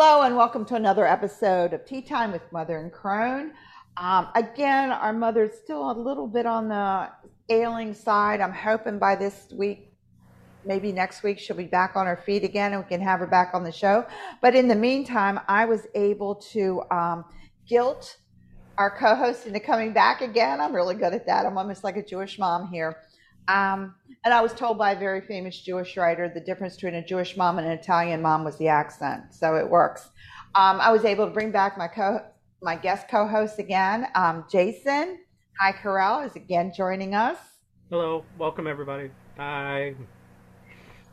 [0.00, 3.50] Hello, and welcome to another episode of Tea Thyme with Mother and Crone.
[3.96, 7.08] Um, again, our mother's still a little bit on the
[7.48, 8.40] ailing side.
[8.40, 9.92] I'm hoping by this week,
[10.64, 13.26] maybe next week, she'll be back on her feet again and we can have her
[13.26, 14.06] back on the show.
[14.40, 17.24] But in the meantime, I was able to um,
[17.66, 18.18] guilt
[18.76, 20.60] our co host into coming back again.
[20.60, 21.44] I'm really good at that.
[21.44, 22.98] I'm almost like a Jewish mom here.
[23.48, 23.94] Um,
[24.24, 27.36] and I was told by a very famous Jewish writer the difference between a Jewish
[27.36, 29.22] mom and an Italian mom was the accent.
[29.34, 30.10] So it works.
[30.54, 32.20] Um, I was able to bring back my co
[32.60, 35.20] my guest co-host again, um, Jason.
[35.60, 37.38] Hi, Carell is again joining us.
[37.88, 39.10] Hello, welcome everybody.
[39.38, 39.94] Hi.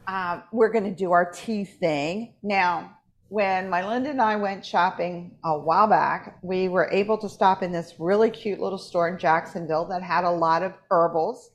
[0.07, 2.97] Uh, we're going to do our tea thing now.
[3.29, 7.63] When my Linda and I went shopping a while back, we were able to stop
[7.63, 11.51] in this really cute little store in Jacksonville that had a lot of herbals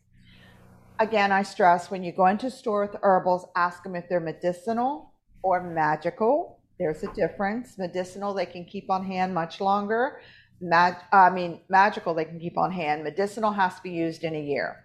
[1.01, 4.21] again, I stress when you go into a store with herbals, ask them if they're
[4.21, 6.61] medicinal or magical.
[6.79, 7.79] There's a difference.
[7.79, 10.21] Medicinal, they can keep on hand much longer.
[10.61, 13.03] Mag- I mean, magical, they can keep on hand.
[13.03, 14.85] Medicinal has to be used in a year.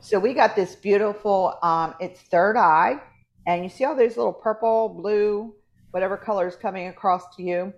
[0.00, 3.00] So we got this beautiful, um, it's third eye,
[3.46, 5.54] and you see all those little purple, blue,
[5.92, 7.72] whatever colors coming across to you.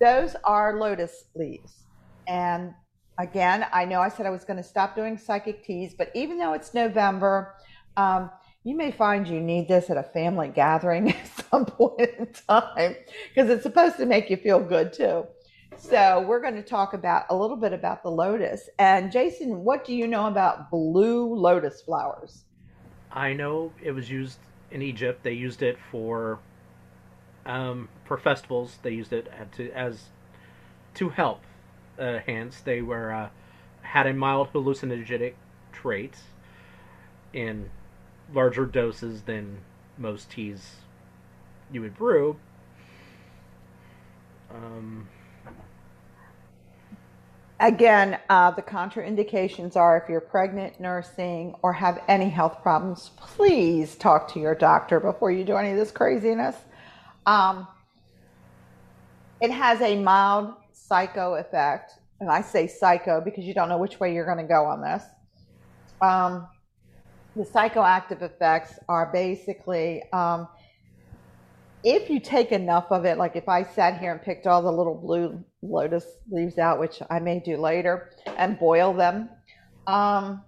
[0.00, 1.84] Those are lotus leaves.
[2.26, 2.74] And
[3.20, 6.38] again, I know I said I was going to stop doing psychic teas, but even
[6.38, 7.54] though it's November,
[7.96, 8.30] um,
[8.64, 12.96] you may find you need this at a family gathering at some point in time
[13.28, 15.26] because it's supposed to make you feel good too.
[15.76, 18.68] So we're going to talk about a little bit about the lotus.
[18.78, 22.44] And Jason, what do you know about blue lotus flowers?
[23.12, 24.38] I know it was used
[24.70, 25.22] in Egypt.
[25.22, 26.38] They used it for
[27.46, 28.78] um, for festivals.
[28.82, 30.04] They used it to as
[30.94, 31.40] to help
[32.00, 33.28] uh, hence they were uh,
[33.82, 35.34] had a mild hallucinogenic
[35.72, 36.14] trait
[37.32, 37.70] in
[38.32, 39.58] larger doses than
[39.98, 40.76] most teas
[41.70, 42.36] you would brew.
[44.52, 45.06] Um,
[47.60, 53.96] Again, uh, the contraindications are if you're pregnant, nursing, or have any health problems, please
[53.96, 56.56] talk to your doctor before you do any of this craziness.
[57.26, 57.68] Um,
[59.42, 60.54] it has a mild
[60.90, 61.92] psycho effect.
[62.20, 64.82] And I say psycho because you don't know which way you're going to go on
[64.82, 65.02] this.
[66.02, 66.48] Um,
[67.36, 70.48] the psychoactive effects are basically um,
[71.82, 74.72] if you take enough of it, like if I sat here and picked all the
[74.72, 79.30] little blue lotus leaves out, which I may do later, and boil them,
[79.86, 80.42] um,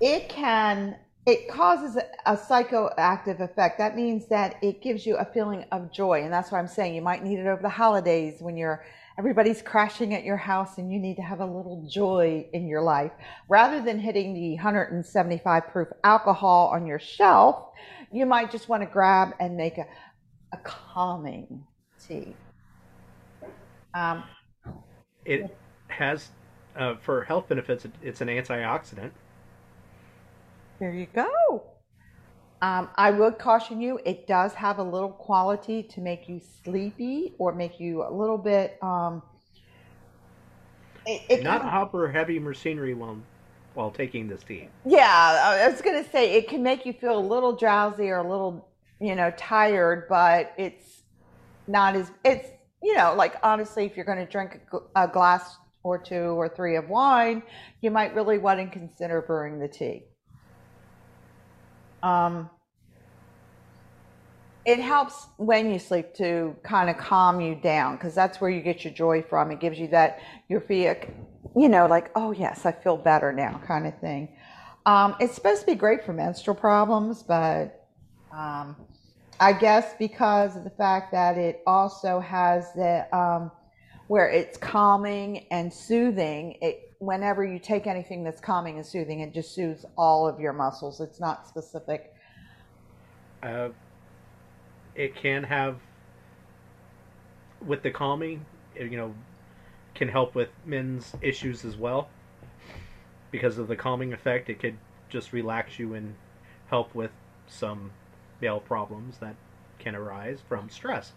[0.00, 0.96] it can
[1.26, 3.76] it causes a, psychoactive effect.
[3.76, 6.94] That means that it gives you a feeling of joy, and that's what I'm saying.
[6.94, 8.82] You might need it over the holidays when you're
[9.18, 12.80] everybody's crashing at your house and you need to have a little joy in your
[12.80, 13.10] life.
[13.48, 17.72] Rather than hitting the 175 proof alcohol on your shelf,
[18.12, 19.86] you might just want to grab and make a,
[20.52, 21.64] a calming
[22.06, 22.34] tea.
[23.92, 24.22] Um,
[25.24, 25.56] it
[25.88, 26.28] has,
[26.76, 29.10] uh, for health benefits, it's an antioxidant.
[30.78, 31.77] There you go.
[32.60, 37.34] Um, I would caution you, it does have a little quality to make you sleepy
[37.38, 38.76] or make you a little bit.
[38.82, 39.22] Um,
[41.06, 43.18] it, it Not can, hopper heavy machinery while,
[43.74, 44.68] while taking this tea.
[44.84, 48.18] Yeah, I was going to say it can make you feel a little drowsy or
[48.18, 48.68] a little,
[49.00, 51.02] you know, tired, but it's
[51.68, 52.48] not as, it's,
[52.82, 56.48] you know, like honestly, if you're going to drink a, a glass or two or
[56.48, 57.40] three of wine,
[57.82, 60.02] you might really want to consider brewing the tea.
[62.02, 62.50] Um,
[64.64, 68.60] it helps when you sleep to kind of calm you down because that's where you
[68.60, 69.50] get your joy from.
[69.50, 70.20] It gives you that
[70.60, 70.94] feel,
[71.56, 74.36] you know, like oh yes, I feel better now, kind of thing.
[74.84, 77.86] Um, it's supposed to be great for menstrual problems, but
[78.30, 78.76] um,
[79.40, 83.50] I guess because of the fact that it also has the um,
[84.08, 86.56] where it's calming and soothing.
[86.60, 90.52] It whenever you take anything that's calming and soothing, it just soothes all of your
[90.52, 91.00] muscles.
[91.00, 92.12] It's not specific.
[93.42, 93.68] Uh,
[94.94, 95.76] it can have,
[97.64, 98.44] with the calming,
[98.76, 99.14] you know,
[99.94, 102.08] can help with men's issues as well.
[103.30, 104.76] Because of the calming effect, it could
[105.08, 106.14] just relax you and
[106.68, 107.10] help with
[107.46, 107.92] some
[108.40, 109.36] male problems that
[109.78, 111.12] can arise from stress.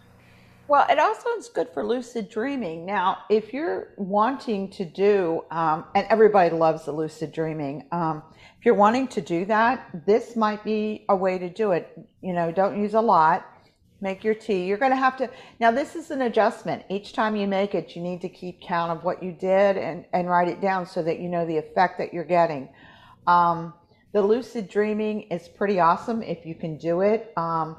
[0.72, 2.86] Well, it also is good for lucid dreaming.
[2.86, 8.22] Now, if you're wanting to do, um, and everybody loves the lucid dreaming, um,
[8.58, 11.92] if you're wanting to do that, this might be a way to do it.
[12.22, 13.46] You know, don't use a lot.
[14.00, 14.64] Make your tea.
[14.64, 15.28] You're going to have to,
[15.60, 16.84] now this is an adjustment.
[16.88, 20.06] Each time you make it, you need to keep count of what you did and,
[20.14, 22.70] and write it down so that you know the effect that you're getting.
[23.26, 23.74] Um,
[24.14, 27.30] the lucid dreaming is pretty awesome if you can do it.
[27.36, 27.76] Um,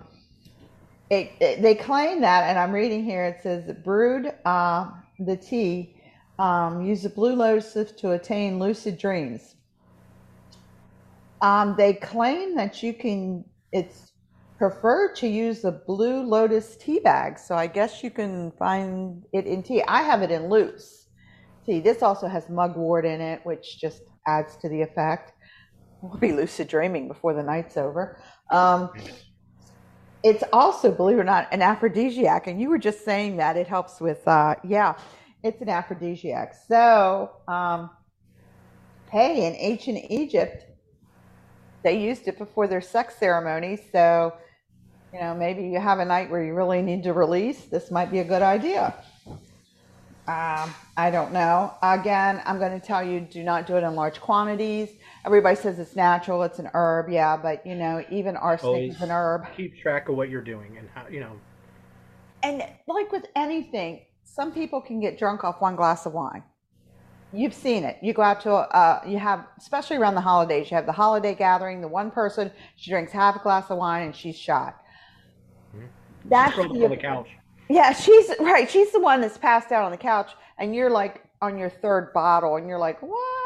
[1.13, 3.25] it, it, they claim that, and I'm reading here.
[3.25, 4.89] It says brewed uh,
[5.19, 5.95] the tea.
[6.39, 9.55] Um, use the blue lotus to attain lucid dreams.
[11.41, 13.45] Um, they claim that you can.
[13.71, 14.11] It's
[14.57, 19.45] preferred to use the blue lotus tea bag, so I guess you can find it
[19.45, 19.83] in tea.
[19.87, 21.07] I have it in loose
[21.65, 21.79] tea.
[21.79, 25.33] This also has mugwort in it, which just adds to the effect.
[26.01, 28.17] We'll be lucid dreaming before the night's over.
[28.51, 28.89] Um,
[30.23, 32.47] it's also, believe it or not, an aphrodisiac.
[32.47, 34.95] And you were just saying that it helps with, uh, yeah,
[35.43, 36.55] it's an aphrodisiac.
[36.67, 37.89] So, um,
[39.11, 40.65] hey, in ancient Egypt,
[41.83, 43.81] they used it before their sex ceremonies.
[43.91, 44.33] So,
[45.13, 47.65] you know, maybe you have a night where you really need to release.
[47.65, 48.95] This might be a good idea.
[50.25, 51.73] Um, I don't know.
[51.83, 54.89] Again, I'm going to tell you do not do it in large quantities.
[55.25, 59.01] Everybody says it's natural, it's an herb, yeah, but you know, even arsenic Always is
[59.01, 59.45] an herb.
[59.55, 61.39] Keep track of what you're doing and how you know.
[62.43, 66.43] And like with anything, some people can get drunk off one glass of wine.
[67.31, 67.97] You've seen it.
[68.01, 70.91] You go out to a, uh, you have, especially around the holidays, you have the
[70.91, 71.81] holiday gathering.
[71.81, 74.79] The one person she drinks half a glass of wine and she's shot.
[75.75, 75.87] Mhm.
[76.25, 77.29] That's up the on the couch.
[77.69, 78.69] Yeah, she's right.
[78.69, 82.13] She's the one that's passed out on the couch, and you're like on your third
[82.13, 83.42] bottle, and you're like, what?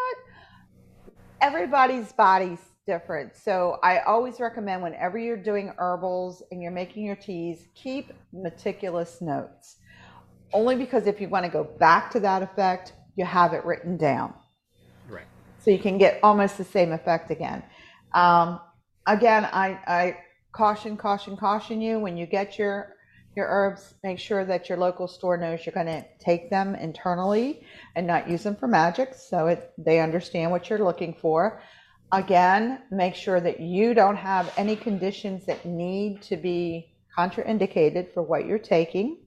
[1.42, 3.36] Everybody's body's different.
[3.36, 9.22] So I always recommend whenever you're doing herbals and you're making your teas, keep meticulous
[9.22, 9.78] notes.
[10.54, 13.98] Only because if you want to go back to that effect, you have it written
[13.98, 14.34] down.
[15.10, 15.25] Right.
[15.60, 17.62] So you can get almost the same effect again.
[18.13, 18.60] Um,
[19.06, 20.18] again, I, I
[20.54, 22.95] caution, caution, caution you when you get your
[23.38, 27.63] your herbs, make sure that your local store knows you're going to take them internally
[27.95, 31.62] and not use them for magic so it, they understand what you're looking for.
[32.12, 38.24] Again, make sure that you don't have any conditions that need to be contraindicated for
[38.24, 39.19] what you're taking.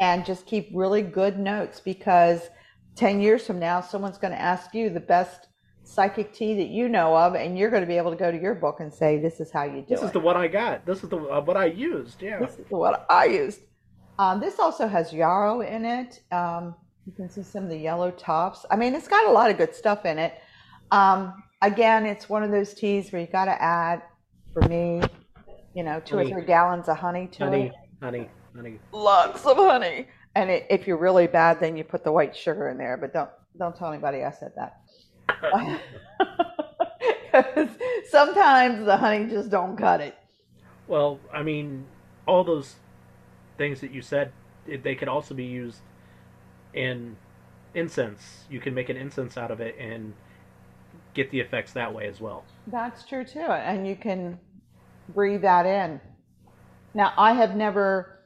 [0.00, 2.50] And just keep really good notes because
[2.96, 5.47] 10 years from now, someone's going to ask you the best
[5.88, 8.38] psychic tea that you know of, and you're going to be able to go to
[8.38, 10.84] your book and say, This is how you do This is the one I got.
[10.84, 12.22] This is the uh, what I used.
[12.22, 12.38] Yeah.
[12.40, 13.60] This is the what I used.
[14.18, 16.22] Um, this also has yarrow in it.
[16.32, 16.74] Um,
[17.06, 18.66] you can see some of the yellow tops.
[18.70, 20.34] I mean, it's got a lot of good stuff in it.
[20.90, 24.02] Um, again, it's one of those teas where you got to add,
[24.52, 25.00] for me,
[25.74, 26.32] you know, two Honey.
[26.32, 27.72] or three gallons of honey to honey, it.
[28.02, 28.78] honey, honey.
[28.92, 30.08] Lots of honey.
[30.34, 32.96] And it, if you're really bad, then you put the white sugar in there.
[32.96, 34.80] But don't don't tell anybody I said that.
[37.32, 37.68] 'Cause
[38.08, 40.14] sometimes the honey just don't cut it.
[40.86, 41.86] Well, I mean,
[42.26, 42.76] all those
[43.56, 44.32] things that you said,
[44.66, 45.80] they could also be used
[46.74, 47.16] in
[47.74, 48.46] incense.
[48.50, 50.14] You can make an incense out of it and
[51.14, 52.44] get the effects that way as well.
[52.66, 54.38] That's true too, and you can
[55.08, 56.00] breathe that in.
[56.94, 58.17] Now, I have never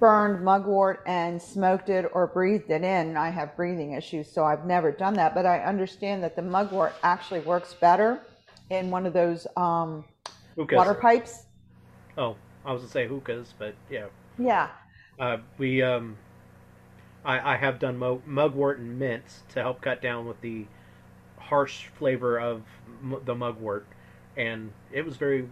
[0.00, 3.16] burned mugwort and smoked it or breathed it in.
[3.16, 5.34] I have breathing issues, so I've never done that.
[5.34, 8.20] But I understand that the mugwort actually works better
[8.70, 10.04] in one of those um,
[10.70, 11.46] water pipes.
[12.16, 14.06] Oh, I was gonna say hookahs, but yeah.
[14.38, 14.70] Yeah,
[15.18, 16.16] Uh, we um,
[17.24, 20.66] I, I have done mo- mugwort and mints to help cut down with the
[21.38, 22.62] harsh flavor of
[23.02, 23.86] m- the mugwort,
[24.36, 25.48] and it was very.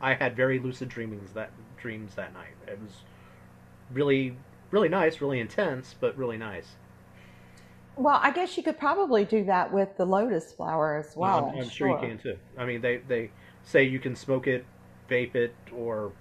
[0.00, 2.51] I had very lucid dreamings that dreams that night.
[2.66, 2.92] It was
[3.92, 4.36] really,
[4.70, 6.76] really nice, really intense, but really nice.
[7.96, 11.52] Well, I guess you could probably do that with the lotus flower as well.
[11.54, 12.38] I'm, I'm sure you can too.
[12.56, 13.30] I mean, they they
[13.64, 14.64] say you can smoke it,
[15.10, 16.12] vape it, or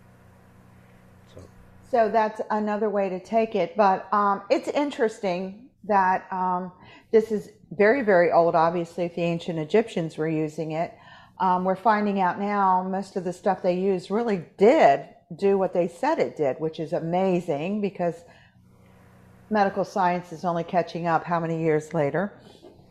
[1.33, 1.41] so.
[1.89, 3.77] So that's another way to take it.
[3.77, 6.73] But um, it's interesting that um,
[7.11, 8.53] this is very, very old.
[8.53, 10.93] Obviously, if the ancient Egyptians were using it,
[11.39, 15.73] um, we're finding out now most of the stuff they used really did do what
[15.73, 18.15] they said it did, which is amazing because
[19.49, 22.33] medical science is only catching up how many years later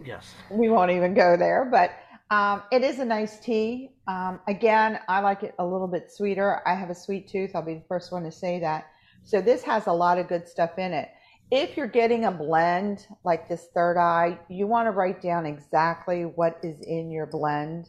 [0.04, 0.34] Yes.
[0.50, 1.92] we won't even go there, but
[2.30, 3.90] um, it is a nice tea.
[4.06, 6.62] Um, again, I like it a little bit sweeter.
[6.66, 7.50] I have a sweet tooth.
[7.54, 8.86] I'll be the first one to say that.
[9.24, 11.08] So this has a lot of good stuff in it.
[11.50, 16.22] If you're getting a blend like this third eye, you want to write down exactly
[16.22, 17.88] what is in your blend.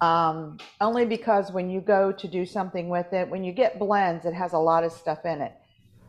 [0.00, 4.24] Um, only because when you go to do something with it, when you get blends,
[4.26, 5.52] it has a lot of stuff in it.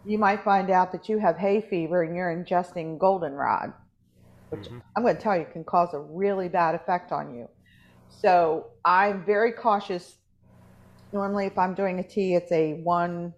[0.03, 3.73] You might find out that you have hay fever and you're ingesting goldenrod
[4.49, 4.81] which Mhm.
[4.95, 7.47] I'm going to tell you can cause a really bad effect on you.
[8.09, 10.17] So I'm very cautious.
[11.13, 13.33] Normally, if I'm doing a tea, it's a one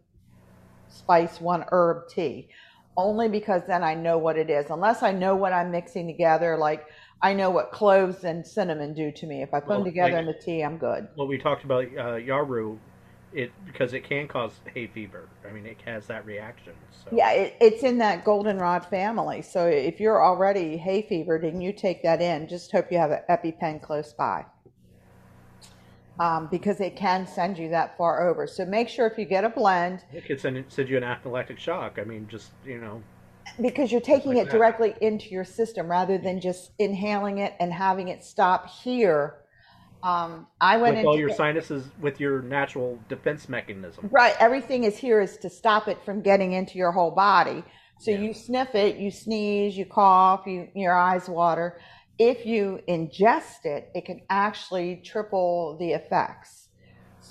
[0.88, 2.50] spice, one herb tea,
[2.98, 4.68] only because then I know what it is.
[4.70, 6.86] Unless I know what I'm mixing together, like
[7.24, 9.42] I know what cloves and cinnamon do to me.
[9.42, 11.08] If I put them together like- in the tea, I'm good.
[11.16, 12.78] What we talked about, uh, yarrow,
[13.32, 15.28] it because it can cause hay fever.
[15.48, 16.74] I mean, it has that reaction.
[16.92, 17.16] So.
[17.16, 19.42] Yeah, it, it's in that goldenrod family.
[19.42, 23.12] So if you're already hay fevered and you take that in, just hope you have
[23.12, 24.46] an EpiPen close by.
[26.20, 28.46] Um, because it can send you that far over.
[28.46, 31.58] So make sure if you get a blend, it could send, send you an anaphylactic
[31.58, 31.98] shock.
[31.98, 33.02] I mean, just you know,
[33.62, 34.58] because you're taking like it that.
[34.58, 39.36] directly into your system rather than just inhaling it and having it stop here
[40.04, 44.10] um, I went with all your sinuses with your natural defense mechanism.
[44.12, 44.36] Right.
[44.38, 47.64] Everything is here is to stop it from getting into your whole body.
[48.00, 48.20] So yeah.
[48.20, 51.80] you sniff it, you sneeze, you cough, you, your eyes water.
[52.20, 56.63] If you ingest it, it can actually triple the effects.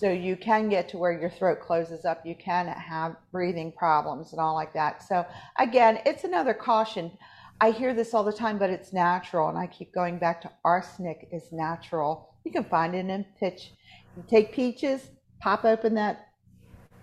[0.02, 2.26] So you can get to where your throat closes up.
[2.26, 5.02] You can have breathing problems and all like that.
[5.02, 5.24] So
[5.58, 7.12] again, it's another caution.
[7.60, 9.48] I hear this all the time, but it's natural.
[9.48, 13.72] And I keep going back to arsenic is natural you can find it in pitch.
[14.16, 16.28] You take peaches, pop open that.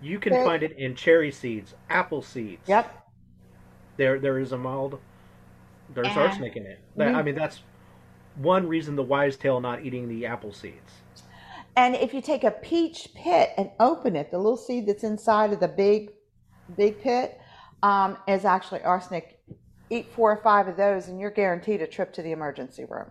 [0.01, 0.45] You can pit.
[0.45, 2.67] find it in cherry seeds, apple seeds.
[2.67, 3.07] Yep.
[3.97, 4.99] There, there is a mild.
[5.93, 6.79] There's and arsenic in it.
[6.97, 7.25] You, I mm-hmm.
[7.25, 7.61] mean, that's
[8.35, 10.93] one reason the wise tale not eating the apple seeds.
[11.79, 15.53] And if you take a peach pit and open it, the little seed that's inside
[15.53, 16.11] of the big,
[16.75, 17.39] big pit
[17.81, 19.39] um, is actually arsenic.
[19.89, 23.09] Eat four or five of those, and you're guaranteed a trip to the emergency room.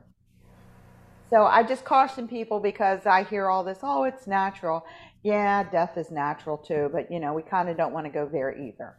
[1.31, 4.85] So I just caution people because I hear all this, oh, it's natural.
[5.23, 8.29] Yeah, death is natural too, but you know, we kind of don't want to go
[8.31, 8.99] there either.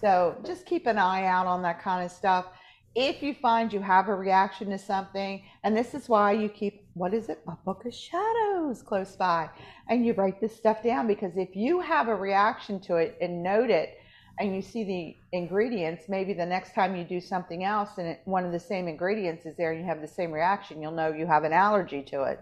[0.00, 2.46] So just keep an eye out on that kind of stuff.
[2.94, 6.86] If you find you have a reaction to something, and this is why you keep,
[6.92, 9.48] what is it, a book of shadows close by,
[9.88, 13.42] and you write this stuff down because if you have a reaction to it and
[13.42, 13.98] note it,
[14.38, 18.20] and you see the ingredients, maybe the next time you do something else and it,
[18.24, 21.12] one of the same ingredients is there and you have the same reaction, you'll know
[21.12, 22.40] you have an allergy to it.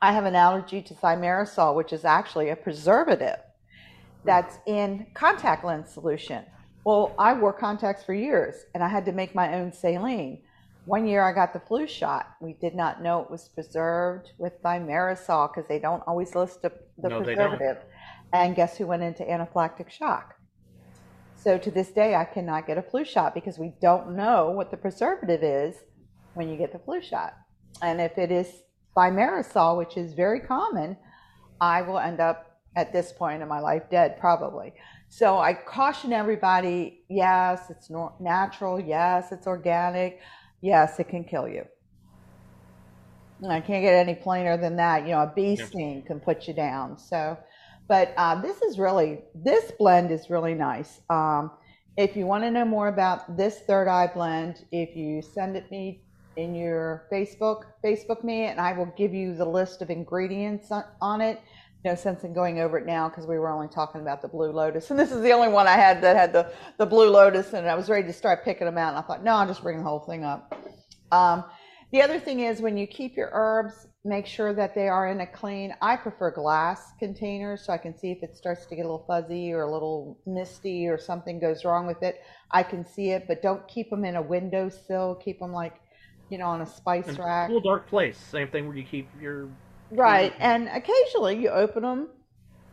[0.00, 3.36] I have an allergy to thimerosal, which is actually a preservative
[4.24, 6.44] that's in contact lens solution.
[6.88, 10.40] Well, I wore contacts for years and I had to make my own saline.
[10.86, 12.30] One year I got the flu shot.
[12.40, 16.72] We did not know it was preserved with thimerosal because they don't always list the,
[16.96, 17.76] the no, preservative.
[18.32, 20.36] And guess who went into anaphylactic shock?
[21.36, 24.70] So to this day, I cannot get a flu shot because we don't know what
[24.70, 25.76] the preservative is
[26.32, 27.34] when you get the flu shot.
[27.82, 28.62] And if it is
[28.96, 30.96] thimerosal, which is very common,
[31.60, 34.72] I will end up at this point in my life dead probably.
[35.08, 38.78] So I caution everybody, yes, it's natural.
[38.78, 40.20] Yes, it's organic.
[40.60, 41.64] Yes, it can kill you.
[43.48, 45.04] I can't get any plainer than that.
[45.04, 46.98] You know, a bee sting can put you down.
[46.98, 47.38] So
[47.88, 51.00] but uh, this is really, this blend is really nice.
[51.08, 51.50] Um,
[51.96, 55.70] if you want to know more about this third eye blend, if you send it
[55.70, 56.02] me
[56.38, 60.84] in your Facebook, Facebook me, and I will give you the list of ingredients on,
[61.00, 61.40] on it.
[61.84, 64.52] No sense in going over it now because we were only talking about the Blue
[64.52, 64.90] Lotus.
[64.90, 67.68] And this is the only one I had that had the, the Blue Lotus, and
[67.68, 68.90] I was ready to start picking them out.
[68.90, 70.54] And I thought, no, I'll just bring the whole thing up.
[71.10, 71.44] Um,
[71.90, 75.20] the other thing is when you keep your herbs, make sure that they are in
[75.20, 78.82] a clean, I prefer glass containers so I can see if it starts to get
[78.82, 82.20] a little fuzzy or a little misty or something goes wrong with it.
[82.50, 85.16] I can see it, but don't keep them in a windowsill.
[85.16, 85.74] Keep them like,
[86.30, 87.48] you know, on a spice and rack.
[87.48, 88.18] Cool dark place.
[88.18, 89.48] Same thing where you keep your.
[89.90, 90.34] Right.
[90.38, 92.08] And occasionally you open them,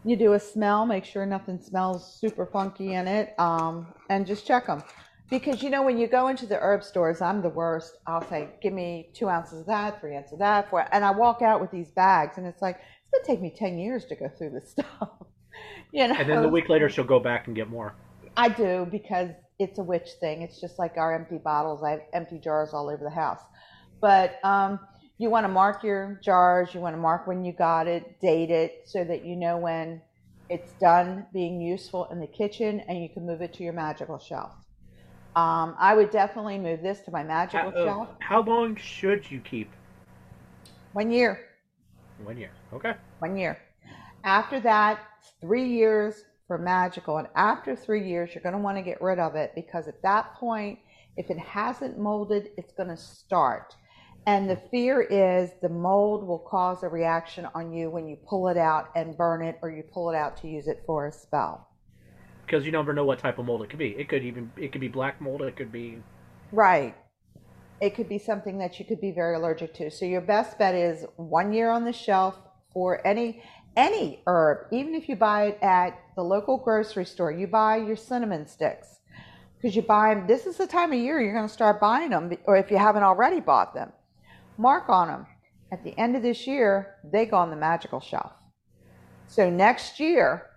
[0.03, 4.45] you do a smell, make sure nothing smells super funky in it, um, and just
[4.45, 4.83] check them.
[5.29, 7.93] Because you know, when you go into the herb stores, I'm the worst.
[8.05, 11.12] I'll say, "Give me two ounces of that, three ounces of that," four, and I
[11.12, 14.15] walk out with these bags, and it's like it's gonna take me ten years to
[14.15, 15.09] go through this stuff.
[15.91, 16.15] you know.
[16.15, 17.95] And then the week later, she'll go back and get more.
[18.38, 20.41] I do because it's a witch thing.
[20.41, 21.83] It's just like our empty bottles.
[21.83, 23.41] I have empty jars all over the house.
[24.01, 24.79] But um,
[25.17, 26.74] you want to mark your jars.
[26.74, 30.01] You want to mark when you got it, date it, so that you know when
[30.50, 34.19] it's done being useful in the kitchen, and you can move it to your magical
[34.19, 34.51] shelf.
[35.35, 38.09] Um, I would definitely move this to my magical how, uh, shelf.
[38.19, 39.71] How long should you keep?
[40.93, 41.39] One year.
[42.24, 42.51] One year.
[42.74, 42.93] Okay.
[43.19, 43.57] One year.
[44.24, 45.00] After that,
[45.41, 47.17] three years for magical.
[47.17, 50.01] And after three years, you're going to want to get rid of it because at
[50.03, 50.79] that point,
[51.17, 53.75] if it hasn't molded, it's going to start.
[54.27, 58.47] And the fear is the mold will cause a reaction on you when you pull
[58.47, 61.11] it out and burn it or you pull it out to use it for a
[61.11, 61.69] spell
[62.45, 63.89] because you never know what type of mold it could be.
[63.97, 65.41] It could even it could be black mold.
[65.41, 66.01] It could be
[66.51, 66.95] right.
[67.81, 69.91] It could be something that you could be very allergic to.
[69.91, 72.39] So your best bet is one year on the shelf
[72.73, 73.41] for any
[73.75, 77.31] any herb, even if you buy it at the local grocery store.
[77.31, 79.00] You buy your cinnamon sticks
[79.57, 80.27] because you buy them.
[80.27, 82.77] This is the time of year you're going to start buying them, or if you
[82.77, 83.91] haven't already bought them,
[84.57, 85.27] mark on them.
[85.72, 88.31] At the end of this year, they go on the magical shelf
[89.27, 90.48] So next year,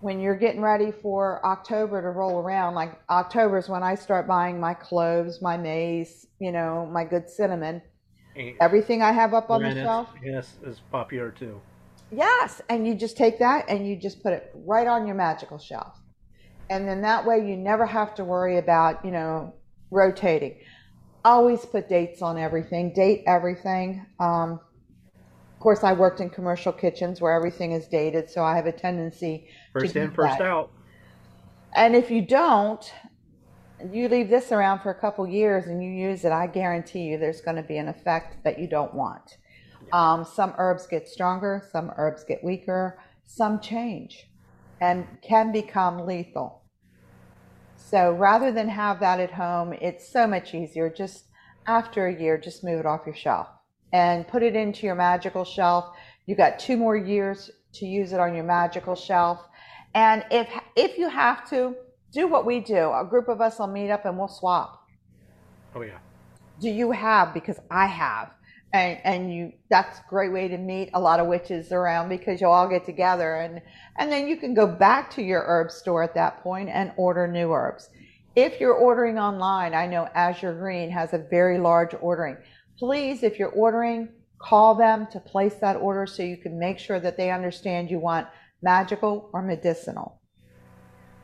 [0.00, 4.26] when you're getting ready for October to roll around, like October is when I start
[4.26, 7.82] buying my cloves, my mace, you know, my good cinnamon,
[8.36, 10.08] And everything I have up on the shelf.
[10.24, 11.60] Yes, is popular too.
[12.12, 15.58] Yes, and you just take that and you just put it right on your magical
[15.58, 15.98] shelf.
[16.68, 19.54] And then that way you never have to worry about, you know,
[19.90, 20.58] rotating.
[21.24, 24.04] Always put dates on everything, date everything.
[24.20, 24.60] Um,
[25.14, 28.72] of course, I worked in commercial kitchens where everything is dated, so I have a
[28.72, 30.46] tendency First in, first that.
[30.46, 30.70] out.
[31.74, 32.92] And if you don't,
[33.90, 37.18] you leave this around for a couple years and you use it, I guarantee you
[37.18, 39.38] there's going to be an effect that you don't want.
[39.92, 44.28] Um, some herbs get stronger, some herbs get weaker, some change
[44.80, 46.62] and can become lethal.
[47.76, 50.90] So rather than have that at home, it's so much easier.
[50.90, 51.26] Just
[51.66, 53.48] after a year, just move it off your shelf
[53.92, 55.94] and put it into your magical shelf.
[56.26, 59.46] You got two more years to use it on your magical shelf.
[59.94, 61.76] And if if you have to,
[62.12, 62.90] do what we do.
[62.92, 64.84] A group of us will meet up and we'll swap.
[65.74, 65.98] Oh yeah.
[66.60, 67.34] Do you have?
[67.34, 68.30] Because I have.
[68.74, 72.40] And, and you that's a great way to meet a lot of witches around because
[72.40, 73.60] you'll all get together and
[73.98, 77.26] and then you can go back to your herb store at that point and order
[77.26, 77.90] new herbs.
[78.34, 82.38] If you're ordering online, I know Azure Green has a very large ordering.
[82.78, 86.98] Please, if you're ordering, call them to place that order so you can make sure
[86.98, 88.26] that they understand you want
[88.62, 90.20] magical or medicinal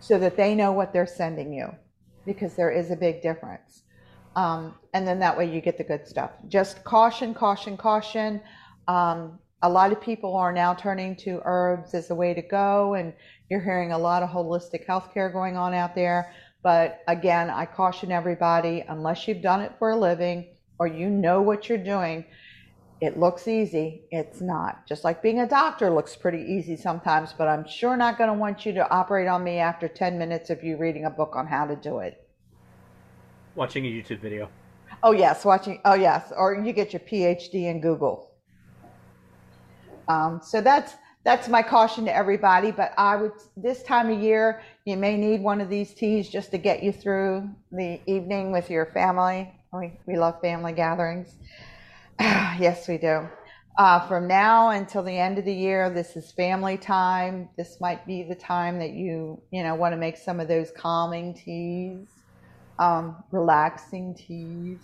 [0.00, 1.68] so that they know what they're sending you
[2.26, 3.82] because there is a big difference.
[4.38, 6.30] Um, and then that way you get the good stuff.
[6.46, 8.40] Just caution, caution, caution.
[8.86, 12.94] Um, a lot of people are now turning to herbs as a way to go,
[12.94, 13.12] and
[13.50, 16.32] you're hearing a lot of holistic healthcare going on out there.
[16.62, 20.46] But again, I caution everybody unless you've done it for a living
[20.78, 22.24] or you know what you're doing,
[23.00, 24.04] it looks easy.
[24.12, 24.86] It's not.
[24.86, 28.34] Just like being a doctor looks pretty easy sometimes, but I'm sure not going to
[28.34, 31.48] want you to operate on me after 10 minutes of you reading a book on
[31.48, 32.27] how to do it.
[33.54, 34.48] Watching a YouTube video.
[35.02, 35.80] Oh, yes, watching.
[35.84, 36.32] Oh, yes.
[36.36, 38.30] Or you get your PhD in Google.
[40.08, 42.70] Um, so that's that's my caution to everybody.
[42.70, 46.50] But I would this time of year, you may need one of these teas just
[46.52, 49.52] to get you through the evening with your family.
[49.72, 51.34] We we love family gatherings.
[52.20, 53.28] yes, we do.
[53.78, 57.48] Uh, from now until the end of the year, this is family time.
[57.56, 60.70] This might be the time that you you know want to make some of those
[60.70, 62.08] calming teas,
[62.78, 64.80] um, relaxing teas,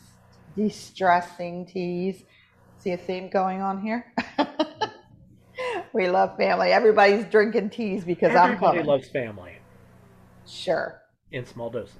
[0.57, 2.23] de-stressing teas.
[2.79, 4.13] See a theme going on here?
[5.93, 6.71] we love family.
[6.73, 9.53] Everybody's drinking teas because I'm Everybody loves family
[10.47, 11.01] sure.
[11.33, 11.97] in small doses.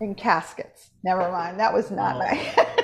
[0.00, 0.90] In caskets.
[1.02, 1.58] Never mind.
[1.58, 2.76] That was not Oh.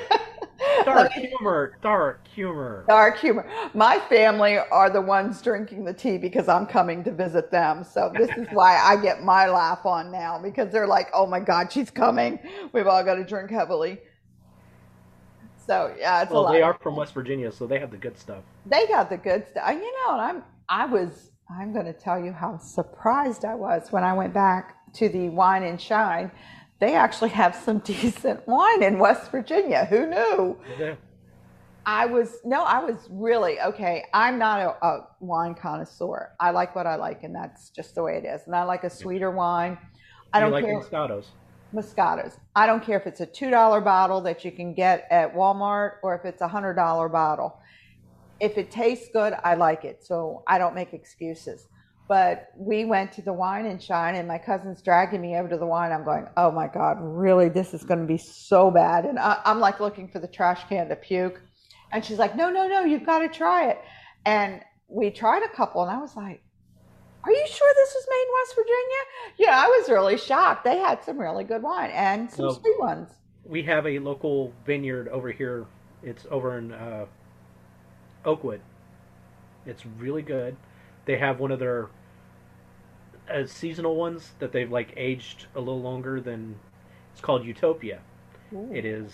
[0.85, 1.77] Dark humor.
[1.81, 2.85] Dark humor.
[2.87, 3.49] Dark humor.
[3.73, 7.83] My family are the ones drinking the tea because I'm coming to visit them.
[7.83, 11.39] So this is why I get my laugh on now because they're like, "Oh my
[11.39, 12.39] God, she's coming.
[12.73, 13.99] We've all got to drink heavily."
[15.65, 16.51] So yeah, it's a Well, lot.
[16.53, 18.43] they are from West Virginia, so they have the good stuff.
[18.65, 19.69] They got the good stuff.
[19.71, 23.91] You know, and I'm I was I'm going to tell you how surprised I was
[23.91, 26.31] when I went back to the Wine and Shine.
[26.81, 29.85] They actually have some decent wine in West Virginia.
[29.85, 30.57] Who knew?
[30.77, 30.95] Yeah.
[31.85, 34.05] I was no, I was really okay.
[34.13, 36.31] I'm not a, a wine connoisseur.
[36.39, 38.41] I like what I like, and that's just the way it is.
[38.45, 39.77] And I like a sweeter wine.
[40.33, 41.25] I You don't like care Moscatos.
[41.73, 42.37] Moscatos.
[42.55, 45.93] I don't care if it's a two dollar bottle that you can get at Walmart
[46.03, 47.59] or if it's a hundred dollar bottle.
[48.39, 50.03] If it tastes good, I like it.
[50.03, 51.67] So I don't make excuses.
[52.07, 55.57] But we went to the wine and shine, and my cousin's dragging me over to
[55.57, 55.91] the wine.
[55.93, 57.47] I'm going, oh my God, really?
[57.47, 59.05] This is going to be so bad.
[59.05, 61.41] And I, I'm like looking for the trash can to puke.
[61.93, 63.79] And she's like, no, no, no, you've got to try it.
[64.25, 66.41] And we tried a couple, and I was like,
[67.23, 69.01] are you sure this was made in West Virginia?
[69.37, 70.63] Yeah, I was really shocked.
[70.63, 72.51] They had some really good wine and some No.
[72.53, 73.09] sweet ones.
[73.45, 75.65] We have a local vineyard over here.
[76.03, 77.05] It's over in uh,
[78.25, 78.61] Oakwood.
[79.65, 80.55] It's really good.
[81.05, 81.89] They have one of their
[83.33, 86.55] uh, seasonal ones that they've like aged a little longer than.
[87.11, 87.99] It's called Utopia.
[88.73, 89.13] It is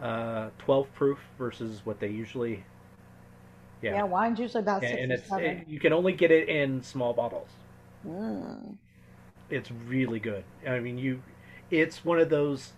[0.00, 2.64] uh, 12 proof versus what they usually.
[3.82, 3.94] yeah.
[3.96, 6.48] Yeah, wine's usually about and, six and or it's it, you can only get it
[6.48, 7.48] in small bottles.
[8.06, 8.76] Mm.
[9.50, 10.44] It's really good.
[10.66, 11.22] I mean, you,
[11.70, 12.72] it's one of those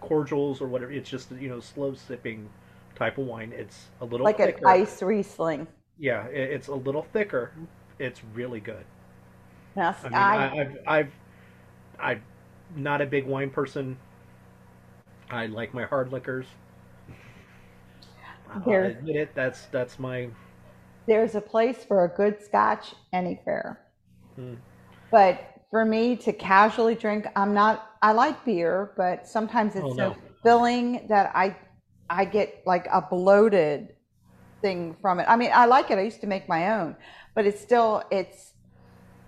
[0.00, 0.92] cordials or whatever.
[0.92, 2.48] It's just you know slow sipping
[2.94, 3.52] type of wine.
[3.54, 4.68] It's a little Like an thicker.
[4.68, 5.66] ice Riesling.
[5.98, 7.52] Yeah, it, it's a little thicker.
[7.98, 8.84] It's really good.
[10.02, 11.12] I mean, I, I, I've, I've,
[11.98, 12.22] I'm
[12.76, 13.98] not a big wine person.
[15.30, 16.46] I like my hard liquors.
[18.48, 18.84] I'll Here.
[18.84, 19.34] admit it.
[19.34, 20.30] That's that's my
[21.06, 23.80] there's a place for a good scotch anywhere.
[24.36, 24.54] Hmm.
[25.10, 27.86] But for me to casually drink, I'm not.
[28.02, 31.56] I like beer, but sometimes it's Oh, so filling that I
[32.08, 33.94] I get like a bloated
[34.62, 35.26] thing from it.
[35.28, 35.98] I mean, I like it.
[35.98, 36.96] I used to make my own,
[37.34, 38.54] but it's still it's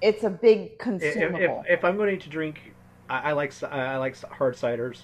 [0.03, 1.64] it's a big If, if, consumable.
[1.69, 2.75] if I'm going to drink,
[3.09, 5.03] I, I like I like hard ciders.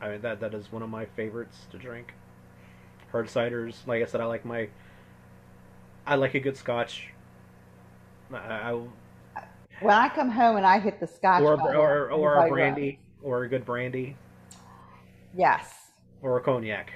[0.00, 2.14] I mean that that is one of my favorites to drink.
[3.12, 4.68] Hard ciders, like I said, I like my.
[6.06, 7.08] I like a good scotch.
[8.32, 8.82] I, I,
[9.80, 12.98] when I come home and I hit the scotch or or I'm or a brandy,
[13.22, 14.16] or a good brandy,
[15.34, 16.92] Yes, or a cognac.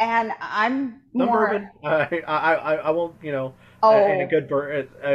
[0.00, 1.30] And I'm Some more.
[1.30, 1.70] bourbon.
[1.84, 3.54] I, I I I won't you know.
[3.82, 5.08] Oh, and a good uh,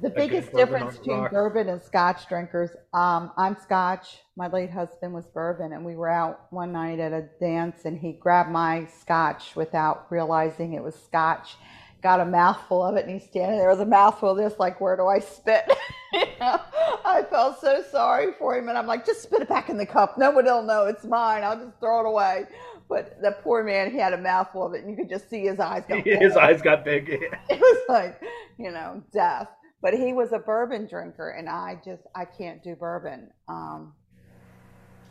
[0.00, 1.30] The biggest difference between rocks.
[1.30, 4.18] bourbon and scotch drinkers, um, I'm scotch.
[4.36, 7.98] My late husband was bourbon, and we were out one night at a dance, and
[7.98, 11.56] he grabbed my scotch without realizing it was scotch.
[12.02, 14.82] Got a mouthful of it, and he's standing there with a mouthful of this, like,
[14.82, 15.64] where do I spit?
[16.12, 16.60] you know,
[17.04, 19.86] I felt so sorry for him, and I'm like, just spit it back in the
[19.86, 20.18] cup.
[20.18, 21.42] Nobody will know it's mine.
[21.42, 22.44] I'll just throw it away.
[22.88, 25.42] But the poor man, he had a mouthful of it, and you could just see
[25.42, 26.00] his eyes go.
[26.02, 27.08] his eyes got big.
[27.50, 28.20] it was like
[28.58, 29.48] you know death
[29.82, 33.92] but he was a bourbon drinker and i just i can't do bourbon um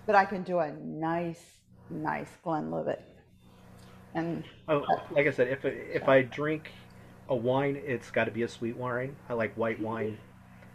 [0.06, 1.44] but i can do a nice
[1.90, 3.04] nice glenlivet
[4.16, 6.72] and Oh, like I said, if if I drink
[7.30, 9.16] a wine, it's got to be a sweet wine.
[9.30, 10.18] I like white wine.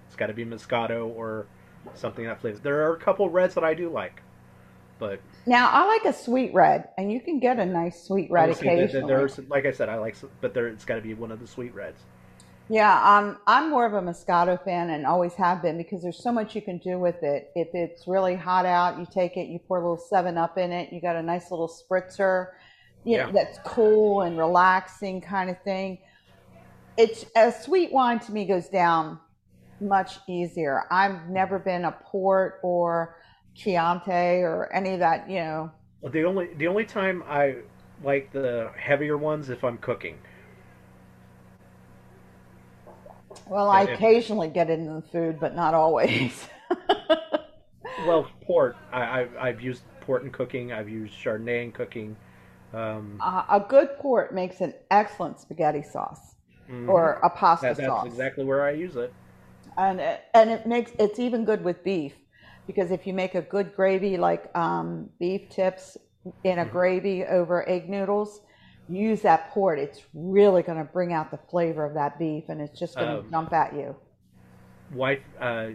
[0.06, 1.46] It's got to be Moscato or
[1.94, 2.58] something that flavor.
[2.58, 4.22] There are a couple reds that I do like,
[4.98, 8.50] but now i like a sweet red and you can get a nice sweet red
[8.50, 9.07] obviously there- occasionally.
[9.09, 11.46] there's like I said, I like, but there it's got to be one of the
[11.46, 12.00] sweet reds.
[12.68, 16.31] yeah um i'm more of a moscato fan and always have been because there's so
[16.31, 17.50] much you can do with it.
[17.55, 20.72] If it's really hot out you take it you pour a little seven up in
[20.72, 22.48] it you got a nice little spritzer
[23.03, 25.98] you know, that's cool and relaxing kind of thing.
[26.98, 29.18] It's a sweet wine to me goes down
[29.81, 30.85] much easier.
[30.90, 33.16] I've never been a port or
[33.54, 35.70] chianti or any of that you know
[36.02, 37.56] Well, the only the only time I
[38.02, 40.18] like the heavier ones if I'm cooking.
[43.46, 46.48] well i if- occasionally get it in the food but not always
[47.98, 48.76] Well, port.
[48.92, 50.72] I, I I've used port in cooking.
[50.72, 52.16] I've used Chardonnay in cooking.
[52.72, 56.36] Um, Uh, a good port makes an excellent spaghetti sauce
[56.68, 56.88] mhm.
[56.88, 59.14] or a pasta That- that's sauce, exactly where I use it.
[59.76, 62.14] and it, and it makes it's even good with beef
[62.66, 65.96] because if you make a good gravy like um, beef tips
[66.44, 66.66] in a Mhm.
[66.66, 68.40] gravy over egg noodles,
[68.88, 69.79] use that port.
[69.79, 73.11] It's really going to bring out the flavor of that beef, and it's just going
[73.11, 73.96] to Um, jump at you.
[74.94, 75.68] wife, uh,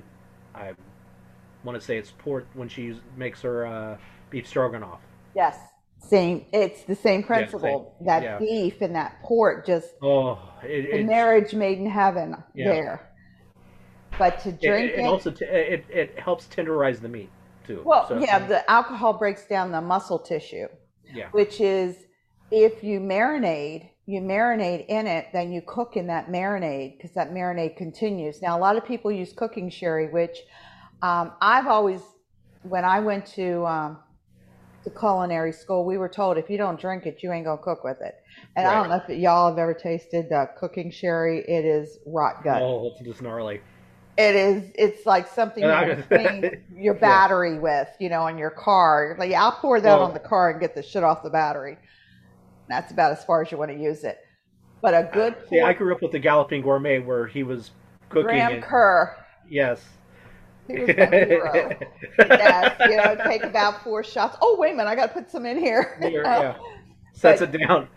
[0.54, 0.74] I
[1.64, 3.98] want to say it's port when she makes her uh,
[4.30, 5.00] beef stroganoff.
[5.34, 5.58] Yes,
[6.00, 6.46] same.
[6.54, 7.96] It's the same Yeah, principle.
[8.02, 8.06] same.
[8.06, 8.40] That Yeah.
[8.40, 12.78] beef and that port just Oh, it, the marriage made in heaven Yeah.
[12.78, 13.10] there.
[14.18, 17.30] But to drink it it, also t- it, it helps tenderize the meat
[17.66, 17.82] too.
[17.86, 20.68] well, So, yeah, the alcohol breaks down the muscle tissue,
[21.14, 21.96] yeah, which is
[22.52, 27.32] if you marinade, you marinate in it, then you cook in that marinade because that
[27.32, 28.42] marinade continues.
[28.42, 30.38] Now, a lot of people use cooking sherry, which
[31.02, 32.02] um, I've always,
[32.62, 33.98] when I went to um,
[34.84, 37.84] the culinary school, we were told if you don't drink it, you ain't gonna cook
[37.84, 38.14] with it.
[38.56, 41.44] And I don't know if y'all have ever tasted uh, cooking sherry.
[41.48, 42.62] It is rot gut.
[42.62, 43.62] oh, it's just gnarly.
[44.18, 44.72] It is.
[44.76, 47.00] It's like something you clean your Yeah.
[47.00, 49.16] battery with, you know, on your car.
[49.20, 51.78] Like, yeah, I'll pour that on the car and get the shit off the battery.
[52.70, 54.20] That's about as far as you want to use it.
[54.82, 57.72] But a good uh, See, I grew up with the Galloping Gourmet where he was
[58.10, 58.24] cooking.
[58.24, 59.16] Graham and, Kerr,
[59.50, 59.84] yes.
[60.68, 61.78] he was my hero.
[62.20, 64.38] yes, you know, take about four shots.
[64.42, 65.98] Oh, wait a minute, I got to put some in here.
[66.02, 66.58] Here, yeah.
[67.14, 67.88] Sets it down.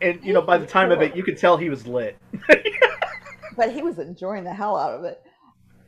[0.00, 2.18] And you know, by the time of it, you could tell he was lit.
[3.56, 5.22] but he was enjoying the hell out of it.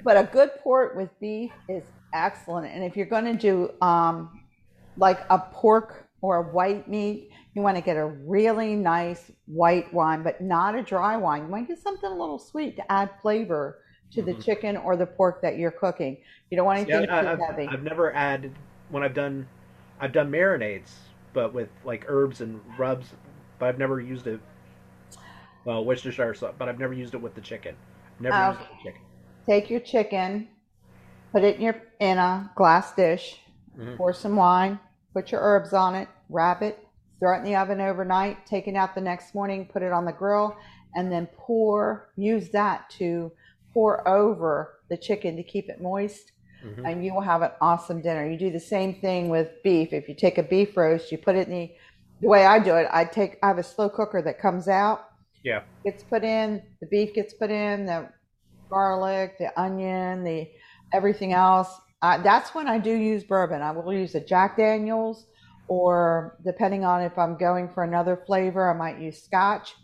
[0.04, 1.82] But a good port with beef is
[2.14, 2.72] excellent.
[2.72, 4.40] And if you're going to do um,
[4.96, 9.92] like a pork or a white meat, you want to get a really nice white
[9.92, 11.42] wine, but not a dry wine.
[11.42, 13.78] You want to get something a little sweet to add flavor
[14.12, 14.44] to the Mhm.
[14.44, 16.16] chicken or the pork that you're cooking.
[16.50, 17.66] You don't want anything I, too I've, heavy.
[17.66, 18.54] I've never added
[18.90, 19.46] when I've done
[20.00, 20.94] I've done marinades,
[21.32, 23.12] but with like herbs and rubs,
[23.58, 24.40] but I've never used it.
[25.64, 27.74] Well, Worcestershire sauce, but I've never used it with the chicken.
[28.20, 28.48] Never Oh.
[28.50, 29.02] used it with chicken.
[29.48, 30.48] Take your chicken,
[31.32, 33.40] put it in your in a glass dish,
[33.76, 33.96] Mhm.
[33.96, 34.78] pour some wine,
[35.14, 36.78] put your herbs on it, wrap it,
[37.18, 40.04] throw it in the oven overnight, take it out the next morning, put it on
[40.04, 40.54] the grill,
[40.94, 43.32] and then pour, use that to
[43.72, 46.32] pour over the chicken to keep it moist,
[46.64, 46.86] Mhm.
[46.86, 48.26] and you will have an awesome dinner.
[48.26, 49.92] You do the same thing with beef.
[49.92, 51.74] If you take a beef roast, you put it in the,
[52.20, 55.06] the way I do it, I take, I have a slow cooker that comes out,
[55.44, 55.62] Yeah.
[55.84, 58.08] Gets put in, the beef gets put in, the
[58.70, 60.48] garlic, the onion, the
[60.92, 61.68] everything else.
[62.02, 63.60] Uh, that's when I do use bourbon.
[63.62, 65.26] I will use a Jack Daniels,
[65.68, 69.74] or depending on if I'm going for another flavor, I might use Scotch.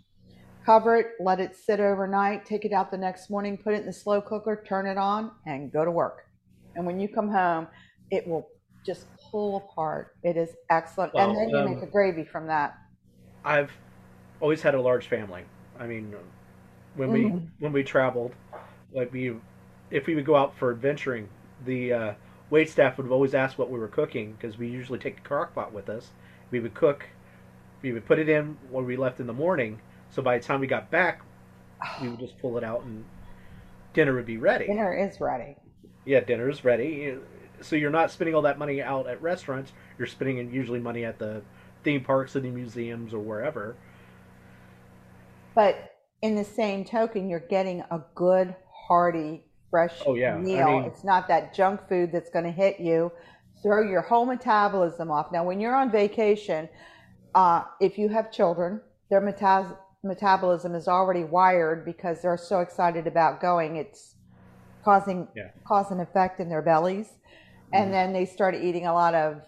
[0.65, 3.87] Cover it, let it sit overnight, take it out the next morning, put it in
[3.87, 6.23] the slow cooker, turn it on, and go to work.
[6.75, 7.69] And when you come home,
[8.11, 8.49] it will
[8.87, 10.13] just pull apart.
[10.23, 11.13] It is excellent.
[11.13, 12.75] Well, and then you um, make a gravy from that.
[13.45, 13.73] I've
[14.41, 15.45] always had a large family.
[15.79, 16.15] I mean,
[16.95, 17.49] when we Mhm.
[17.59, 18.35] when we traveled,
[18.95, 19.35] like we,
[19.91, 21.29] if we would go out for adventuring,
[21.65, 22.15] the uh,
[22.51, 25.55] wait staff would always ask what we were cooking because we usually take the crock
[25.55, 26.11] pot with us.
[26.51, 27.05] We would cook,
[27.83, 29.81] we would put it in when we left in the morning.
[30.11, 31.23] So by the time we got back,
[32.01, 33.05] we would just pull it out and
[33.93, 34.67] dinner would be ready.
[34.67, 35.57] Dinner is ready.
[36.05, 37.17] Yeah, dinner is ready.
[37.61, 39.73] So you're not spending all that money out at restaurants.
[39.99, 41.43] You're spending usually money at the
[41.83, 43.77] theme parks and the museums or wherever.
[45.55, 48.57] But in the same token, you're getting a good,
[48.89, 50.35] hearty, fresh Oh, yeah.
[50.37, 50.67] I meal.
[50.67, 53.11] mean- it's not that junk food that's going to hit you,
[53.63, 55.33] throw your whole metabolism off.
[55.33, 56.69] Now, when you're on vacation,
[57.35, 63.07] uh, if you have children, their meta- metabolism is already wired because they're so excited
[63.07, 63.77] about going.
[63.77, 64.17] It's
[64.85, 65.49] causing Yeah.
[65.67, 67.17] cause and effect in their bellies,
[67.73, 67.93] and Mhm.
[67.93, 69.41] then they start eating a lot of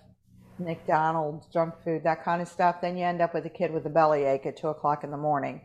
[0.58, 2.80] McDonald's junk food, that kind of stuff.
[2.80, 5.16] Then you end up with a kid with a bellyache at two o'clock in the
[5.18, 5.60] morning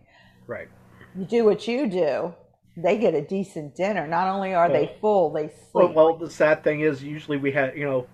[0.48, 0.68] Right.
[1.16, 2.34] you do what you do,
[2.78, 4.08] they get a decent dinner.
[4.08, 5.96] Not only are they full, they Well, sleep.
[5.96, 8.08] well, the sad thing is, usually we had, you know,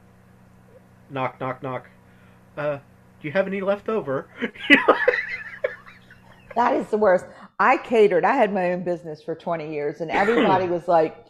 [1.10, 1.88] knock, knock, knock.
[2.58, 2.78] Uh,
[3.22, 4.28] do you have any left over?
[6.56, 7.26] that is the worst.
[7.60, 8.26] I catered.
[8.26, 11.26] I had my own business for 20 years, and everybody was like,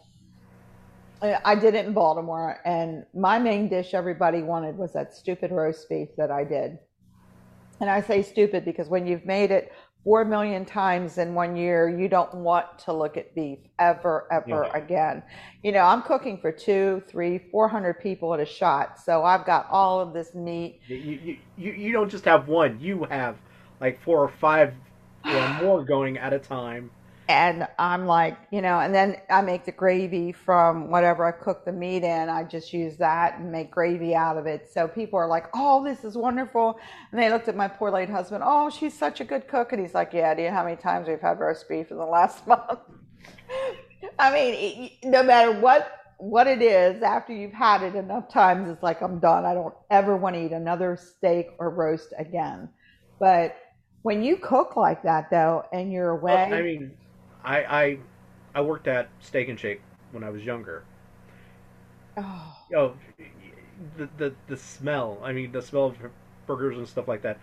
[1.22, 5.88] I did it in Baltimore, and my main dish everybody wanted was that stupid roast
[5.90, 6.78] beef that I did.
[7.80, 9.72] And I say stupid because when you've made it
[10.08, 14.64] four million times in one year, you don't want to look at beef ever, ever
[14.64, 14.72] Yeah.
[14.74, 15.22] again.
[15.64, 19.46] You know, I'm cooking for two, three, four hundred people at a shot, so I've
[19.46, 20.80] got all of this meat.
[20.88, 22.80] you, you, you, you don't just have one.
[22.80, 23.36] You have
[23.82, 24.76] like four or five
[25.26, 26.92] or more going at a time.
[27.30, 31.66] And I'm like, you know, and then I make the gravy from whatever I cook
[31.66, 32.30] the meat in.
[32.30, 34.70] I just use that and make gravy out of it.
[34.74, 36.80] So people are like, oh, this is wonderful.
[37.12, 38.44] And they looked at my poor late husband.
[38.46, 39.74] Oh, she's such a good cook.
[39.74, 41.98] And he's like, yeah, do you know how many times we've had roast beef in
[41.98, 42.80] the last month?
[44.20, 44.54] I mean,
[45.04, 49.02] it- no matter what what it is, after you've had it enough times, it's like
[49.02, 49.46] I'm done.
[49.46, 52.70] I don't ever want to eat another steak or roast again.
[53.20, 53.56] But
[54.02, 56.98] when you cook like that, though, and you're away, Well, I mean,
[57.48, 58.00] I, I
[58.56, 59.82] I worked at Steak and Shake
[60.12, 60.84] when I was younger.
[62.18, 62.96] oh, Oh,
[63.98, 65.20] the the the smell.
[65.24, 65.98] I mean, the smell of
[66.46, 67.40] burgers and stuff like that.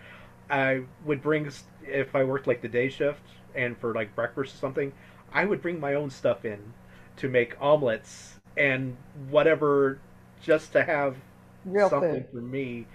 [0.51, 1.51] I would bring
[1.87, 3.23] if I worked like the day shift
[3.55, 4.93] and for like breakfast or something.
[5.33, 6.75] I would bring my own stuff in
[7.17, 8.97] to make omelets and
[9.31, 9.99] whatever,
[10.43, 11.17] just to have
[11.65, 12.27] real something food.
[12.33, 12.87] for me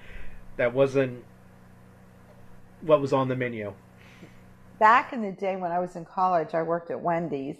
[0.57, 1.23] that wasn't
[2.81, 3.73] what was on the menu.
[4.79, 7.57] Back in the day when I was in college, I worked at Wendy's,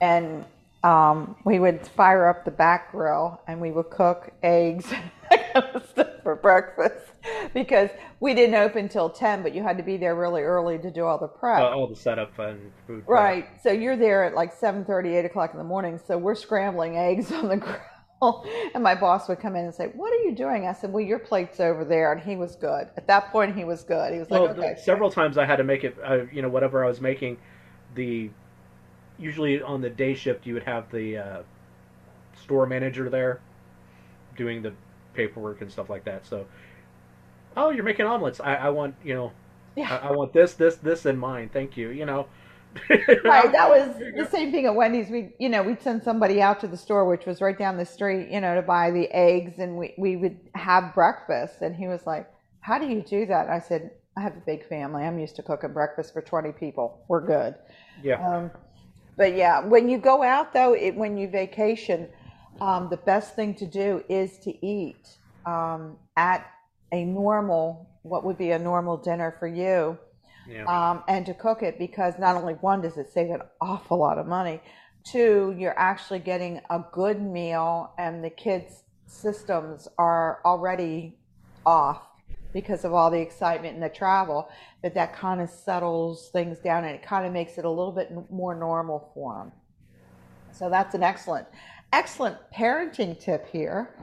[0.00, 0.44] and
[0.84, 4.86] um, we would fire up the back grill and we would cook eggs
[5.30, 7.12] that kind of stuff for breakfast
[7.54, 10.90] because we didn't open till 10, but you had to be there really early to
[10.90, 11.62] do all the prep.
[11.62, 13.06] Uh, all the setup and food.
[13.06, 13.08] prep.
[13.08, 13.48] Right.
[13.62, 16.00] So you're there at like 7:30, 8 o'clock in the morning.
[16.04, 17.78] So we're scrambling eggs on the grill.
[18.74, 20.66] And my boss would come in and say, What are you doing?
[20.66, 22.12] I said, Well, your plate's over there.
[22.12, 22.88] And he was good.
[22.96, 24.12] At that point, he was good.
[24.12, 24.74] He was Well, like, Okay.
[24.76, 25.96] several times I had to make it.
[26.02, 27.38] Uh, you know, whatever I was making,
[27.94, 28.30] the
[29.18, 31.42] usually on the day shift you would have the uh,
[32.34, 33.40] store manager there
[34.36, 34.72] doing the
[35.14, 36.26] paperwork and stuff like that.
[36.26, 36.46] So,
[37.56, 38.40] oh, you're making omelets.
[38.40, 39.32] I, I want you know,
[39.76, 39.88] Yeah.
[39.90, 41.50] I, I want this, this, this in mine.
[41.52, 41.90] Thank you.
[41.90, 42.26] You know.
[43.24, 43.52] Right.
[43.52, 45.10] That was the same thing at Wendy's.
[45.10, 47.86] We, you know, we'd send somebody out to the store, which was right down the
[47.86, 51.62] street, you know, to buy the eggs and we, we would have breakfast.
[51.62, 52.28] And he was like,
[52.60, 53.48] How do you do that?
[53.48, 55.04] I said, I have a big family.
[55.04, 57.04] I'm used to cooking breakfast for 20 people.
[57.08, 57.54] We're good.
[58.02, 58.26] Yeah.
[58.26, 58.50] Um,
[59.16, 62.08] but yeah, when you go out though, it, when you vacation,
[62.60, 65.08] um, the best thing to do is to eat
[65.46, 66.46] um, at
[66.92, 69.98] a normal, what would be a normal dinner for you,
[70.52, 70.64] Yeah.
[70.64, 74.18] um, and to cook it because not only one does it save an awful lot
[74.18, 74.60] of money,
[75.04, 81.16] two, you're actually getting a good meal, and the kids' systems are already
[81.64, 82.02] off
[82.52, 84.48] because of all the excitement and the travel.
[84.82, 87.92] That that kind of settles things down, and it kind of makes it a little
[87.92, 89.52] bit more normal for them.
[90.52, 91.46] So that's an excellent,
[91.92, 93.94] excellent parenting tip here.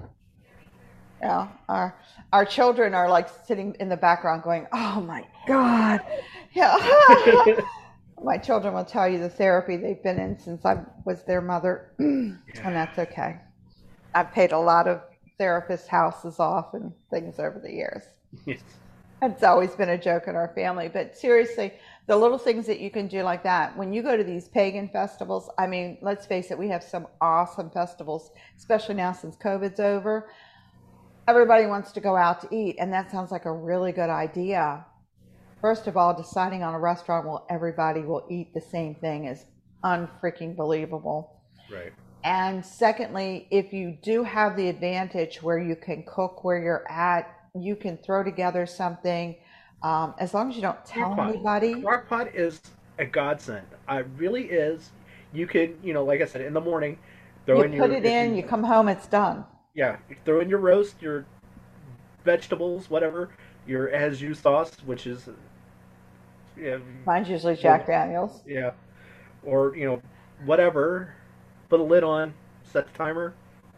[1.21, 1.99] Yeah, our
[2.31, 5.99] our children are like sitting in the background going, "Oh my God,
[6.53, 7.55] yeah."
[8.23, 11.93] My children will tell you the therapy they've been in since I was their mother,
[11.99, 13.37] and that's okay.
[14.13, 15.01] I've paid a lot of
[15.37, 18.03] therapist houses off and things over the years.
[18.45, 18.59] Yes.
[19.21, 21.73] It's always been a joke in our family, but seriously,
[22.07, 23.75] the little things that you can do like that.
[23.77, 27.07] When you go to these pagan festivals, I mean, let's face it, we have some
[27.19, 30.29] awesome festivals, especially now since COVID's over.
[31.27, 34.85] Everybody wants to go out to eat, and that sounds like a really good idea.
[35.61, 39.45] First of all, deciding on a restaurant where everybody will eat the same thing is
[39.83, 41.41] unfreaking believable.
[41.71, 41.91] Right.
[42.23, 47.33] And secondly, if you do have the advantage where you can cook where you're at,
[47.55, 49.35] you can throw together something
[49.83, 51.29] um, as long as you don't tell Crock-pot.
[51.29, 51.75] anybody.
[51.75, 52.61] Crockpot is
[52.97, 53.65] a godsend.
[53.89, 54.91] It really is.
[55.33, 56.97] You can, you know, like I said, in the morning,
[57.45, 59.45] throw in your You in put your it in, you come home, it's done.
[59.73, 61.25] yeah, you throw in your roast, your
[62.25, 63.29] vegetables, whatever,
[63.65, 65.29] your as you sauce, which is
[66.61, 68.41] yeah, Mine's usually Jack Daniels.
[68.45, 68.71] yeah,
[69.43, 70.01] or you know,
[70.45, 71.13] whatever.
[71.69, 73.35] Put a lid on, set the timer,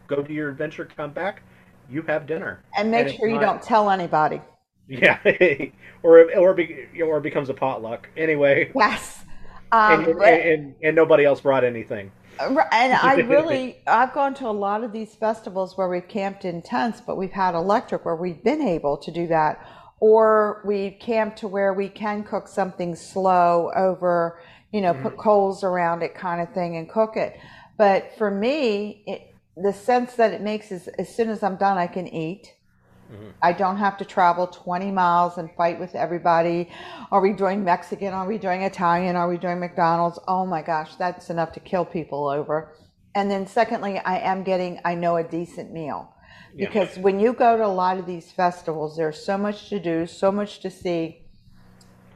[0.08, 1.44] go do your adventure, come back,
[1.90, 2.64] you have dinner.
[2.78, 4.42] And make it's sure you not- don't tell anybody.
[4.88, 5.20] Yeah,
[6.04, 9.24] or or be, or it becomes a potluck anyway, Yes.
[9.72, 12.12] and, Um, and, and and nobody else brought anything.
[12.40, 12.60] And
[12.94, 17.02] I really, I've gone to a lot of these festivals where we've camped in tents,
[17.02, 19.66] but we've had electric where we've been able to do that.
[20.02, 24.42] Or we've camped to where we can cook something slow over,
[24.74, 27.40] you know, put coals around it kind of thing and cook it.
[27.78, 31.78] But for me, it, the sense that it makes is as soon as I'm done,
[31.78, 32.54] I can eat.
[33.12, 33.34] Mhm.
[33.44, 36.70] I don't have to travel 20 miles and fight with everybody.
[37.12, 38.14] Are we doing Mexican?
[38.14, 39.16] Are we doing Italian?
[39.16, 40.18] Are we doing McDonald's?
[40.28, 42.74] Oh my gosh, that's enough to kill people over.
[43.14, 46.14] And then secondly, I am getting, I know, a decent meal.
[46.56, 46.68] Yeah.
[46.68, 50.06] Because when you go to a lot of these festivals, there's so much to do,
[50.06, 51.22] so much to see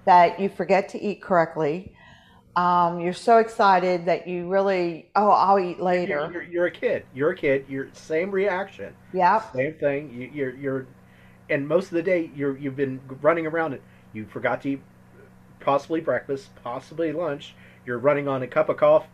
[0.05, 1.95] that you forget to eat correctly.
[2.55, 6.29] Um, you're so excited that you really, oh, I'll eat You're, later.
[6.31, 7.05] you're, you're a kid.
[7.13, 7.65] You're a kid.
[7.67, 8.93] You're same reaction.
[9.13, 9.53] Yep.
[9.53, 10.13] Same thing.
[10.13, 10.87] You, you're you're,
[11.49, 13.81] and most of the day you're you've been running around it.
[14.13, 14.81] You forgot to eat
[15.59, 17.55] possibly breakfast, possibly lunch.
[17.85, 19.07] You're running on a cup of coffee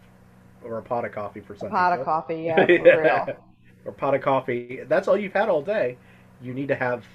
[0.63, 3.50] or a pot of coffee for some Pot of coffee, yeah, for real.
[3.85, 4.81] Or pot of coffee.
[4.87, 5.97] That's all you've had all day.
[6.41, 7.05] You need to have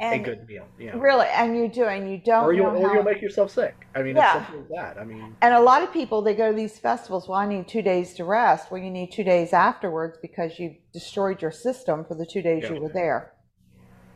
[0.00, 0.66] And a good meal.
[0.78, 0.96] Yeah.
[0.96, 3.86] Really, and you do, and you don't Or you'll or how- you'll make yourself sick.
[3.94, 4.38] I mean, Yeah.
[4.38, 5.00] it's simple as that.
[5.00, 7.28] I mean, And a lot of people, they go to these festivals.
[7.28, 8.70] Well, I need two days to rest.
[8.70, 12.64] Well, you need two days afterwards because you destroyed your system for the two days
[12.64, 12.72] Yeah.
[12.74, 13.32] you were there.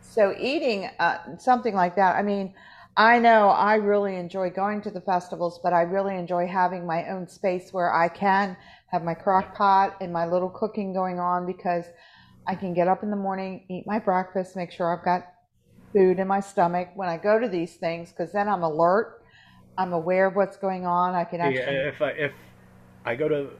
[0.00, 2.54] So eating uh, something like that, I mean,
[2.96, 7.08] I know I really enjoy going to the festivals, but I really enjoy having my
[7.08, 8.56] own space where I can
[8.90, 11.84] have my crock pot and my little cooking going on because
[12.46, 15.26] I can get up in the morning, eat my breakfast, make sure I've got
[15.96, 19.14] food in my stomach when I go to these things because then I'm alert.
[19.78, 21.14] I'm aware of what's going on.
[21.14, 22.32] I can Yeah, actually if I if
[23.04, 23.50] I go to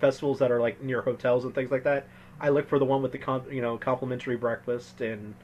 [0.00, 2.06] festivals that are like near hotels and things like that,
[2.40, 5.34] I look for the one with the com- you know complimentary breakfast and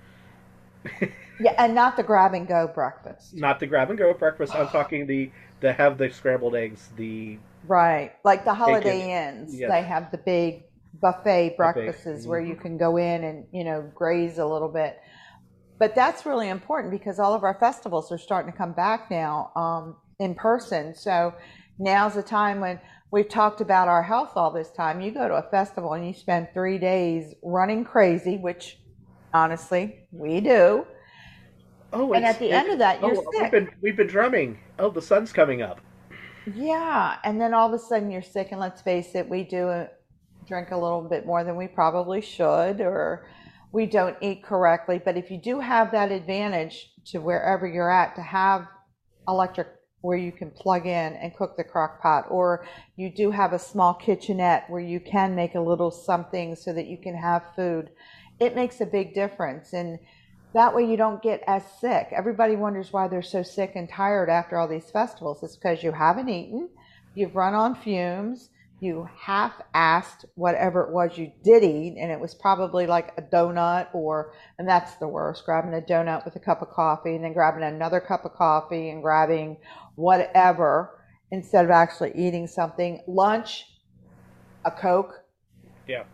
[1.38, 3.32] Yeah, and not the grab and go breakfast.
[3.32, 4.54] not the grab and go breakfast.
[4.54, 8.12] I'm talking the the have the scrambled eggs, the Right.
[8.24, 9.10] Like the Holiday Bacon.
[9.10, 9.70] Inns, Yes.
[9.70, 10.64] they have the big
[11.00, 14.98] buffet breakfasts where you can go in and, you know, graze a little bit.
[15.78, 19.52] But that's really important because all of our festivals are starting to come back now
[19.54, 20.94] um, in person.
[20.94, 21.34] So
[21.78, 22.80] now's the time when
[23.12, 25.00] we've talked about our health all this time.
[25.00, 28.78] You go to a festival and you spend three days running crazy, which
[29.32, 30.84] honestly we do.
[31.92, 33.42] oh, And at the end of that, you're oh, sick.
[33.42, 34.58] We've been we've been drumming.
[34.80, 35.80] Oh, the sun's coming up.
[36.54, 39.68] Yeah, and then all of a sudden you're sick, and let's face it, we do
[39.68, 39.86] uh,
[40.46, 43.26] drink a little bit more than we probably should, or
[43.72, 45.00] we don't eat correctly.
[45.04, 48.66] But if you do have that advantage to wherever you're at to have
[49.26, 49.68] electric
[50.00, 52.64] where you can plug in and cook the crock pot, or
[52.96, 56.86] you do have a small kitchenette where you can make a little something so that
[56.86, 57.90] you can have food,
[58.38, 59.72] it makes a big difference.
[59.72, 59.98] And
[60.54, 62.08] that way you don't get as sick.
[62.16, 65.42] Everybody wonders why they're so sick and tired after all these festivals.
[65.42, 66.70] It's because you haven't eaten,
[67.14, 72.20] you've run on fumes, you half assed whatever it was you did eat, and it
[72.20, 76.40] was probably like a donut or, and that's the worst, grabbing a donut with a
[76.40, 79.56] cup of coffee and then grabbing another cup of coffee and grabbing
[79.96, 83.02] whatever instead of actually eating something.
[83.06, 83.66] Lunch,
[84.64, 85.24] a Coke,
[85.86, 86.04] Yeah.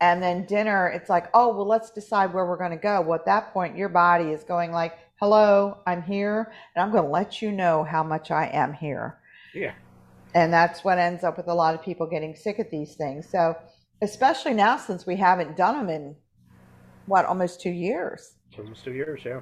[0.00, 3.18] And then dinner it's like oh well let's decide where we're going to go well
[3.18, 7.10] at that point your body is going like hello i'm here and i'm going to
[7.10, 9.18] let you know how much i am here
[9.54, 9.72] Yeah.
[10.34, 13.28] and that's what ends up with a lot of people getting sick at these things
[13.28, 13.56] so
[14.02, 16.16] especially now since we haven't done them in
[17.06, 19.22] what almost two years almost two years.
[19.24, 19.40] Yeah.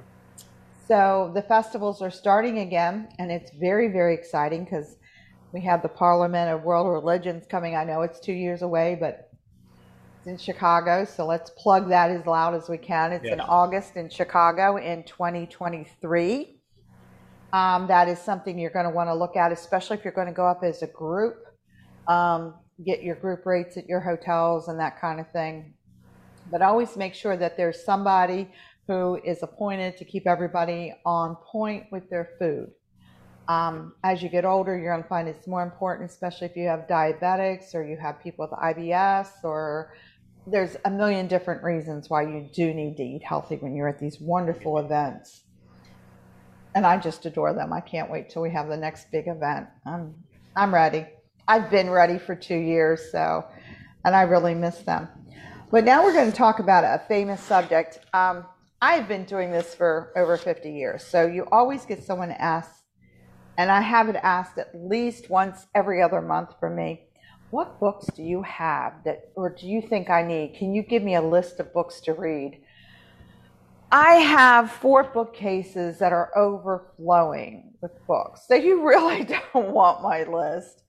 [0.87, 4.97] so the festivals are starting again and it's very very exciting because
[5.53, 7.73] We have the Parliament of World Religions coming.
[7.75, 9.26] I know it's two years away, but
[10.27, 13.13] in Chicago, so let's plug that as loud as we can.
[13.13, 13.33] It's yes.
[13.33, 16.59] in August in Chicago in 2023.
[17.53, 20.27] Um, that is something you're going to want to look at, especially if you're going
[20.27, 21.45] to go up as a group.
[22.07, 22.55] Um,
[22.85, 25.73] get your group rates at your hotels and that kind of thing.
[26.51, 28.51] But always make sure that there's somebody
[28.87, 32.71] who is appointed to keep everybody on point with their food.
[33.47, 36.67] Um, as you get older, you're going to find it's more important, especially if you
[36.67, 39.93] have diabetics or you have people with IBS or
[40.47, 43.99] there's a million different reasons why you do need to eat healthy when you're at
[43.99, 45.43] these wonderful events.
[46.73, 47.73] And I just adore them.
[47.73, 49.67] I can't wait till we have the next big event.
[49.85, 50.15] I'm
[50.55, 51.05] I'm ready.
[51.47, 53.45] I've been ready for two years, so
[54.05, 55.09] and I really miss them.
[55.69, 57.99] But now we're going to talk about a famous subject.
[58.13, 58.45] Um,
[58.81, 62.83] I've been doing this for over 50 years, so you always get someone asked,
[63.57, 67.06] and I have it asked at least once every other month from me.
[67.49, 70.55] What books do you have that, or do you think I need?
[70.57, 72.61] Can you give me a list of books to read?
[73.91, 78.41] I have four bookcases that are overflowing with books.
[78.47, 79.23] So you really
[79.53, 80.83] don't want my list.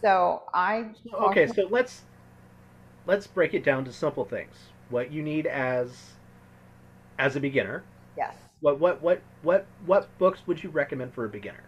[0.00, 2.02] So I Okay, so let's
[3.06, 4.54] let's break it down to simple things.
[4.90, 5.96] What you need as
[7.18, 7.84] as a beginner.
[8.16, 8.34] Yes.
[8.60, 11.62] What what what what what books would you recommend for a beginner?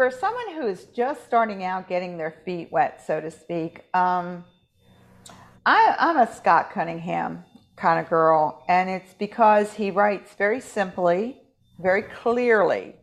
[0.00, 4.46] For someone who is just starting out, getting their feet wet, so to speak, um,
[5.66, 7.44] I, I'm a Scott Cunningham
[7.76, 8.64] kind of girl.
[8.66, 11.42] And it's because he writes very simply,
[11.78, 12.94] very clearly.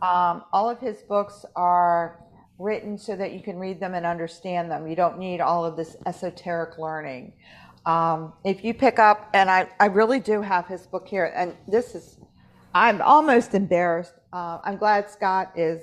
[0.00, 2.24] Um, all of his books are
[2.58, 4.88] written so that you can read them and understand them.
[4.88, 7.34] You don't need all of this esoteric learning.
[7.84, 11.54] Um, if you pick up, and I, I really do have his book here, and
[11.70, 12.16] this is,
[12.74, 14.14] I'm almost embarrassed.
[14.32, 15.82] Uh, I'm glad Scott is,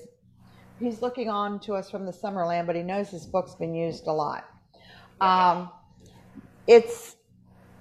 [0.80, 4.08] he's looking on to us from the Summerland, but he knows his book's been used
[4.08, 4.46] a lot.
[5.22, 5.72] Um,
[6.68, 7.16] it's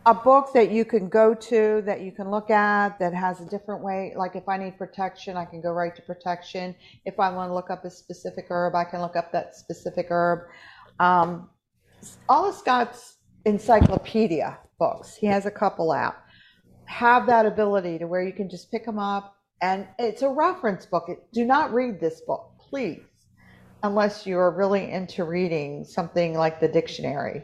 [0.07, 3.47] a book that you can go to that you can look at that has a
[3.47, 6.75] different way like if i need protection i can go right to protection.
[7.07, 10.09] If i want to look up a specific herb i can look up that specific
[10.11, 10.41] herb.
[11.01, 11.49] Um,
[12.29, 13.17] all of scott's
[13.47, 16.17] encyclopedia books he has a couple out
[16.85, 20.85] have that ability to where you can just pick them up and it's a reference
[20.85, 21.09] book.
[21.33, 23.03] Do not read this book please
[23.83, 27.43] unless you're really into reading something like the dictionary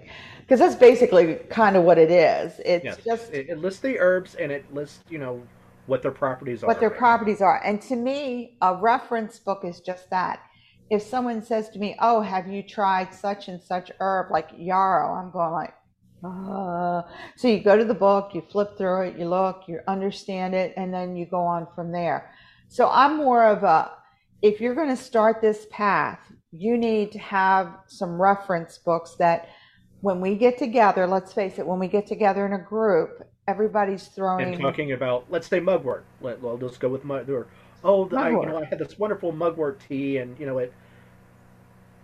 [0.50, 2.60] because that's basically kind of what it is.
[2.64, 2.98] It's yes.
[3.06, 5.40] just it, it, lists the herbs and it lists you know
[5.86, 6.66] what their properties are.
[6.66, 10.40] What their properties are, and to me, a reference book is just that.
[10.90, 15.14] If someone says to me, "Oh, have you tried such and such herb like yarrow?"
[15.14, 15.74] I'm going like,
[16.24, 17.02] uh.
[17.36, 20.74] so you go to the book, you flip through it, you look, you understand it,
[20.76, 22.34] and then you go on from there.
[22.66, 23.92] So I'm more of a
[24.42, 26.20] if you're going to start this path,
[26.52, 29.48] you need to have some reference books that
[30.00, 34.08] when we get together, let's face it, when we get together in a group, everybody's
[34.08, 36.04] throwing and talking about let's say mugwort.
[36.20, 37.28] Let, well, let's go with mugwort.
[37.28, 37.46] Or,
[37.84, 38.22] oh, mugwort.
[38.22, 40.72] I, you know, I had this wonderful mugwort tea, and you know it,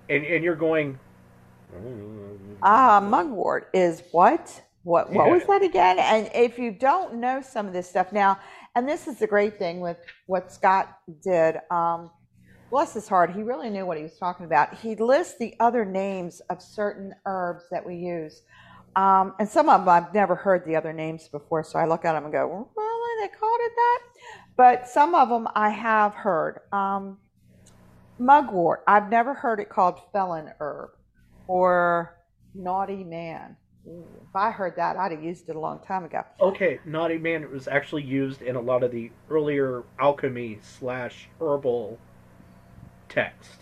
[0.09, 0.99] and and you're going.
[2.62, 4.62] Ah, mugwort is what?
[4.82, 5.32] What what yeah.
[5.32, 5.99] was that again?
[5.99, 8.39] And if you don't know some of this stuff now,
[8.74, 11.57] and this is the great thing with what Scott did.
[11.70, 12.11] Um,
[12.71, 14.75] bless his heart, he really knew what he was talking about.
[14.75, 18.43] He lists the other names of certain herbs that we use.
[18.97, 22.05] Um, and some of them I've never heard the other names before, so I look
[22.05, 23.23] at them and go, really?
[23.23, 23.99] They called it that?
[24.57, 26.61] But some of them I have heard.
[26.73, 27.19] Um,
[28.19, 30.91] mugwort, I've never heard it called felon herb
[31.47, 32.17] or
[32.55, 33.57] naughty man.
[33.87, 36.25] If I heard that, I'd have used it a long time ago.
[36.41, 41.29] Okay, naughty man it was actually used in a lot of the earlier alchemy slash
[41.41, 41.99] herbal
[43.09, 43.61] text.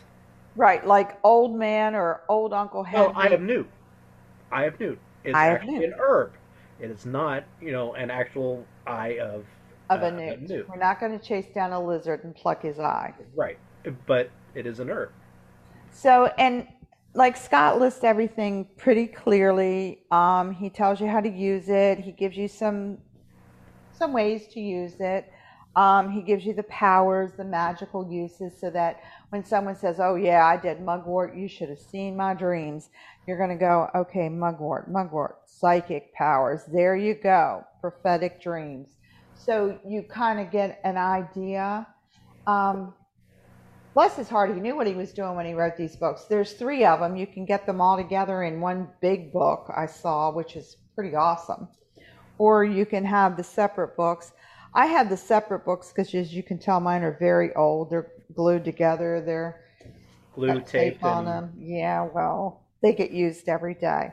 [0.56, 3.12] Right, like old man or old Uncle Henry.
[3.14, 3.68] I have newt.
[4.52, 4.98] I have newt.
[5.24, 6.32] It's I actually an herb.
[6.80, 9.44] It is not, you know, an actual eye of
[9.90, 10.38] of uh, a, newt.
[10.38, 10.68] a newt.
[10.68, 13.14] We're not going to chase down a lizard and pluck his eye.
[13.34, 13.58] Right,
[14.06, 15.10] but it is an herb.
[15.90, 16.66] So, and
[17.14, 20.02] like Scott lists everything pretty clearly.
[20.10, 21.98] Um, he tells you how to use it.
[21.98, 22.98] He gives you some
[23.92, 25.30] some ways to use it.
[25.76, 29.00] Um, he gives you the powers, the magical uses, so that
[29.30, 32.90] when someone says, "Oh yeah, I did mugwort," you should have seen my dreams.
[33.26, 36.64] You're going to go, "Okay, mugwort, mugwort, psychic powers.
[36.66, 38.98] There you go, prophetic dreams."
[39.34, 41.86] So you kind of get an idea.
[42.46, 42.94] Um,
[43.94, 46.24] bless his heart, he knew what he was doing when he wrote these books.
[46.24, 47.16] There's three of them.
[47.16, 49.70] You can get them all together in one big book.
[49.74, 51.68] I saw, which is pretty awesome.
[52.38, 54.32] Or you can have the separate books.
[54.74, 57.90] I have the separate books because, as you can tell, mine are very old.
[57.90, 59.22] They're glued together.
[59.24, 59.88] They're uh,
[60.34, 61.52] glue Got tape, on them.
[61.56, 64.12] Yeah, well, they get used every day.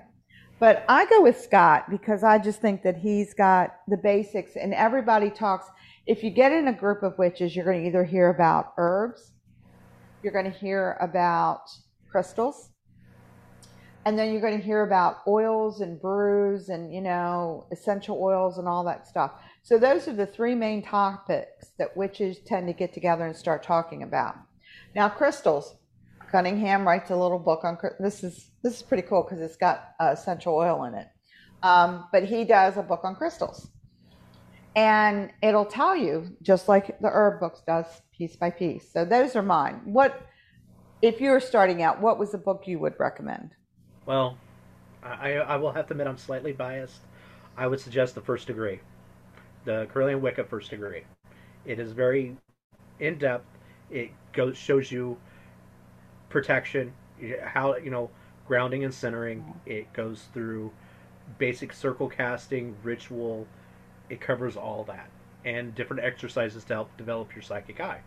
[0.59, 4.75] But I go with Scott because I just think that he's got the basics, and
[4.75, 5.65] everybody talks.
[6.05, 9.31] If you get in a group of witches, you're going to either hear about herbs,
[10.21, 11.61] you're going to hear about
[12.11, 12.69] crystals,
[14.05, 18.59] and then you're going to hear about oils and brews and you know essential oils
[18.59, 19.31] and all that stuff.
[19.63, 23.63] So those are the three main topics that witches tend to get together and start
[23.63, 24.35] talking about.
[24.95, 25.75] Now crystals,
[26.31, 29.89] Cunningham writes a little book on this is this is pretty cool because it's got
[29.99, 31.07] uh, essential oil in it.
[31.63, 33.69] Um, but he does a book on crystals,
[34.75, 37.85] and it'll tell you just like the herb books does,
[38.17, 38.91] piece by piece.
[38.91, 39.81] So those are mine.
[39.85, 40.25] What
[41.01, 42.01] if you're starting out?
[42.01, 43.51] What was the book you would recommend?
[44.05, 44.37] well,
[45.03, 47.01] I, I will have to admit I'm slightly biased.
[47.57, 48.79] I would suggest the First Degree,
[49.65, 51.03] the Correllian Wicca First Degree.
[51.65, 52.37] It is very
[52.99, 53.45] in depth.
[53.89, 55.17] It goes shows you
[56.29, 56.93] protection,
[57.43, 58.09] how you know
[58.47, 59.53] grounding and centering.
[59.65, 60.71] It goes through
[61.37, 63.47] basic circle casting, ritual.
[64.09, 65.09] It covers all that
[65.45, 68.01] and different exercises to help develop your psychic eye.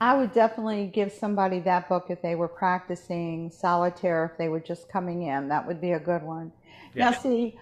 [0.00, 4.60] I would definitely give somebody that book if they were practicing solitaire, if they were
[4.60, 5.48] just coming in.
[5.48, 6.52] That would be a good one.
[6.94, 7.58] Now, see,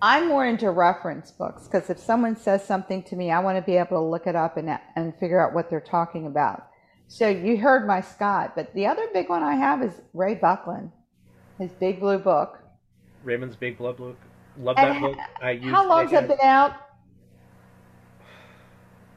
[0.00, 3.62] I'm more into reference books because if someone says something to me, I want to
[3.62, 6.68] be able to look it up and, and figure out what they're talking about.
[7.08, 10.92] So you heard my Scott, but the other big one I have is Ray Buckland,
[11.58, 12.58] his Big Blue Book.
[13.24, 14.16] Raymond's Big Blood Book.
[14.58, 15.18] Love And that book.
[15.42, 16.74] I used How long's it it been out?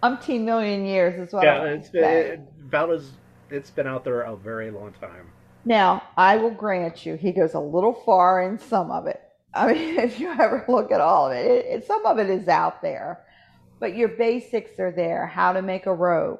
[0.02, 3.12] Umpteen million years is what Yeah, it's been about as
[3.52, 5.30] it's been out there a very long time.
[5.66, 9.22] Now, I will grant you, he goes a little far in some of it.
[9.54, 12.30] I mean, if you ever look at all of it, it, it some of it
[12.30, 13.24] is out there,
[13.80, 15.28] but your basics are there.
[15.28, 16.40] How to make a robe,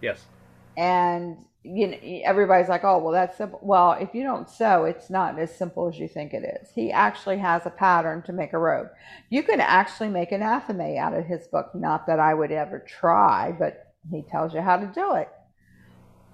[0.00, 0.28] Yes.
[0.76, 5.10] and you know, everybody's like, "Oh, well, that's simple." Well, if you don't sew, it's
[5.10, 6.70] not as simple as you think it is.
[6.74, 8.88] He actually has a pattern to make a robe.
[9.30, 11.70] You can actually make an athame out of his book.
[11.74, 15.28] Not that I would ever try, but he tells you how to do it.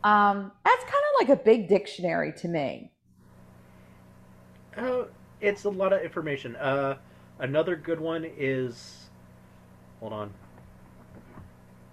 [0.05, 2.93] Um, that's kind of like a big dictionary to me.
[4.77, 5.05] Uh,
[5.41, 6.57] it's a lot of information.
[6.57, 6.97] Uh,
[7.39, 9.09] another good one is,
[10.01, 10.33] hold on.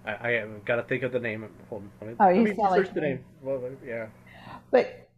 [0.04, 1.48] I, I got to think of the name.
[1.68, 2.16] Hold on.
[2.20, 3.08] Oh, you sound like the me.
[3.08, 3.24] name.
[3.42, 4.06] Well, yeah.
[4.70, 5.08] But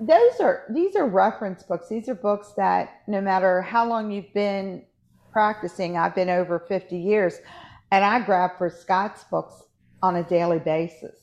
[0.00, 1.88] those are these are reference books.
[1.88, 4.84] These are books that no matter how long you've been
[5.32, 7.38] practicing, I've been over 50 years,
[7.92, 9.62] and I grab for Scott's books
[10.02, 11.20] on a daily basis.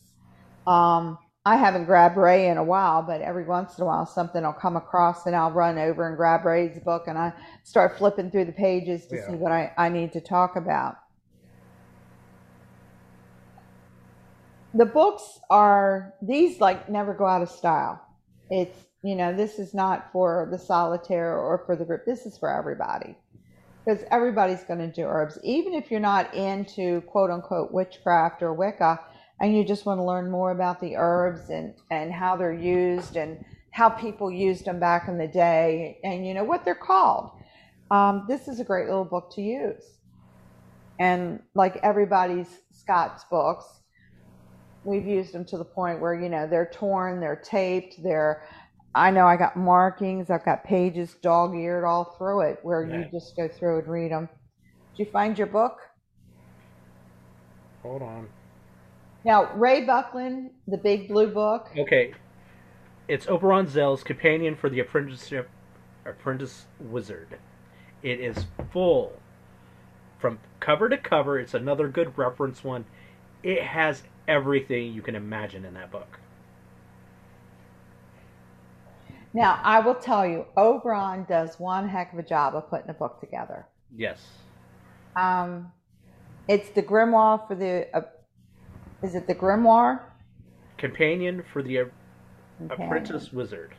[0.66, 4.44] Um, I haven't grabbed Ray in a while, but every once in a while something
[4.44, 7.34] will come across and I'll run over and grab Ray's book and I
[7.64, 9.28] start flipping through the pages to Yeah.
[9.28, 10.96] see what I, I need to talk about.
[14.74, 18.02] the books are these like never go out of style
[18.50, 22.38] it's you know this is not for the solitaire or for the group this is
[22.38, 23.16] for everybody
[23.86, 28.54] because everybody's going to do herbs even if you're not into quote unquote witchcraft or
[28.54, 29.00] wicca
[29.42, 33.16] and you just want to learn more about the herbs and and how they're used
[33.16, 33.38] and
[33.72, 37.32] how people used them back in the day and you know what they're called.
[37.92, 39.84] Um, this is a great little book to use.
[41.00, 43.66] And like everybody's scott's books
[44.84, 48.44] we've used them to the point where you know they're torn they're taped they're
[48.94, 53.34] i know i got markings i've got pages dog-eared all through it where you just
[53.38, 54.28] go through and read them
[54.96, 55.80] did you find your book?
[57.82, 58.30] Hold on.
[59.26, 62.14] Now ray buckland the big blue book Okay.
[63.06, 65.50] It's Oberon Zell's Companion for the Apprenticeship
[66.06, 67.38] Apprentice Wizard.
[68.02, 69.12] It is full
[70.20, 71.38] from cover to cover.
[71.38, 72.86] It's another good reference one.
[73.44, 76.18] It has everything you can imagine in that book.
[79.34, 82.94] now i will tell you oberon does one heck of a job of putting a
[82.94, 83.66] book together
[83.96, 84.22] Yes.
[85.16, 85.72] um,
[86.48, 88.02] it's the grimoire for the uh,
[89.04, 90.00] is it the grimoire
[90.78, 91.86] Companion for the.
[92.70, 93.74] Apprentice Wizard.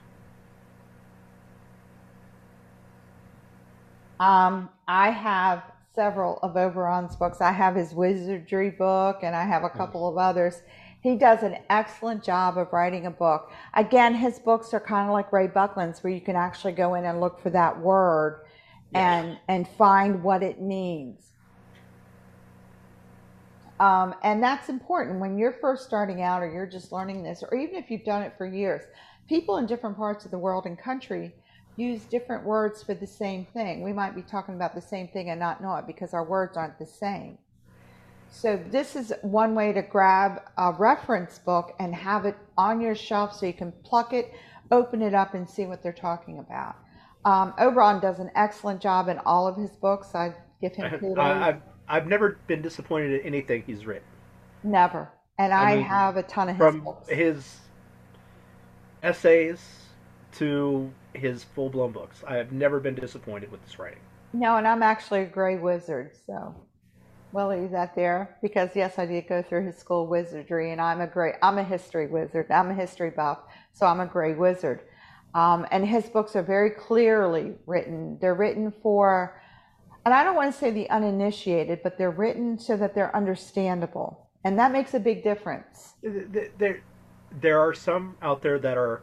[4.21, 5.63] Um, I have
[5.95, 7.41] several of Oberon's books.
[7.41, 10.63] I have his wizardry book and I have a couple of others.
[11.01, 13.53] He does an excellent job of writing a book.
[13.75, 17.05] Again, his books are kind of like Ray Buckland's where you can actually go in
[17.05, 18.45] and look for that word
[18.95, 21.34] and and find what it means.
[23.85, 27.55] Um, and that's important when you're first starting out or you're just learning this, or
[27.55, 28.83] even if you've done it for years.
[29.29, 31.35] People in different parts of the world and country
[31.77, 33.83] use different words for the same thing.
[33.83, 36.57] We might be talking about the same thing and not know it because our words
[36.57, 37.37] aren't the same.
[38.31, 42.95] So this is one way to grab a reference book and have it on your
[42.95, 44.33] shelf so you can pluck it,
[44.71, 46.77] open it up, and see what they're talking about.
[47.27, 50.15] Um, Oberon does an excellent job in all of his books.
[50.15, 50.33] I
[50.63, 51.19] give him kudos.
[51.19, 51.59] I,
[51.89, 54.09] I've never been disappointed in anything he's written.
[54.63, 55.11] Never.
[55.39, 57.09] And I, I mean, have a ton of his From books.
[57.09, 57.59] his
[59.03, 59.61] essays
[60.33, 64.01] to his full blown books, I have never been disappointed with his writing.
[64.33, 66.55] No, and I'm actually a gray wizard, so
[67.33, 71.01] we'll leave that there because yes, I did go through his school wizardry, and I'm
[71.01, 72.51] a great, I'm a history wizard.
[72.51, 73.39] I'm a history buff,
[73.73, 74.81] so I'm a gray wizard.
[75.35, 78.19] Um, and his books are very clearly written.
[78.21, 79.41] They're written for,
[80.05, 84.29] and I don't want to say the uninitiated, but they're written so that they're understandable,
[84.45, 85.95] and that makes a big difference.
[86.03, 86.83] There,
[87.41, 89.03] there are some out there that are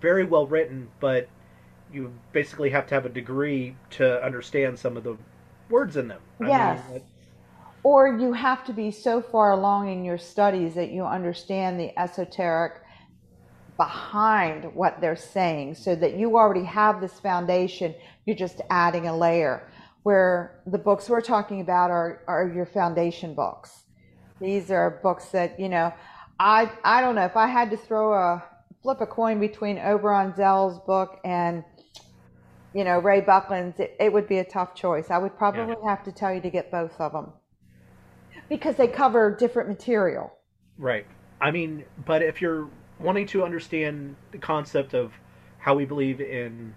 [0.00, 1.28] very well written, but
[1.92, 5.16] you basically have to have a degree to understand some of the
[5.70, 6.20] words in them.
[6.40, 7.00] I mean, Yes.
[7.82, 11.96] Or you have to be so far along in your studies that you understand the
[11.98, 12.82] esoteric
[13.76, 17.94] behind what they're saying so that you already have this foundation.
[18.26, 19.62] You're just adding a layer.
[20.02, 23.84] Where the books we're talking about are, are your foundation books.
[24.40, 25.92] These are books that, you know,
[26.38, 28.44] I, I don't know if I had to throw a
[28.82, 31.64] flip a coin between Oberon Zell's book and,
[32.74, 35.10] you know, Ray Buckland's, it, it would be a tough choice.
[35.10, 37.32] I would probably have to tell you to get both of them
[38.48, 40.32] because they cover different material.
[40.78, 41.06] Right.
[41.40, 42.68] I mean, but if you're
[43.00, 45.12] wanting to understand the concept of
[45.58, 46.74] how we believe in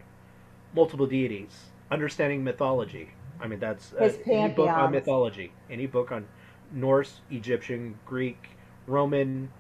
[0.76, 6.28] multiple deities, understanding mythology, I mean, that's uh, any book on mythology, any book on
[6.72, 8.50] Norse, Egyptian, Greek,
[8.88, 9.52] Roman,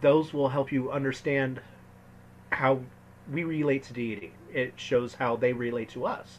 [0.00, 1.60] those will help you understand
[2.50, 2.80] how
[3.32, 4.32] we relate to deity.
[4.52, 6.38] It shows how they relate to us.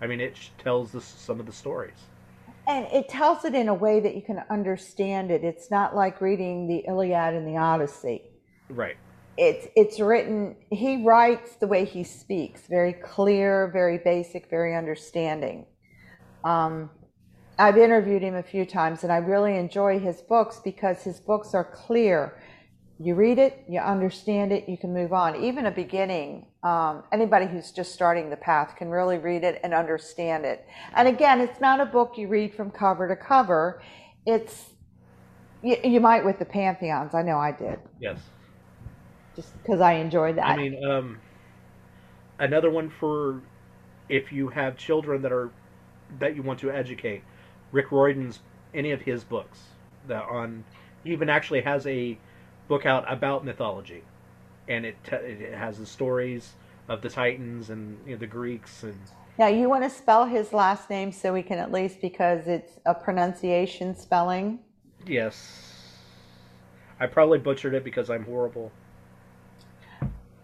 [0.00, 1.96] I mean, it tells us some of the stories.
[2.66, 5.42] And it tells it in a way that you can understand it.
[5.42, 8.22] It's not like reading the Iliad and the Odyssey.
[8.68, 8.96] Right.
[9.40, 10.56] It's it's written.
[10.70, 15.66] He writes the way he speaks, very clear, very basic, very understanding.
[16.44, 16.90] Um,
[17.56, 21.54] I've interviewed him a few times, and I really enjoy his books because his books
[21.54, 22.40] are clear.
[22.98, 25.36] You read it, you understand it, you can move on.
[25.44, 29.72] Even a beginning, um, anybody who's just starting the path can really read it and
[29.72, 30.66] understand it.
[30.94, 33.80] And again, it's not a book you read from cover to cover.
[34.26, 34.70] It's
[35.62, 37.14] you, you might with the pantheons.
[37.14, 38.18] I know I did Yes.
[39.38, 40.46] Just because I enjoyed that.
[40.46, 41.20] I mean, um,
[42.40, 43.40] another one for
[44.08, 45.50] if you have children that are
[46.18, 47.22] that you want to educate.
[47.70, 48.40] Rick Royden's
[48.74, 49.60] any of his books
[50.08, 50.64] that on
[51.04, 52.18] he even actually has a
[52.66, 54.02] book out about mythology,
[54.66, 56.54] and it te- it has the stories
[56.88, 58.98] of the Titans and you know, the Greeks and
[59.38, 62.80] now you want to spell his last name so we can at least because it's
[62.86, 64.58] a pronunciation spelling.
[65.06, 65.94] yes,
[66.98, 68.72] I probably butchered it because I'm horrible.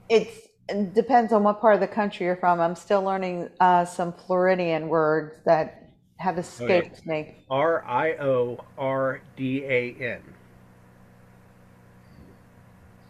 [0.08, 2.60] It's it depends on what part of the country you're from.
[2.60, 7.44] I'm still learning uh, some Floridian words that have escaped me.
[7.50, 10.22] R I O R D A N.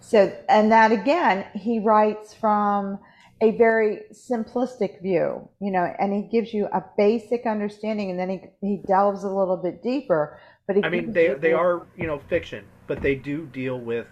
[0.00, 2.98] So, and that again, he writes from
[3.40, 8.30] a very simplistic view, you know, and he gives you a basic understanding, and then
[8.30, 10.38] he he delves a little bit deeper.
[10.66, 14.06] But he I mean, they they are you know fiction, but they do deal with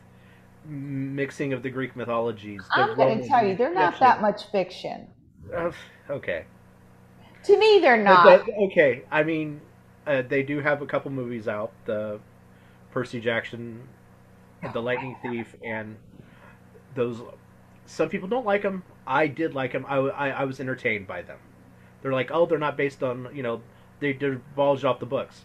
[0.65, 2.63] mixing of the Greek mythologies.
[2.73, 4.07] I'm going to tell you, they're not fiction.
[4.07, 5.07] that much fiction.
[5.55, 5.73] Uh,
[6.09, 6.45] okay,
[7.45, 8.25] To me, they're not.
[8.25, 9.03] that- okay.
[9.11, 9.61] I mean,
[10.07, 12.21] uh, they do have a couple movies out: the
[12.93, 13.89] Percy Jackson,
[14.73, 15.97] The Lightning Thief, and
[16.95, 17.21] those.
[17.87, 18.85] Some people don't like them.
[19.07, 19.85] I did like them.
[19.89, 21.39] I, I, I was entertained by them.
[22.01, 23.63] They're like, oh, they're not based on you know,
[24.01, 25.45] they divulge off the books.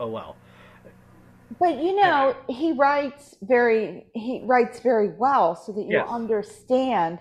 [0.00, 0.36] Oh well.
[1.60, 6.08] But you know, he writes very he writes very well so that you Yes.
[6.08, 7.18] understand.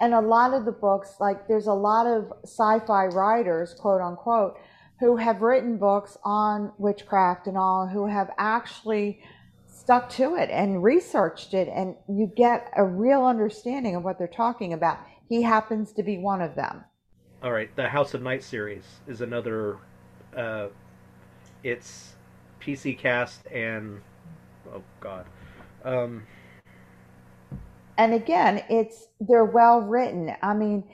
[0.00, 4.56] And a lot of the books, like there's a lot of sci-fi writers, quote unquote,
[5.00, 9.20] who have written books on witchcraft and all, who have actually
[9.66, 14.28] stuck to it and researched it, and you get a real understanding of what they're
[14.28, 14.98] talking about.
[15.28, 16.84] He happens to be one of them.
[17.42, 19.78] All right, the House of Night series is another.
[20.36, 20.68] Uh,
[21.62, 22.14] it's
[22.60, 24.00] PC Cast and
[24.72, 25.26] oh god,
[25.84, 26.24] um,
[27.96, 30.34] and again it's they're well written.
[30.42, 30.84] I mean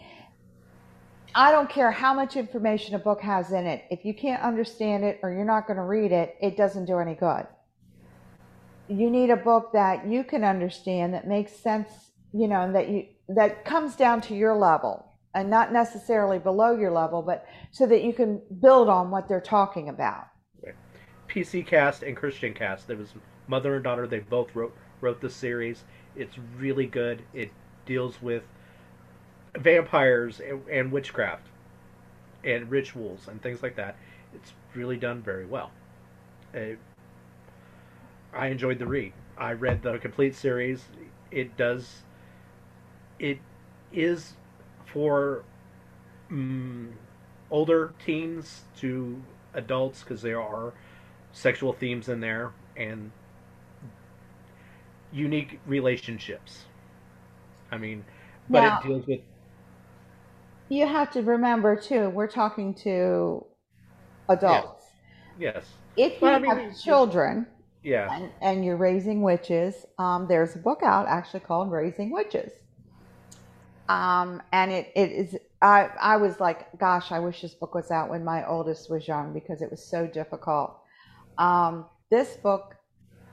[1.37, 3.85] i don't care how much information a book has in it.
[3.91, 6.99] If you can't understand it or you're not going to read it it doesn't do
[6.99, 7.47] any good.
[8.89, 11.89] You need a book that you can understand that makes sense
[12.35, 16.77] you know and that you that comes down to your level and not necessarily below
[16.77, 20.27] your level but so that you can build on what they're talking about
[21.35, 22.87] PC Cast and Kristin Cast.
[22.87, 23.13] There was
[23.49, 24.07] mother and daughter.
[24.07, 25.85] They both wrote wrote the series.
[26.15, 27.23] It's really good.
[27.33, 27.51] It
[27.87, 28.45] deals with
[29.57, 31.47] vampires and, and witchcraft
[32.45, 33.97] and rituals and things like that.
[34.35, 35.73] It's really done very well.
[36.55, 36.77] Uh,
[38.33, 39.13] I enjoyed the read.
[39.37, 40.85] I read the complete series.
[41.31, 42.03] It does.
[43.19, 43.39] It
[43.93, 44.35] is
[44.87, 45.45] for
[46.31, 46.93] mm,
[47.51, 49.21] older teens to
[49.55, 50.73] adults because there are
[51.35, 53.13] sexual themes in there and
[55.13, 56.67] unique relationships.
[57.71, 58.05] I mean,
[58.51, 59.21] but Now, it deals with
[60.69, 63.47] you have to remember too, we're talking to
[64.29, 64.85] adults.
[65.39, 65.67] yes.
[65.97, 67.49] If Well, you I mean, have children
[67.83, 72.53] yeah, and, and you're raising witches, um, there's a book out actually called Raising Witches.
[73.89, 77.91] Um, and it, it is, I, I was like, gosh, I wish this book was
[77.91, 80.79] out when my oldest was young because it was so difficult.
[81.39, 82.75] Um, this book,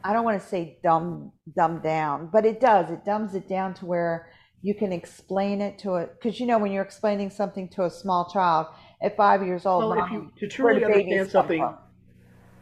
[0.03, 2.89] I don't want to say dumb, dumb down, but it does.
[2.89, 4.29] It dumbs it down to where
[4.61, 6.15] you can explain it to it.
[6.19, 8.67] Because you know, when you're explaining something to a small child
[9.01, 11.75] at five years old, Well, mommy, you to truly understand something,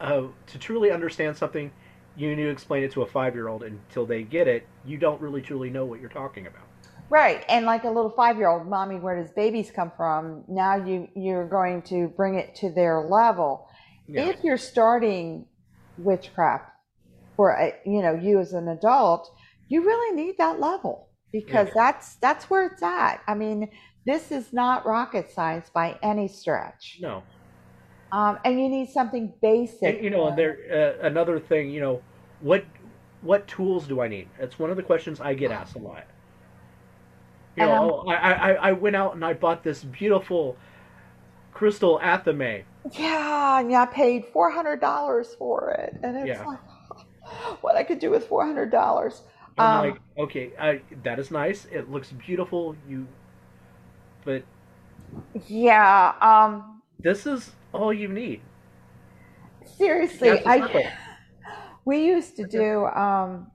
[0.00, 1.70] uh, to truly understand something,
[2.16, 4.66] you need to explain it to a five-year-old until they get it.
[4.84, 6.62] You don't really truly know what you're talking about.
[7.08, 10.44] Right, and like a little five-year-old, mommy, where does babies come from?
[10.48, 13.68] Now you you're going to bring it to their level.
[14.12, 15.46] Yeah, If you're starting
[15.98, 16.70] witchcraft
[17.36, 19.30] for a, you know you as an adult,
[19.68, 21.74] you really need that level because yeah.
[21.74, 23.22] that's that's where it's at.
[23.26, 23.70] I mean,
[24.04, 27.22] this is not rocket science by any stretch, No,
[28.12, 30.02] um, and you need something and basic.
[30.02, 32.02] you know, and there uh, another thing, you know,
[32.40, 32.64] what
[33.22, 34.28] what tools do I need?
[34.38, 36.04] It's one of the questions I get asked a lot.
[37.56, 40.56] You know, oh, I, I I went out and I bought this beautiful
[41.52, 42.64] crystal athame.
[42.84, 46.60] Yeah, and I paid four hundred dollars for it, and it's Yeah, like
[47.60, 49.22] what I could do with four hundred dollars.
[49.58, 51.66] I'm Um, like, okay, I, that is nice.
[51.70, 52.76] It looks beautiful.
[52.88, 53.06] You,
[54.24, 54.42] but
[55.48, 58.40] yeah, um, this is all you need.
[59.64, 60.64] seriously, I
[61.84, 62.86] we used to do.
[62.86, 63.50] Um,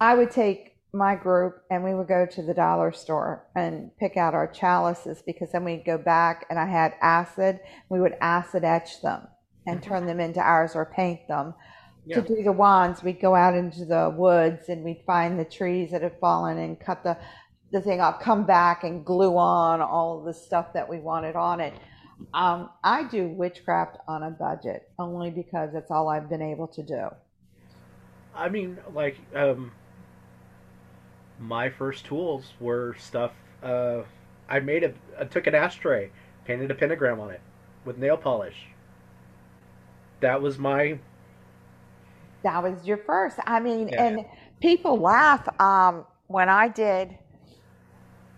[0.00, 4.16] I would take my group and we would go to the dollar store and pick
[4.16, 7.60] out our chalices because then we'd go back and I had acid.
[7.88, 9.26] We would acid etch them
[9.66, 11.54] and turn them into ours or paint them.
[12.10, 15.90] To do the wands, we'd go out into the woods and we'd find the trees
[15.90, 17.16] that had fallen and cut the,
[17.72, 21.60] the thing off, come back and glue on all the stuff that we wanted on
[21.60, 21.72] it.
[22.34, 26.82] Um, I do witchcraft on a budget only because it's all I've been able to
[26.82, 27.08] do.
[28.34, 29.72] I mean, like, um,
[31.38, 33.32] my first tools were stuff.
[33.62, 34.02] Uh,
[34.48, 36.10] I made a, I took an ashtray,
[36.44, 37.40] painted a pentagram on it
[37.84, 38.66] with nail polish.
[40.20, 40.98] That was my
[42.42, 43.38] That was your first.
[43.46, 44.04] I mean, yeah.
[44.04, 44.26] and
[44.60, 45.48] people laugh.
[45.60, 47.16] Um, when I did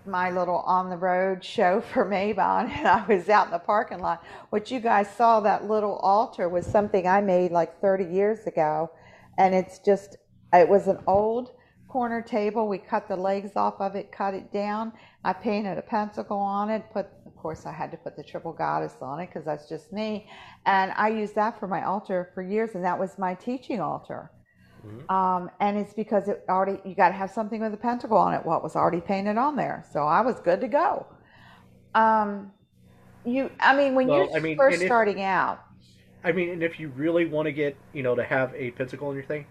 [0.05, 4.01] my little on the road show for Mabon and I was out in the parking
[4.01, 8.47] lot, what you guys saw, that little altar was something I made like 30 years
[8.47, 8.91] ago.
[9.39, 10.17] And it's just,
[10.53, 11.53] it was an old
[11.89, 12.69] corner table.
[12.69, 14.93] We cut the legs off of it, cut it down.
[15.25, 18.53] I painted a pentacle on it, put, of course, I had to put the triple
[18.53, 20.29] goddess on it because that's just me.
[20.67, 24.31] And I used that for my altar for years, and that was my teaching altar.
[24.85, 25.11] Mhm.
[25.11, 28.35] Um, and it's because it already, you got to have something with a pentacle on
[28.35, 29.85] it, what was already painted on there.
[29.93, 31.07] So I was good to go.
[31.95, 32.53] Um,
[33.25, 35.61] you, I mean, when you're I mean, first if starting out,
[36.23, 39.09] I mean, and if you really want to get, you know, to have a pentacle
[39.09, 39.47] on your thing,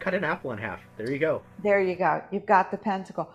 [0.00, 0.80] cut an apple in half.
[0.96, 1.42] There you go.
[1.62, 2.22] there you go.
[2.32, 3.32] You've got the pentacle.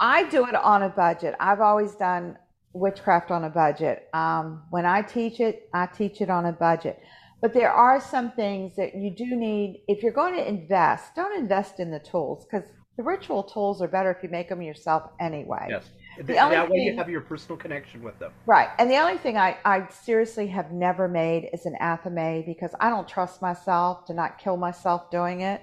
[0.00, 1.34] I do it on a budget.
[1.40, 2.36] I've always done
[2.72, 4.08] witchcraft on a budget.
[4.12, 7.00] Um, when I teach it, I teach it on a budget.
[7.40, 9.82] But there are some things that you do need.
[9.88, 13.88] If you're going to invest, don't invest in the tools because the ritual tools are
[13.88, 15.66] better if you make them yourself anyway.
[15.68, 15.84] Yes.
[16.16, 18.32] Th- The only that way you have your personal connection with them.
[18.46, 22.72] right, and the only thing I, I seriously have never made is an athame because
[22.78, 25.62] I don't trust myself to not kill myself doing it.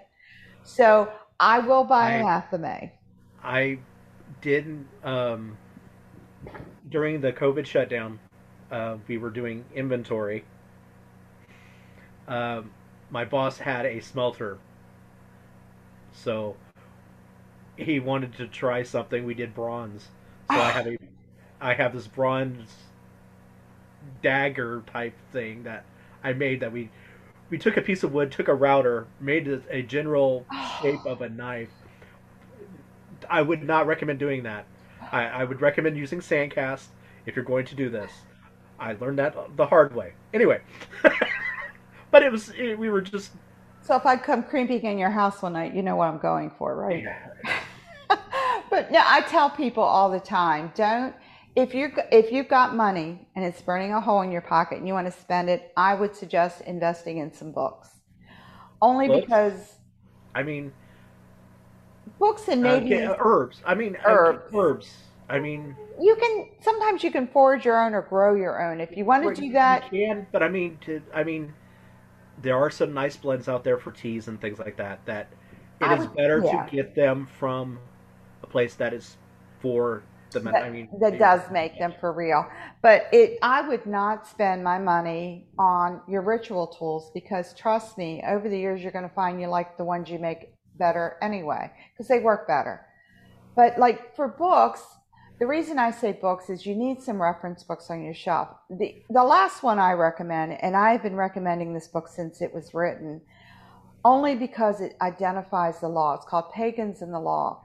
[0.64, 2.91] So I will buy I athame.
[3.43, 3.80] I
[4.41, 5.57] did um,
[6.89, 8.20] during the COVID shutdown.
[8.72, 10.45] Uh, we were doing inventory.
[12.28, 12.72] Um,
[13.09, 14.57] my boss had a smelter,
[16.14, 16.55] so
[17.76, 19.26] he wanted to try something.
[19.26, 20.07] We did bronze,
[20.49, 20.97] so I have a
[21.62, 22.70] I have this bronze
[24.22, 25.86] dagger type thing that
[26.24, 26.89] I made that we
[27.52, 30.45] we took a piece of wood, took a router, made it a general
[30.82, 31.70] shape of a knife.
[33.30, 34.66] I would not recommend doing that.
[35.12, 36.86] I, I would recommend using sandcast
[37.26, 38.12] if you're going to do this.
[38.80, 40.14] I learned that the hard way.
[40.34, 40.62] Anyway,
[42.12, 43.34] but it was it, we were just
[43.82, 46.49] So if I come creeping in your house one night, you know what I'm going
[46.58, 47.06] for, right?
[48.70, 51.14] but no, I tell people all the time, don't
[51.56, 54.88] if you if you've got money and it's burning a hole in your pocket and
[54.88, 57.89] you want to spend it, I would suggest investing in some books.
[58.82, 59.22] Only Books?
[59.22, 59.76] because
[60.34, 60.72] I mean
[62.20, 63.62] books and uh, maybe ca- herbs.
[63.66, 64.56] I mean uh, Herbs.
[64.56, 64.93] herbs.
[65.30, 68.80] I mean you can sometimes you can forage your own or grow your own.
[68.80, 71.54] If you want to do that, You can, but I mean, to I mean,
[72.41, 75.06] there are some nice blends out there for teas and things like that.
[75.06, 75.28] That
[75.82, 76.66] it is better yeah.
[76.66, 77.80] to get them from
[78.41, 79.18] a place that is
[79.60, 80.40] for the.
[80.40, 82.46] men- that, I mean, that does make them for real.
[82.82, 88.24] But it, I would not spend my money on your ritual tools because trust me,
[88.28, 91.72] over the years you're going to find you like the ones you make better anyway
[91.94, 92.86] because they work better.
[93.56, 94.82] But like for books,
[95.40, 98.50] the reason I say books is you need some reference books on your shelf.
[98.70, 102.74] The the last one I recommend, and I've been recommending this book since it was
[102.74, 103.22] written,
[104.06, 106.14] only because it identifies the law.
[106.14, 107.64] It's called Pagans and the Law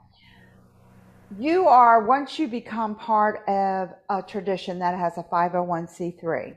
[1.29, 6.57] you are once you become part of a tradition that has a 501c3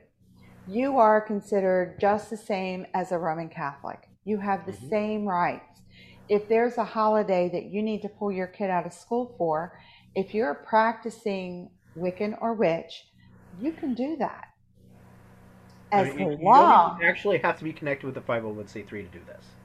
[0.66, 4.88] you are considered just the same as a roman catholic you have the Mhm.
[4.90, 5.82] same rights
[6.28, 9.76] if there's a holiday that you need to pull your kid out of school for
[10.14, 13.04] if you're practicing wiccan or witch
[13.58, 14.44] you can do that
[15.96, 19.08] I as mean, you- you don't actually have to be connected with the 501c3 to
[19.08, 19.56] do this.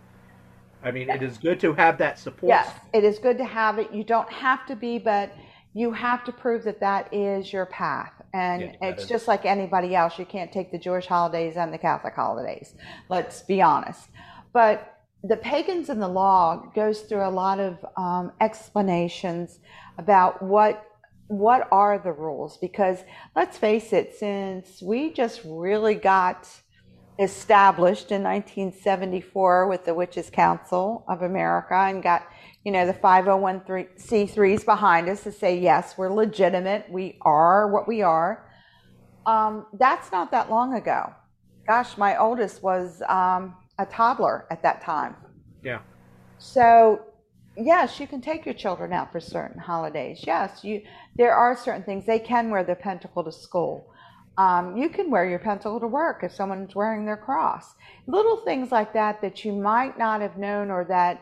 [0.85, 2.47] I mean, it is good to have that support.
[2.47, 3.91] Yes, it is good to have it.
[3.91, 5.35] You don't have to be, but
[5.73, 8.13] you have to prove that that is your path.
[8.33, 10.19] And Yeah, it's is- just like anybody else.
[10.19, 12.75] You can't take the Jewish holidays and the Catholic holidays.
[13.09, 14.09] Let's be honest.
[14.53, 19.59] But the pagans in the law goes through a lot of um, explanations
[19.97, 20.85] about what
[21.27, 22.99] what are the rules because
[23.35, 26.47] let's face it since we just really got
[27.17, 32.27] established in 1974 with the Witches Council of America and got,
[32.63, 36.85] you know, the 501c3s behind us to say, yes, we're legitimate.
[36.89, 38.49] We are what we are.
[39.25, 41.13] Um, that's not that long ago.
[41.65, 45.15] Gosh, my oldest was um, a toddler at that time.
[45.63, 45.79] Yeah.
[46.37, 47.01] So,
[47.57, 50.23] yes, you can take your children out for certain holidays.
[50.27, 50.81] Yes, you.
[51.15, 53.89] There are certain things they can wear the pentacle to school.
[54.37, 57.75] Um, you can wear your pentacle to work if someone's wearing their cross.
[58.07, 61.21] Little things like that that you might not have known, or that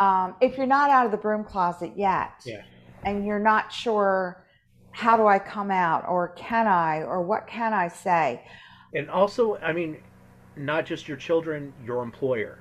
[0.00, 2.62] um, if you're not out of the broom closet yet, Yeah.
[3.04, 4.44] and you're not sure
[4.92, 8.42] how do I come out, or can I, or what can I say.
[8.94, 9.98] And also, I mean,
[10.56, 12.60] not just your children, your employer.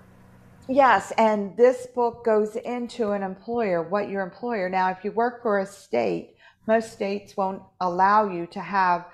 [0.68, 4.68] Yes, and this book goes into an employer, what your employer.
[4.70, 6.36] Now, if you work for a state,
[6.68, 9.06] most states won't allow you to have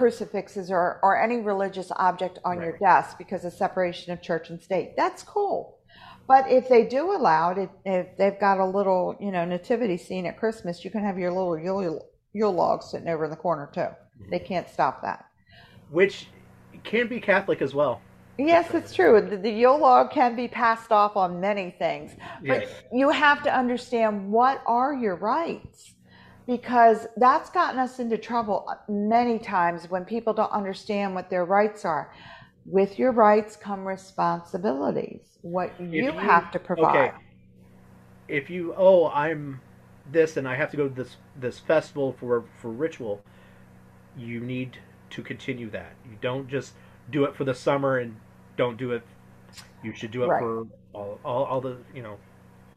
[0.00, 4.58] crucifixes or, or any religious object on your desk because of separation of church and
[4.60, 4.94] state.
[4.96, 5.76] That's cool.
[6.26, 10.24] But if they do allow it, if, they've got a little, you know, nativity scene
[10.24, 13.68] at Christmas, you can have your little Yule, Yule log sitting over in the corner
[13.74, 13.80] too.
[13.80, 14.30] Mm-hmm.
[14.30, 15.26] They can't stop that.
[15.90, 16.28] which
[16.84, 18.00] can be Catholic as well.
[18.38, 19.20] Yes, it's true.
[19.20, 22.12] The, the Yule log can be passed off on many things.
[22.46, 22.70] But Yes.
[22.90, 25.92] you have to understand what are your rights
[26.50, 31.84] because that's gotten us into trouble many times when people don't understand what their rights
[31.84, 32.12] are.
[32.66, 37.12] With your rights come responsibilities, what If you, have to provide.
[37.12, 37.16] Okay.
[38.26, 39.60] If you oh I'm
[40.10, 43.22] this and I have to go to this this festival for for ritual,
[44.18, 44.76] you need
[45.10, 45.92] to continue that.
[46.04, 46.72] You don't just
[47.12, 48.16] do it for the summer and
[48.56, 49.02] don't do it.
[49.84, 50.40] You should do it Right.
[50.40, 52.18] for all, all all the you know.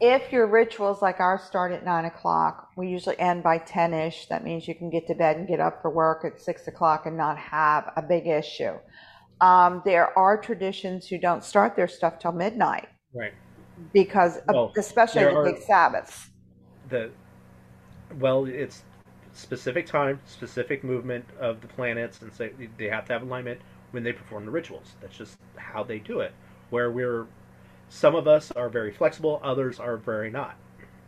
[0.06, 4.26] If your rituals like ours start at nine o'clock, we usually end by 10 ish.
[4.26, 7.06] That means you can get to bed and get up for work at six o'clock
[7.06, 8.74] and not have a big issue.
[9.40, 13.32] Um, there are traditions who don't start their stuff till midnight Right.
[13.94, 16.30] because, Well, especially the big Sabbaths.
[16.90, 17.10] the
[18.20, 18.84] well it's
[19.32, 23.60] specific time specific movement of the planets and so they have to have alignment
[23.92, 26.34] when they perform the rituals that's just how they do it
[26.72, 27.26] where we're
[27.94, 30.58] some of us are very flexible others are very not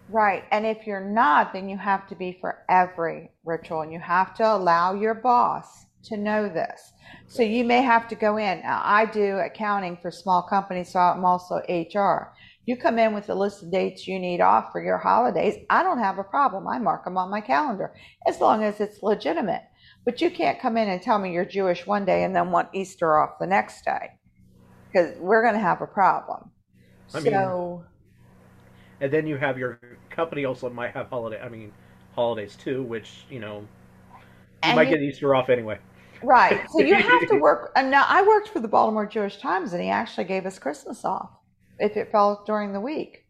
[0.10, 0.44] Right.
[0.52, 4.36] And if you're not, then you have to be for every ritual and you have
[4.36, 6.94] to allow your boss to know this.
[7.28, 8.62] So you may have to go in.
[8.64, 12.36] I do accounting for small companies, so I'm also HR.
[12.68, 15.56] You come in with a list of dates you need off for your holidays.
[15.72, 16.68] I don't have a problem.
[16.68, 17.96] I mark them on my calendar
[18.28, 19.64] as long as it's legitimate.
[20.04, 22.70] But you can't come in and tell me you're Jewish one day and then want
[22.74, 24.12] Easter off the next day
[24.88, 26.52] because we're going to have a problem.
[27.14, 27.86] I mean, so.
[29.01, 29.80] and then you have your
[30.10, 31.72] company also might have holiday i mean
[32.14, 33.66] holidays too which you know
[34.66, 35.78] you might you- get easter off anyway
[36.24, 36.62] Right.
[36.72, 37.72] So you have to work.
[37.76, 41.06] And now I worked for the Baltimore Jewish Times, and he actually gave us Christmas
[41.06, 41.30] off
[41.80, 43.26] if it fell during the week.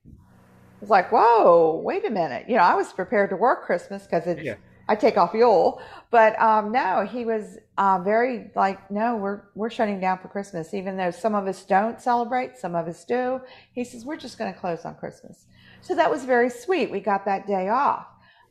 [0.82, 2.45] It's like, whoa, wait a minute.
[2.47, 4.43] You know, I was prepared to work Christmas because it's.
[4.43, 4.55] Yeah.
[4.88, 5.81] I take off Yule,
[6.11, 10.73] but um, no, he was uh, very like, no, we're we're shutting down for Christmas,
[10.73, 13.41] even though some of us don't celebrate, some of us do.
[13.73, 15.45] He says we're just going to close on Christmas,
[15.81, 16.91] so that was very sweet.
[16.91, 18.05] We got that day off,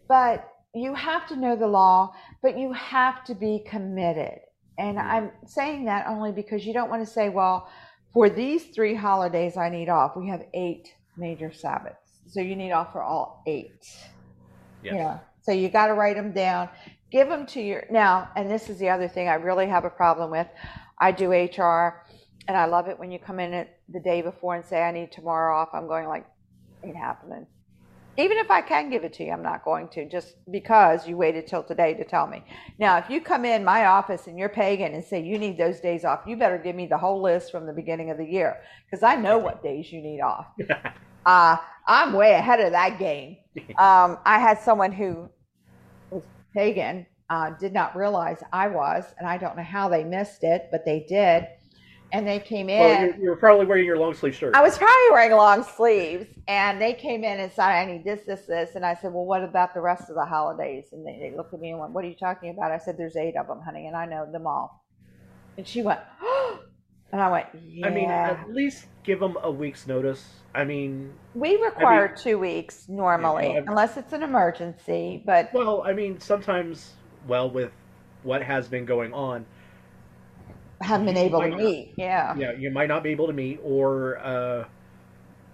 [0.09, 2.13] but you have to know the law,
[2.43, 4.41] but you have to be committed.
[4.77, 7.69] And I'm saying that only because you don't want to say, well,
[8.13, 10.17] for these three holidays I need off.
[10.17, 13.87] We have eight major Sabbaths, so you need off for all eight.
[14.83, 14.95] Yes.
[14.95, 15.19] Yeah.
[15.45, 16.71] So you got to write them down,
[17.13, 18.31] give them to your now.
[18.35, 20.49] And this is the other thing I really have a problem with.
[20.99, 22.07] I do HR,
[22.49, 25.13] and I love it when you come in the day before and say I need
[25.13, 25.69] tomorrow off.
[25.75, 26.25] I'm going like,
[26.83, 27.47] ain't happening.
[28.17, 31.17] Even if I can give it to you, I'm not going to just because you
[31.17, 32.45] waited till today to tell me.
[32.79, 35.81] Now, if you come in my office and you're pagan and say you need those
[35.81, 38.59] days off, you better give me the whole list from the beginning of the year
[38.87, 40.47] because I know what days you need off.
[41.27, 43.39] Uh, I'm way ahead of that game.
[43.79, 45.29] Um, I had someone who
[46.11, 46.25] was
[46.55, 50.69] pagan, uh, did not realize I was, and I don't know how they missed it,
[50.71, 51.47] but they did.
[52.13, 52.79] And they came in.
[52.79, 54.55] well, you're, you're probably wearing your long sleeve shirt.
[54.55, 58.21] I was probably wearing long sleeves, and they came in and said, "I need this,
[58.25, 61.19] this, this," and I said, "Well, what about the rest of the holidays?" And they,
[61.19, 63.37] they looked at me and went, "What are you talking about?" I said, "There's eight
[63.37, 64.85] of them, honey, and I know them all."
[65.57, 66.01] And she went,
[67.15, 70.29] and I went, "Yeah." I mean, at least give them a week's notice.
[70.53, 73.63] I mean, we require two weeks normally, Yeah.
[73.69, 75.23] unless it's an emergency.
[75.25, 76.95] But well, I mean, sometimes,
[77.29, 77.71] well, with
[78.25, 79.47] what has been going on,
[80.81, 81.59] haven't been able to not.
[81.61, 81.95] meet.
[81.97, 82.35] Yeah.
[82.37, 84.65] yeah, you might not be able to meet, or uh,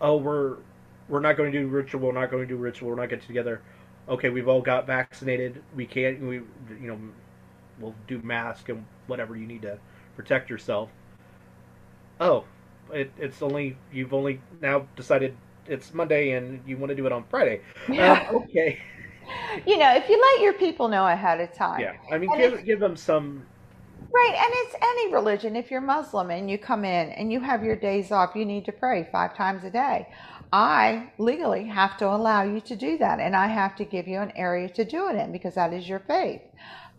[0.01, 0.57] oh, we're
[1.11, 2.01] we're not going to do ritual.
[2.01, 2.89] We're not going to do ritual.
[2.89, 3.61] We're not getting together.
[4.09, 5.63] Okay, we've all got vaccinated.
[5.77, 6.23] We can't.
[6.23, 6.99] We you know,
[7.79, 9.79] we'll do mask and whatever you need to
[10.17, 10.89] protect yourself.
[12.21, 12.45] Oh,
[12.93, 15.35] it, it's only you've only now decided
[15.67, 17.61] it's Monday and you want to do it on Friday.
[17.89, 18.29] Yeah.
[18.31, 18.79] Uh, okay.
[19.65, 21.81] You know, if you let your people know ahead of time.
[21.81, 23.45] Yeah, I mean, give give them some.
[24.13, 25.55] Right, and it's any religion.
[25.55, 28.65] If you're Muslim and you come in and you have your days off, you need
[28.65, 30.09] to pray five times a day.
[30.53, 34.19] I legally have to allow you to do that, and I have to give you
[34.19, 36.43] an area to do it in because that is your faith.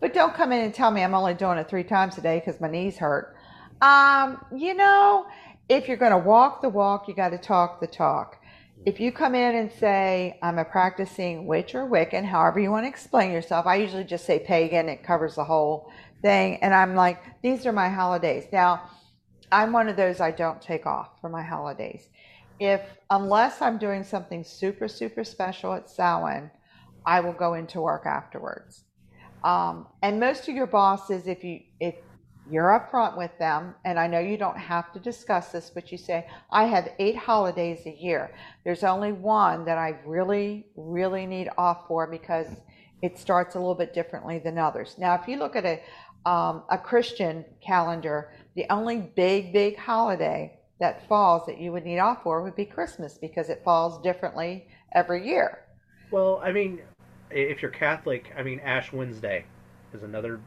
[0.00, 2.40] But don't come in and tell me I'm only doing it three times a day
[2.40, 3.36] because my knees hurt.
[3.82, 5.26] Um, you know,
[5.68, 8.38] if you're going to walk the walk, you got to talk the talk.
[8.86, 12.84] If you come in and say, I'm a practicing witch or Wiccan, however you want
[12.84, 16.56] to explain yourself, I usually just say pagan, it covers the whole thing.
[16.62, 18.44] And I'm like, these are my holidays.
[18.52, 18.88] Now,
[19.50, 22.08] I'm one of those I don't take off for my holidays.
[22.60, 26.50] If, unless I'm doing something super, super special at Samhain,
[27.04, 28.84] I will go into work afterwards.
[29.42, 31.96] Um, and most of your bosses, if you, if
[32.52, 35.96] you're upfront with them, and I know you don't have to discuss this, but you
[35.96, 38.34] say, I have eight holidays a year.
[38.62, 42.48] There's only one that I really, really need off for because
[43.00, 44.96] it starts a little bit differently than others.
[44.98, 45.80] Now, if you look at a,
[46.28, 52.00] um, a Christian calendar, the only big, big holiday that falls that you would need
[52.00, 55.60] off for would be Christmas because it falls differently every year.
[56.10, 56.82] Well, I mean,
[57.30, 59.46] if you're Catholic, I mean, Ash Wednesday
[59.94, 60.38] is another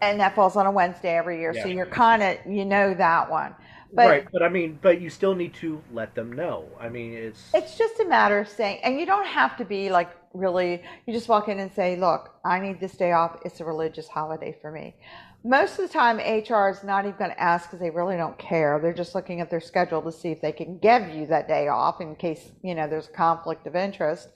[0.00, 1.54] And that falls on a Wednesday every year.
[1.54, 3.54] So you're kind of, you know that one.
[3.94, 6.66] But right, but I mean, but you still need to let them know.
[6.80, 9.88] I mean, it's It's just a matter of saying, and you don't have to be
[9.90, 13.38] like really, you just walk in and say, look, I need this day off.
[13.44, 14.96] It's a religious holiday for me.
[15.44, 18.36] Most of the time, HR is not even going to ask because they really don't
[18.36, 18.80] care.
[18.80, 21.68] They're just looking at their schedule to see if they can give you that day
[21.68, 24.30] off in case, you know, there's conflict of interest.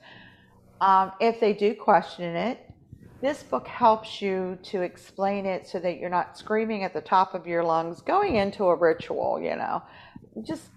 [0.81, 2.68] Um, if they do question it,
[3.21, 7.35] this book helps you to explain it so that you're not screaming at the top
[7.35, 9.83] of your lungs going into a ritual, you know.
[10.43, 10.69] Just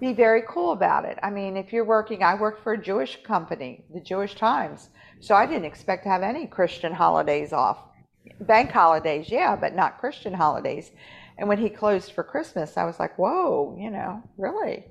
[0.00, 1.18] be very cool about it.
[1.22, 4.88] I mean, if you're working, I worked for a Jewish company, the Jewish Times,
[5.20, 7.78] so I didn't expect to have any Christian holidays off.
[8.40, 10.90] Bank holidays, yeah, but not Christian holidays.
[11.38, 14.84] And when he closed for Christmas, I was like, whoa, you know, really?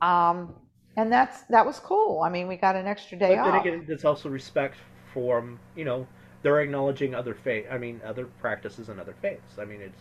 [0.00, 0.54] Um,
[0.96, 2.22] and that's that was cool.
[2.22, 3.64] I mean, we got an extra day but off.
[3.64, 4.76] again, also respect
[5.12, 5.44] for
[5.76, 6.06] you know
[6.42, 7.66] they're acknowledging other faith.
[7.70, 9.58] I mean, other practices and other faiths.
[9.58, 10.00] I mean, it's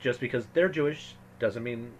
[0.00, 1.92] just because they're Jewish doesn't mean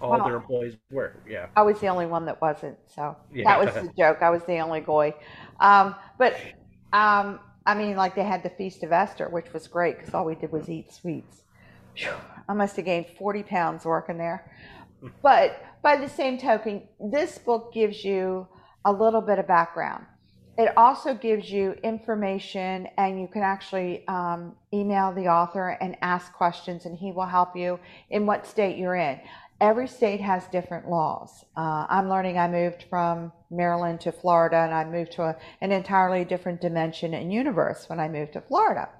[0.00, 1.14] all Well- their employees were.
[1.28, 3.44] Yeah, I was the only one that wasn't, so Yeah.
[3.44, 4.22] that was the joke.
[4.22, 5.14] I was the only goy.
[5.60, 6.36] Um, but
[6.92, 10.24] um, I mean, like they had the Feast of Esther, which was great because all
[10.24, 11.42] we did was eat sweets.
[11.94, 12.10] Phew,
[12.48, 14.50] I must have gained 40 pounds working there.
[15.22, 18.48] But by the same token, this book gives you
[18.84, 20.06] a little bit of background.
[20.58, 26.32] It also gives you information, and you can actually um, email the author and ask
[26.32, 27.78] questions, and he will help you
[28.10, 29.20] in what state you're in.
[29.60, 31.44] Every state has different laws.
[31.56, 35.70] Uh, I'm learning I moved from Maryland to Florida, and I moved to a, an
[35.70, 38.88] entirely different dimension and universe when I moved to Florida.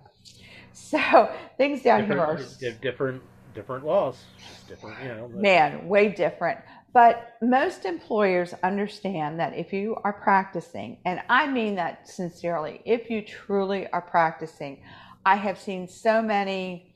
[0.75, 5.27] So things down different, here are different, different laws, just different, you know.
[5.27, 6.61] man, way different.
[6.93, 13.11] But most employers understand that if you are practicing, and I mean that sincerely, if
[13.11, 14.83] you truly are practicing,
[15.25, 16.95] I have seen so many,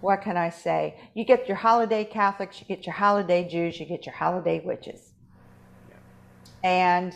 [0.00, 0.98] what can I say?
[1.14, 5.12] You get your holiday Catholics, you get your holiday Jews, you get your holiday witches.
[6.64, 7.14] And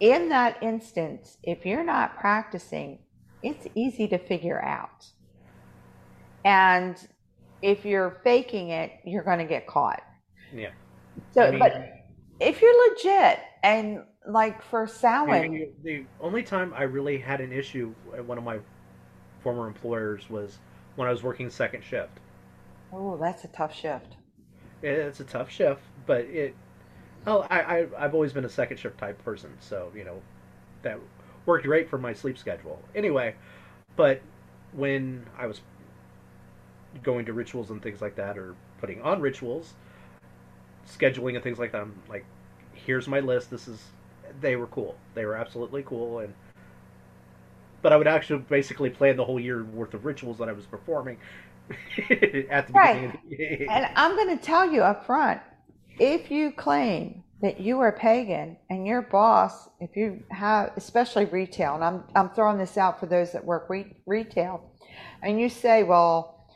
[0.00, 2.98] in that instance, if you're not practicing,
[3.42, 5.06] it's easy to figure out.
[6.44, 6.96] And
[7.62, 10.02] if you're faking it, you're going to get caught.
[10.54, 10.70] Yeah.
[11.32, 11.72] So, I mean- but
[12.40, 17.52] if you're legit and like for Samhain, The, the only time I really had an
[17.52, 18.60] issue at one of my
[19.40, 20.58] former employers was
[20.96, 22.20] when I was working second shift.
[22.92, 24.16] oh, that's a tough shift.
[24.82, 26.54] It's a tough shift, but it.
[27.26, 30.22] Oh, I, I I've always been a second shift type person, so you know
[30.82, 30.98] that
[31.46, 32.82] worked great for my sleep schedule.
[32.94, 33.34] Anyway,
[33.96, 34.20] but
[34.72, 35.60] when I was
[37.02, 39.74] going to rituals and things like that, or putting on rituals,
[40.88, 42.24] scheduling and things like that, I'm like,
[42.74, 43.50] here's my list.
[43.50, 43.80] This is.
[44.40, 44.96] They were cool.
[45.14, 46.34] They were absolutely cool, and
[47.82, 50.66] but I would actually basically plan the whole year worth of rituals that I was
[50.66, 51.18] performing
[52.50, 52.92] at the Right.
[52.92, 53.18] beginning.
[53.68, 55.40] And I'm going to tell you up front
[55.98, 61.74] if you claim that you are pagan and your boss, if you have, especially retail,
[61.74, 64.72] and I'm, I'm throwing this out for those that work re- retail,
[65.22, 66.46] and you say, well,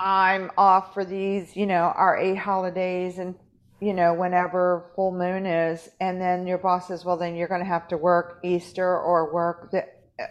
[0.00, 3.36] I'm off for these, you know, our eight holidays and,
[3.82, 7.60] you know, whenever full moon is, and then your boss says, well, then you're going
[7.60, 9.84] to have to work Easter or work the,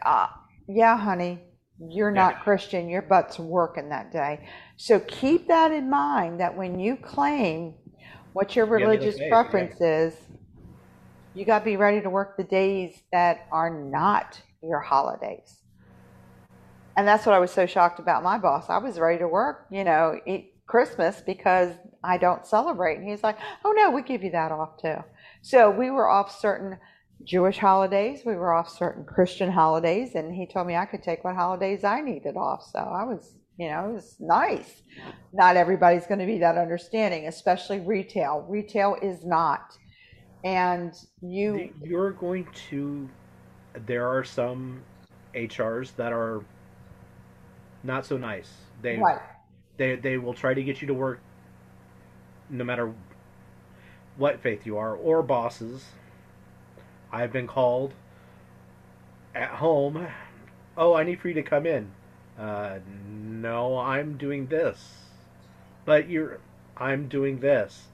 [0.08, 0.28] uh,
[0.70, 1.38] yeah, honey,
[1.78, 2.40] you're not Yeah.
[2.44, 2.88] Christian.
[2.88, 4.48] Your butt's working that day.
[4.78, 7.74] So keep that in mind that when you claim
[8.32, 10.16] what your religious faith, preference is,
[11.34, 15.58] you got to be ready to work the days that are not your holidays.
[16.96, 18.70] And that's what I was so shocked about my boss.
[18.70, 20.18] I was ready to work, you know,
[20.72, 22.98] Christmas because I don't celebrate.
[22.98, 24.96] And he's like, oh no, we give you that off too.
[25.42, 26.78] So we were off certain
[27.26, 31.24] Jewish holidays, we were off certain Christian holidays, and he told me I could take
[31.24, 32.64] what holidays I needed off.
[32.72, 34.82] So I was, you know, it was nice.
[35.34, 38.46] Not everybody's going to be that understanding, especially retail.
[38.50, 39.78] Retail is not.
[40.44, 43.08] And you, You're going to.
[43.86, 44.82] There are some
[45.36, 46.44] HRs that are
[47.84, 48.50] not so nice.
[48.82, 49.20] They right,
[49.82, 51.20] they they will try to get you to work,
[52.50, 52.94] no matter
[54.16, 55.86] what faith you are, or bosses.
[57.12, 57.94] I've been called
[59.34, 60.08] at home.
[60.78, 61.92] Oh, I need for you to come in.
[62.38, 62.80] Uh,
[63.10, 65.08] no, I'm doing this.
[65.84, 66.40] But you're,
[66.78, 67.88] I'm doing this.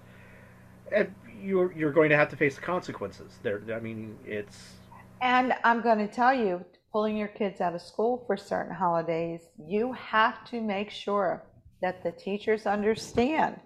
[0.92, 3.40] And you're you're going to have to face the consequences.
[3.44, 4.74] There, I mean, it's
[5.22, 9.42] And I'm going to tell you, pulling your kids out of school for certain holidays,
[9.58, 11.44] you have to make sure
[11.82, 13.60] that the teachers understand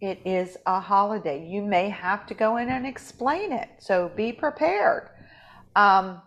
[0.00, 1.46] it is a holiday.
[1.46, 3.68] You may have to go in and explain it.
[3.78, 5.08] So be prepared.
[5.76, 6.20] Um,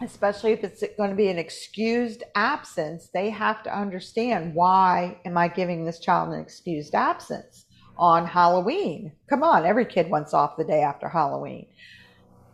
[0.00, 5.36] especially if it's going to be an excused absence, they have to understand why am
[5.36, 7.66] I giving this child an excused absence
[7.96, 9.12] on Halloween?
[9.28, 11.66] Come on, every kid wants off the day after Halloween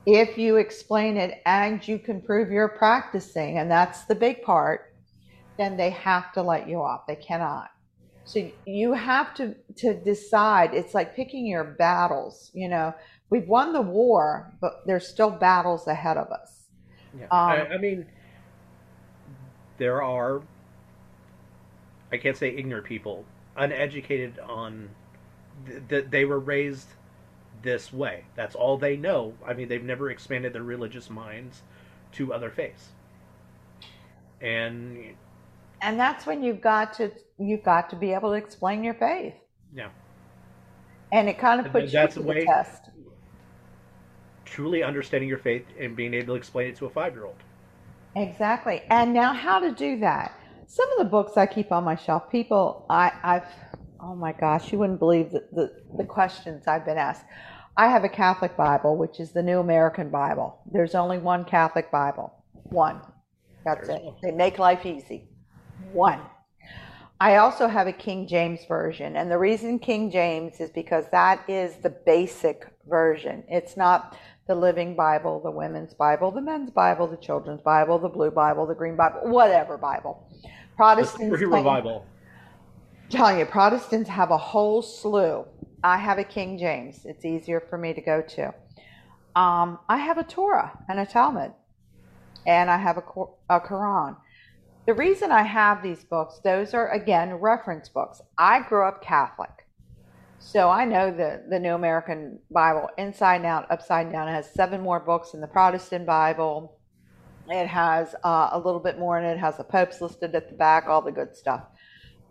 [0.06, 4.94] if you explain it and you can prove you're practicing, and that's the big part,
[5.56, 7.06] then they have to let you off.
[7.06, 7.70] They cannot.
[8.24, 10.74] So you have to to decide.
[10.74, 12.50] It's like picking your battles.
[12.54, 12.94] You know,
[13.30, 16.64] we've won the war, but there's still battles ahead of us.
[17.18, 18.06] Yeah, Um, I, I mean,
[19.78, 20.42] there are.
[22.12, 23.24] I can't say ignorant people,
[23.56, 24.90] uneducated on
[25.66, 26.88] th- that they were raised
[27.62, 28.24] this way.
[28.36, 29.34] That's all they know.
[29.44, 31.62] I mean, they've never expanded their religious minds
[32.12, 32.90] to other faiths.
[34.40, 35.16] And
[35.84, 39.34] And that's when you've got to you've got to be able to explain your faith.
[39.74, 39.88] yeah,
[41.12, 42.90] And it kind of puts you to the the way- test.
[44.44, 47.36] truly understanding your faith and being able to explain it to a five-year-old.
[48.16, 48.82] Exactly.
[48.88, 50.32] And now how to do that.
[50.66, 53.46] Some of the books I keep on my shelf, people I, I've
[54.00, 57.24] oh my gosh, you wouldn't believe the, the, the questions I've been asked.
[57.76, 60.60] I have a Catholic Bible, which is the New American Bible.
[60.72, 62.32] There's only one Catholic Bible.
[62.70, 63.00] One.
[63.64, 64.04] That's There's it.
[64.04, 64.14] one.
[64.22, 65.28] They make life easy.
[65.94, 66.20] One.
[67.20, 71.48] I also have a King James version, and the reason King James is because that
[71.48, 73.44] is the basic version.
[73.48, 74.18] It's not
[74.48, 78.66] the Living Bible, the Women's Bible, the Men's Bible, the Children's Bible, the Blue Bible,
[78.66, 80.28] the Green Bible, whatever Bible.
[80.76, 81.38] Protestants.
[81.38, 82.04] The revival.
[83.08, 85.46] Telling you, Protestants have a whole slew.
[85.84, 87.04] I have a King James.
[87.04, 88.48] It's easier for me to go to.
[89.36, 91.52] Um, I have a Torah and a Talmud,
[92.46, 93.04] and I have a,
[93.48, 94.16] a Quran.
[94.86, 98.20] The reason I have these books, those are again reference books.
[98.36, 99.66] I grew up Catholic.
[100.38, 104.28] So I know the, the New American Bible inside and out, upside down.
[104.28, 106.78] It has seven more books than the Protestant Bible.
[107.48, 109.32] It has uh, a little bit more in it.
[109.32, 111.62] It has the popes listed at the back, all the good stuff.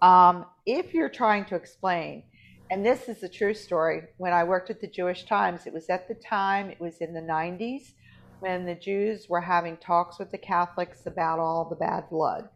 [0.04, 2.22] Um, if you're trying to explain,
[2.70, 5.90] and this is a true story, when I worked at the Jewish Times, it was
[5.90, 7.94] at the time, it was in the 90s,
[8.44, 12.49] when the Jews were having talks with the Catholics about all the bad blood.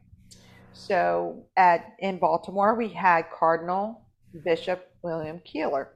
[0.73, 4.01] So at in Baltimore, we had Cardinal
[4.43, 5.93] Bishop William Keeler.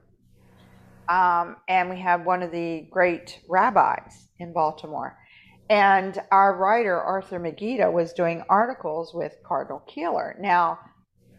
[1.10, 5.18] Um, and we had one of the great rabbis in Baltimore.
[5.68, 10.36] And our writer, Arthur Magida, was doing articles with Cardinal Keeler.
[10.40, 10.78] Now,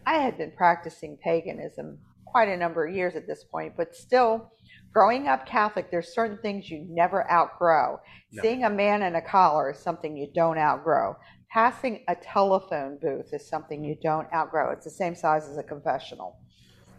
[0.05, 1.97] I had been practicing paganism
[2.27, 4.51] quite a number of years at this point, but still,
[4.93, 7.99] growing up Catholic, there's certain things you never outgrow.
[8.31, 8.41] No.
[8.41, 11.17] Seeing a man in a collar is something you don't outgrow.
[11.51, 14.71] Passing a telephone booth is something you don't outgrow.
[14.71, 16.37] It's the same size as a confessional.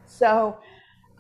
[0.07, 0.59] So,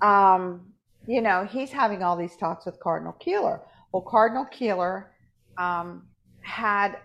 [0.02, 0.72] um,
[1.06, 3.60] you know, he's having all these talks with Cardinal Keeler.
[3.92, 5.12] Well, Cardinal Keeler
[5.58, 6.08] um,
[6.40, 6.98] had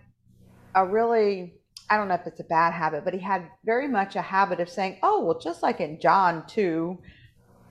[0.76, 1.54] a really,
[1.90, 4.60] I don't know if it's a bad habit, but he had very much a habit
[4.60, 6.98] of saying, oh, well, just like in John 2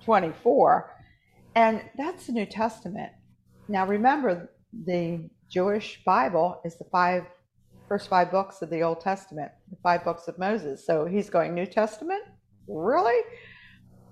[0.05, 0.98] 24,
[1.59, 3.11] and that's the New Testament.
[3.67, 4.49] Now, remember,
[4.87, 7.25] the Jewish Bible is the five
[7.89, 10.87] first five books of the Old Testament, the five books of Moses.
[10.87, 12.23] So he's going New Testament?
[12.69, 13.21] Really?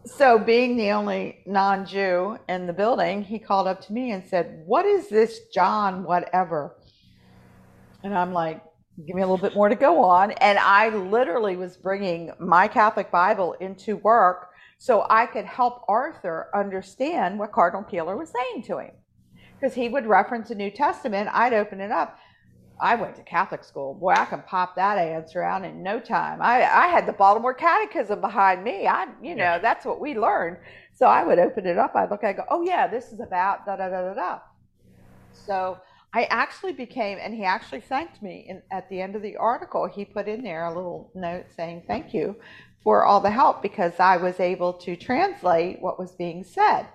[0.06, 4.62] so being the only non-Jew in the building, he called up to me and said,
[4.64, 6.77] "What is this John whatever?"
[8.05, 8.62] And I'm like,
[9.05, 12.68] "Give me a little bit more to go on." And I literally was bringing my
[12.68, 18.65] Catholic Bible into work so I could help Arthur understand what Cardinal Keeler was saying
[18.65, 18.93] to him.
[19.59, 22.19] Because he would reference the New Testament, I'd open it up.
[22.78, 23.94] I went to Catholic school.
[23.94, 26.43] Boy, I can pop that answer out in no time.
[26.43, 28.86] I, I had the Baltimore Catechism behind me.
[28.86, 29.59] I, you know, yeah.
[29.59, 30.59] that's what we learned.
[30.93, 31.97] So I would open it up.
[31.97, 34.39] I'd look, I go, oh yeah, this is about da da da da da.
[35.32, 35.78] So
[36.12, 39.86] I actually became, and he actually thanked me in, at the end of the article.
[39.86, 42.36] He put in there a little note saying thank you
[42.87, 46.87] for all the help because I was able to translate what was being said.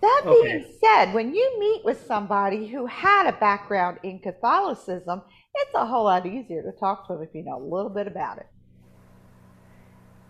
[0.00, 0.74] That being okay.
[0.82, 5.22] said, when you meet with somebody who had a background in Catholicism,
[5.54, 8.08] it's a whole lot easier to talk to them if you know a little bit
[8.08, 8.48] about it.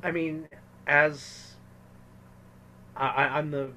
[0.03, 0.47] I mean,
[0.87, 1.55] as
[2.95, 3.71] I, am the,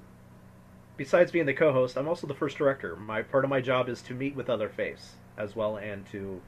[0.98, 2.98] besides being the co-host, I'm also the first director.
[2.98, 6.42] My part of my job is to meet with other faiths as well, and to.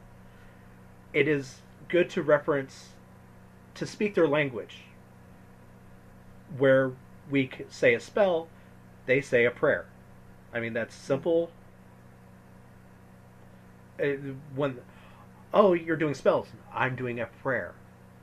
[1.13, 2.89] It is good to reference,
[3.75, 4.81] to speak their language.
[6.57, 6.91] Where
[7.29, 8.47] we say a spell,
[9.05, 9.85] they say a prayer.
[10.53, 11.51] I mean, that's simple.
[14.01, 14.79] Uh, when,
[15.53, 16.47] oh, you're doing spells.
[16.73, 17.73] I'm doing a prayer.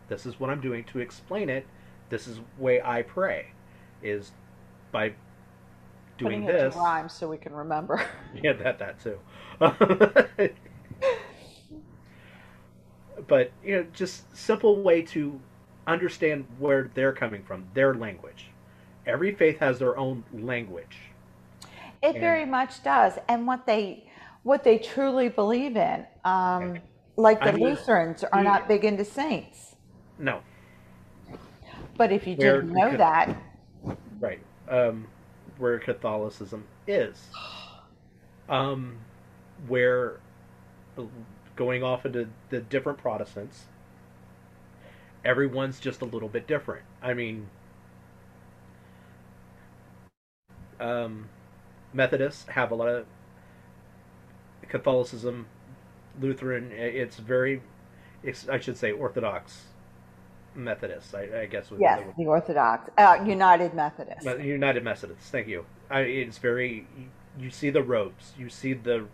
[0.09, 1.67] This is what I'm doing to explain it.
[2.09, 3.53] This is way I pray,
[4.03, 4.33] is
[4.91, 5.15] by
[6.19, 6.75] doing Putting this.
[6.75, 8.05] It to rhyme so we can remember.
[8.43, 9.19] yeah, that that too.
[13.27, 15.41] but you know, just simple way to
[15.87, 18.51] understand where they're coming from, their language
[19.07, 20.99] every faith has their own language.
[22.03, 24.07] It and, very much does, and what they
[24.43, 26.07] what they truly believe in.
[26.25, 26.79] Um,
[27.17, 29.77] like the I mean, Lutherans are not big into saints.
[30.19, 30.41] No.
[31.97, 33.37] But if you where didn't know that,
[34.19, 35.07] right, um,
[35.59, 37.29] where Catholicism is,
[38.49, 38.97] um,
[39.69, 40.21] where
[41.61, 43.67] going off into the different Protestants,
[45.27, 46.87] everyone's just a little bit different.
[47.03, 47.49] I mean,
[50.81, 51.29] um,
[51.93, 53.07] Methodists have a lot of
[54.71, 55.49] Catholicism,
[56.19, 56.73] Lutheran.
[56.73, 57.61] It's very,
[58.23, 59.65] it's, I should say, Orthodox
[60.55, 61.13] Methodists.
[61.13, 61.67] I, I guess.
[61.79, 64.25] Yes, the, the Orthodox uh, United Methodists.
[64.25, 65.29] United Methodists.
[65.29, 65.67] Thank you.
[65.91, 66.87] I, it's very.
[67.39, 68.33] You see the robes.
[68.39, 69.09] You see the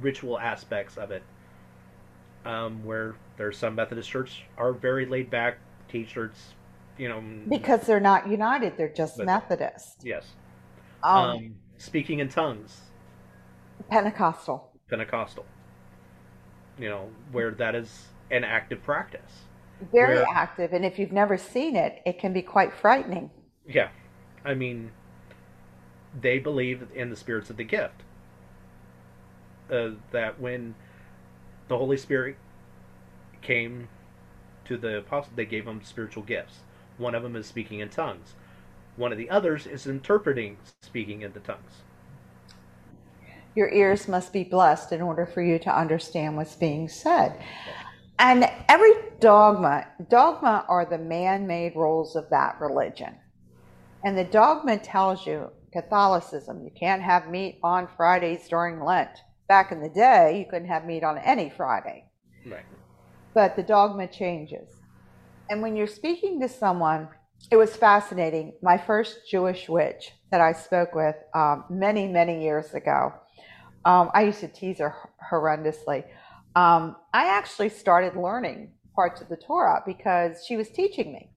[0.00, 1.22] ritual aspects of it.
[2.44, 5.58] Um, where there's some Methodist churches are very laid back
[5.88, 6.54] T-shirts,
[6.96, 7.22] you know.
[7.48, 10.02] Because they're not united; they're just but, Methodist.
[10.02, 10.26] Yes.
[11.02, 12.80] Um, um, speaking in tongues.
[13.90, 14.70] Pentecostal.
[14.88, 15.44] Pentecostal.
[16.78, 19.44] You know, where that is an active practice.
[19.92, 23.30] Very where, active, and if you've never seen it, it can be quite frightening.
[23.66, 23.88] Yeah.
[24.44, 24.92] I mean,
[26.18, 28.02] they believe in the spirits of the gift.
[29.70, 30.74] uh, that when
[31.70, 32.36] the Holy Spirit
[33.42, 33.88] came
[34.64, 36.58] to the apostles, they gave them spiritual gifts.
[36.98, 38.34] One of them is speaking in tongues.
[38.96, 41.82] One of the others is interpreting speaking in the tongues.
[43.54, 47.40] Your ears must be blessed in order for you to understand what's being said.
[48.18, 53.14] And every dogma, dogma are the man made rules of that religion.
[54.04, 59.20] And the dogma tells you Catholicism, you can't have meat on Fridays during Lent.
[59.50, 62.04] Back in the day, you couldn't have meat on any Friday.
[62.46, 62.64] Right.
[63.34, 64.68] But the dogma changes.
[65.50, 67.08] And when you're speaking to someone,
[67.50, 68.52] it was fascinating.
[68.62, 73.12] My first Jewish witch that I spoke with um, many, many years ago,
[73.84, 74.94] um, I used to tease her
[75.28, 76.04] horrendously.
[76.54, 81.32] Um, I actually started learning parts of the Torah because she was teaching me.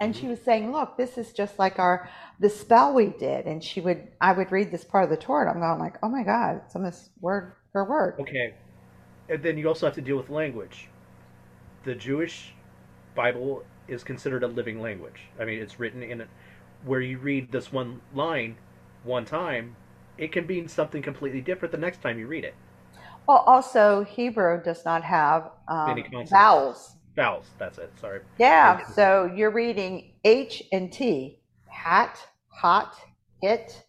[0.00, 2.08] And she was saying, look, this is just like our
[2.40, 3.46] the spell we did.
[3.46, 5.96] And she would I would read this part of the Torah and I'm going like,
[6.02, 8.16] oh my God, it's almost word for word.
[8.20, 8.54] Okay.
[9.28, 10.88] And then you also have to deal with language.
[11.84, 12.54] The Jewish
[13.14, 15.20] Bible is considered a living language.
[15.38, 16.28] I mean, it's written in it
[16.84, 18.56] where you read this one line
[19.02, 19.76] one time,
[20.18, 22.54] it can mean something completely different the next time you read it.
[23.26, 26.96] Well, also Hebrew does not have um, vowels.
[27.16, 27.46] Vowels.
[27.58, 27.92] That's it.
[28.00, 28.20] Sorry.
[28.38, 28.86] Yeah.
[28.88, 31.38] So you're reading H and T.
[31.68, 32.18] Hat,
[32.48, 32.94] hot,
[33.40, 33.84] hit.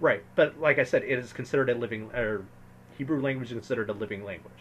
[0.00, 2.44] Right, but like I said, it is considered a living or
[2.96, 4.52] Hebrew language is considered a living language,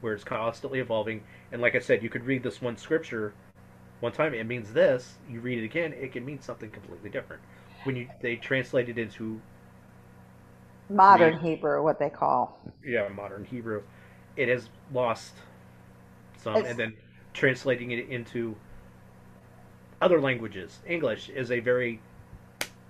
[0.00, 1.22] where it's constantly evolving.
[1.52, 3.32] And like I said, you could read this one scripture
[4.00, 5.18] one time, it means this.
[5.28, 7.42] You read it again, it can mean something completely different.
[7.84, 9.40] When you they translate it into
[10.88, 12.58] modern Hebrew, what they call.
[12.84, 13.82] Yeah, modern Hebrew.
[14.36, 15.34] It has lost
[16.38, 16.96] some, it's, and then
[17.32, 18.56] translating it into
[20.00, 20.78] other languages.
[20.86, 22.00] English is a very.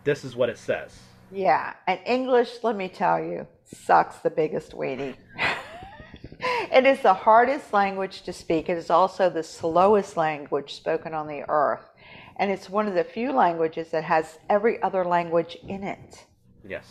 [0.05, 0.99] This is what it says.
[1.31, 5.15] Yeah, and English, let me tell you, sucks the biggest weenie.
[6.73, 8.69] it is the hardest language to speak.
[8.69, 11.89] It is also the slowest language spoken on the earth.
[12.37, 16.25] And it's one of the few languages that has every other language in it.
[16.67, 16.87] Yes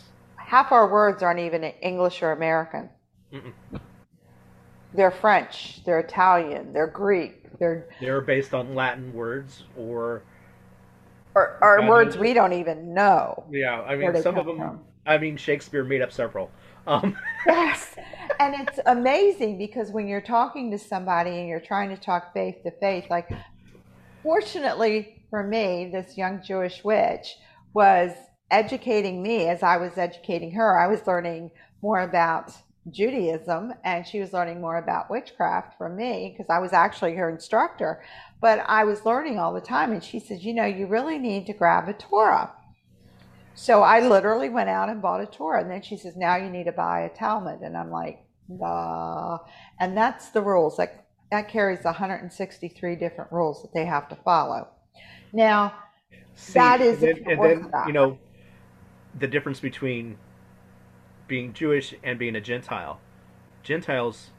[0.50, 2.90] half our words aren't even English or American.
[3.32, 3.52] Mm-mm.
[4.94, 10.22] They're French, they're Italian, they're Greek, they're they're based on Latin words or
[11.34, 13.44] or, or words we don't even know.
[13.50, 14.58] Yeah, I mean some of them.
[14.58, 14.80] From.
[15.06, 16.50] I mean Shakespeare made up several.
[16.86, 17.16] Um.
[17.46, 17.94] yes,
[18.40, 22.56] and it's amazing because when you're talking to somebody and you're trying to talk faith
[22.64, 23.30] to faith, like
[24.22, 27.36] fortunately for me, this young Jewish witch
[27.72, 28.10] was
[28.50, 30.78] educating me as I was educating her.
[30.78, 31.52] I was learning
[31.82, 32.52] more about
[32.90, 37.28] Judaism and she was learning more about witchcraft from me because I was actually her
[37.28, 38.02] instructor.
[38.40, 41.46] But I was learning all the time and she says, you know, you really need
[41.46, 42.52] to grab a Torah.
[43.54, 45.60] So I literally went out and bought a Torah.
[45.60, 47.60] And then she says, now you need to buy a Talmud.
[47.60, 49.38] And I'm like, nah.
[49.78, 50.78] And that's the rules.
[50.78, 54.68] That, that carries 163 different rules that they have to follow.
[55.32, 55.74] Now,
[56.34, 58.18] See, that is and and then you know
[59.18, 60.16] the difference between
[61.30, 63.00] being Jewish and being a Gentile.
[63.62, 64.30] Gentiles,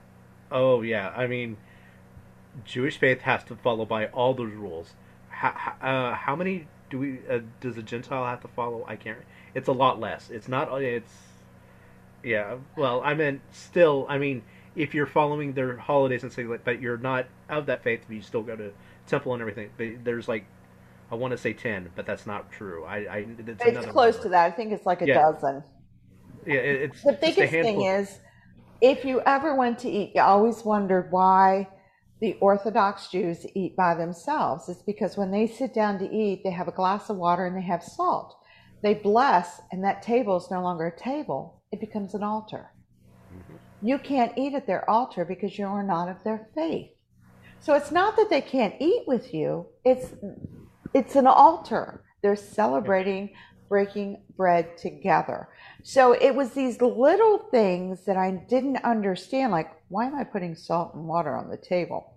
[0.52, 1.56] oh yeah, I mean,
[2.66, 4.94] Jewish faith has to follow by all those rules.
[5.30, 8.84] How, uh, how many do we uh, does a Gentile have to follow?
[8.88, 9.18] I can't.
[9.56, 10.30] It's a lot less.
[10.30, 10.70] It's not.
[10.82, 11.14] It's
[12.24, 12.58] yeah.
[12.76, 14.44] Well, I mean, still, I mean,
[14.76, 18.14] if you're following their holidays and things like, but you're not of that faith, but
[18.14, 18.74] you still go to
[19.08, 19.70] temple and everything.
[19.78, 20.44] But there's like
[21.10, 22.84] I want to say ten, but that's not true.
[22.84, 24.24] I, I it's, it's close number.
[24.24, 24.46] to that.
[24.46, 25.32] I think it's like a yeah.
[25.32, 25.64] dozen.
[26.46, 28.20] Yeah, it's the biggest thing is
[28.82, 31.68] if you ever went to eat, you always wondered why
[32.20, 34.70] the Orthodox Jews eat by themselves.
[34.70, 37.56] It's because when they sit down to eat, they have a glass of water and
[37.56, 38.36] they have salt.
[38.82, 42.72] They bless, and that table is no longer a table; it becomes an altar.
[43.32, 43.88] Mm-hmm.
[43.88, 46.90] You can't eat at their altar because you are not of their faith.
[47.60, 50.14] So it's not that they can't eat with you; it's
[50.94, 52.04] it's an altar.
[52.24, 53.32] They're celebrating
[53.70, 55.48] breaking bread together.
[55.84, 59.52] So it was these little things that I didn't understand.
[59.52, 62.14] Like, why am I putting salt and water on the table?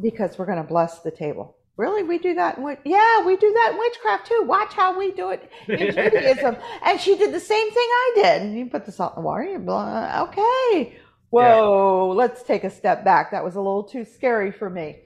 [0.00, 1.56] Because we're going to bless the table.
[1.76, 4.44] Really, we do that in yeah, we do that in witchcraft too.
[4.46, 6.56] Watch how we do it in Judaism.
[6.84, 8.52] and she did the same thing I did.
[8.52, 9.42] You put the salt in the water.
[9.42, 10.96] You blah, okay.
[11.30, 12.16] Whoa, yeah.
[12.16, 13.32] let's take a step back.
[13.32, 14.98] That was a little too scary for me.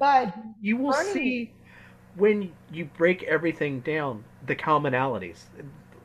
[0.00, 1.52] But you will see
[2.16, 5.44] when you break everything down, the commonalities,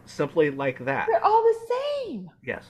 [0.06, 1.07] simply like that.
[1.10, 1.76] They're all the
[2.06, 2.30] same.
[2.44, 2.65] Yes.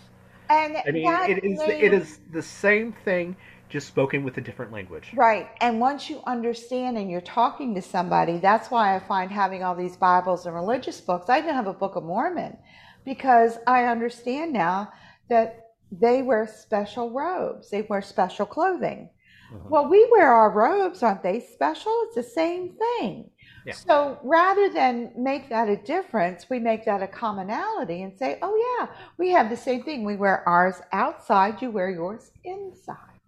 [0.50, 1.84] And I mean, it is made...
[1.84, 3.36] it is the same thing,
[3.70, 5.12] just spoken with a different language.
[5.16, 5.50] Right.
[5.60, 9.76] And once you understand and you're talking to somebody, that's why I find having all
[9.76, 11.30] these Bibles and religious books.
[11.30, 12.58] I even have a Book of Mormon
[13.06, 14.92] because I understand now
[15.30, 19.10] that they wear special robes, they wear special clothing.
[19.52, 19.70] Mhm.
[19.70, 21.94] Well, we wear our robes, aren't they special?
[22.06, 23.32] It's the same thing.
[23.66, 23.74] Yeah.
[23.74, 28.78] So rather than make that a difference, we make that a commonality and say, oh,
[28.80, 30.04] yeah, we have the same thing.
[30.04, 33.20] We wear ours outside, you wear yours inside.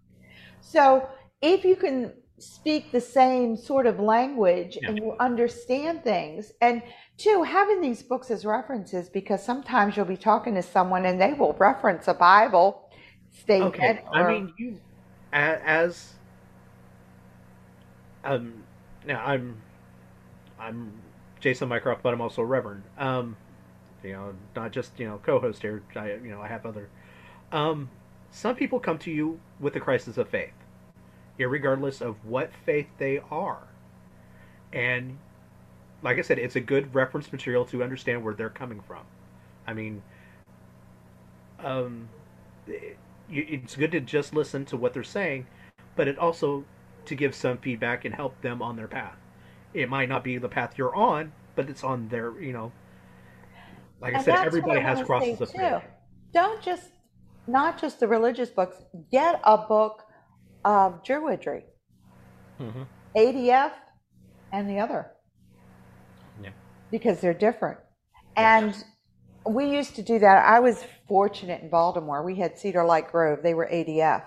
[0.60, 1.08] So
[1.42, 4.90] if you can speak the same sort of language Yeah.
[4.90, 6.82] and you understand things, and
[7.16, 11.32] two, having these books as references, because sometimes you'll be talking to someone and they
[11.32, 12.88] will reference a Bible
[13.42, 13.74] statement.
[13.74, 14.80] Okay, I mean you
[15.32, 16.12] as
[18.24, 18.62] um
[19.04, 19.56] now I'm
[20.58, 20.92] I'm
[21.40, 22.82] Jason Highcorrell, but I'm also a Reverend.
[22.98, 23.36] Um,
[24.02, 25.82] you know, not just you know co-host here.
[25.96, 26.88] I you know I have other.
[27.52, 27.90] Um,
[28.30, 30.52] some people come to you with a crisis of faith,
[31.38, 33.68] irregardless of what faith they are,
[34.72, 35.18] and
[36.02, 39.04] like I said, it's a good reference material to understand where they're coming from.
[39.66, 40.02] I mean,
[41.58, 42.08] um,
[42.66, 42.96] it-
[43.28, 45.46] it's good to just listen to what they're saying,
[45.96, 46.64] but it also
[47.04, 49.18] to give some feedback and help them on their path.
[49.74, 52.72] It might not be the path you're on, but it's on their, you know.
[54.00, 55.82] Like I And said, everybody I has crosses of faith.
[56.32, 56.90] Don't just,
[57.46, 58.76] not just the religious books,
[59.10, 60.04] get a book
[60.64, 61.62] of Druidry,
[62.58, 62.82] hmm
[63.16, 63.72] ADF,
[64.52, 65.10] and the other.
[66.42, 66.50] Yeah.
[66.90, 67.78] Because they're different.
[68.36, 68.58] Yeah.
[68.58, 68.84] And
[69.46, 70.44] we used to do that.
[70.46, 72.22] I was fortunate in Baltimore.
[72.22, 74.24] We had Cedar Light Grove, they were ADF.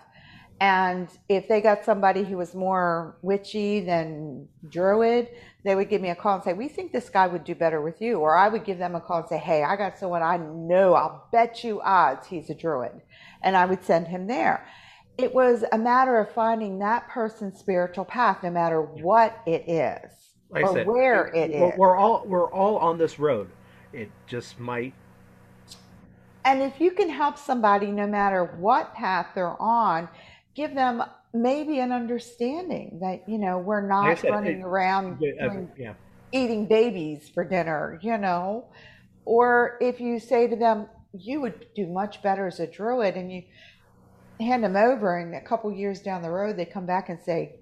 [0.62, 5.30] And if they got somebody who was more witchy than druid,
[5.64, 7.82] they would give me a call and say, We think this guy would do better
[7.82, 8.20] with you.
[8.20, 10.94] Or I would give them a call and say, Hey, I got someone I know,
[10.94, 13.02] I'll bet you odds he's a druid.
[13.42, 14.68] And I would send him there.
[15.18, 20.12] It was a matter of finding that person's spiritual path, no matter what it is
[20.52, 23.50] Like or said, where it we're, we're all we're all on this road.
[23.94, 24.94] It just might.
[26.46, 30.08] And if you can help somebody, no matter what path they're on,
[30.56, 31.04] give them
[31.34, 35.72] maybe an understanding that, you know, we're not Like said, running it- around Yeah, doing-
[35.78, 35.94] yeah.
[36.32, 38.72] eating babies for dinner, you know.
[39.26, 43.32] Or if you say to them, you would do much better as a druid, and
[43.32, 43.44] you
[44.40, 47.58] hand them over, and a couple years down the road, they come back and say,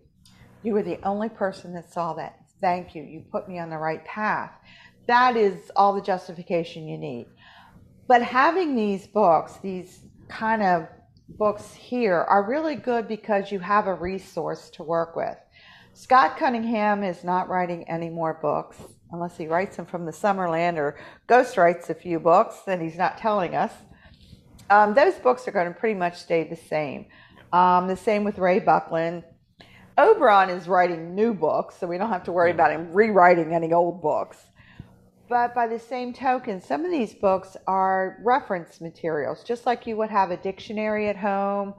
[0.61, 2.38] You were the only person that saw that.
[2.61, 3.03] Thank you.
[3.03, 4.52] You put me on the right path.
[5.07, 7.28] That is all the justification you need.
[8.07, 10.88] But having these books, these kind of
[11.38, 15.38] books here, are really good because you have a resource to work with.
[15.93, 18.77] Scott Cunningham is not writing any more books
[19.11, 20.97] unless he writes them from the Summerland or
[21.27, 23.73] ghost writes a few books that he's not telling us.
[24.69, 27.07] Um, those books are going to pretty much stay the same.
[27.51, 29.23] Um, the same with Ray Buckland.
[29.97, 33.73] Oberon is writing new books, so we don't have to worry about him rewriting any
[33.73, 34.38] old books.
[35.30, 39.95] But by the same token, some of these books are reference materials, just like you
[39.97, 41.76] would have a dictionary at home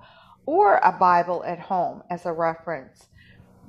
[0.47, 3.09] or a Bible at home as a reference.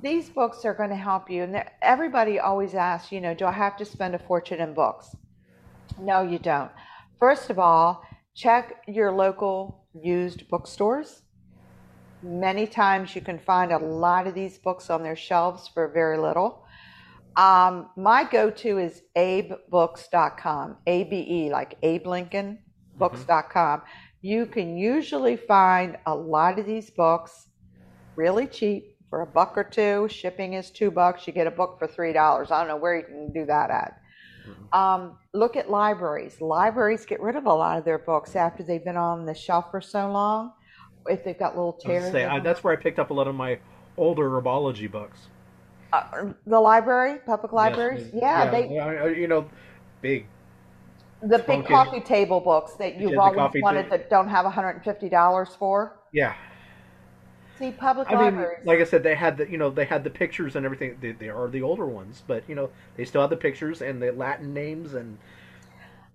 [0.00, 1.42] These books are going to help you.
[1.42, 5.16] And everybody always asks, you know, do I have to spend a fortune in books?
[5.98, 6.70] No, you don't.
[7.18, 8.04] First of all,
[8.34, 11.22] check your local used bookstores.
[12.22, 16.18] Many times you can find a lot of these books on their shelves for very
[16.18, 16.61] little.
[17.36, 22.58] Um, my go-to is abebooks.com, A-B-E, like Abe Lincoln,
[22.96, 23.82] books.com.
[24.20, 27.48] You can usually find a lot of these books
[28.16, 30.08] really cheap for a buck or two.
[30.10, 31.26] Shipping is two bucks.
[31.26, 32.50] You get a book for three dollars.
[32.50, 33.98] I don't know where you can do that at.
[34.72, 36.40] Um, look at libraries.
[36.40, 39.70] Libraries get rid of a lot of their books after they've been on the shelf
[39.70, 40.52] for so long.
[41.06, 42.04] If they've got little tears.
[42.04, 42.44] gonna say, in I, them.
[42.44, 43.58] that's where I picked up a lot of my
[43.96, 45.18] older herbology books.
[45.92, 48.08] Uh, the library, public libraries.
[48.12, 49.46] Yes, yeah, they I- I- you know,
[50.00, 50.26] big.
[51.22, 55.96] the big coffee table books that you've Yeah, always wanted that don't have $150 for.
[56.12, 56.34] Yeah,
[57.56, 58.64] See, public I mean, libraries.
[58.64, 60.96] like I said, they had the you know they had the pictures and everything.
[61.00, 64.02] They, they are the older ones, but you know they still have the pictures and
[64.02, 65.18] the Latin names and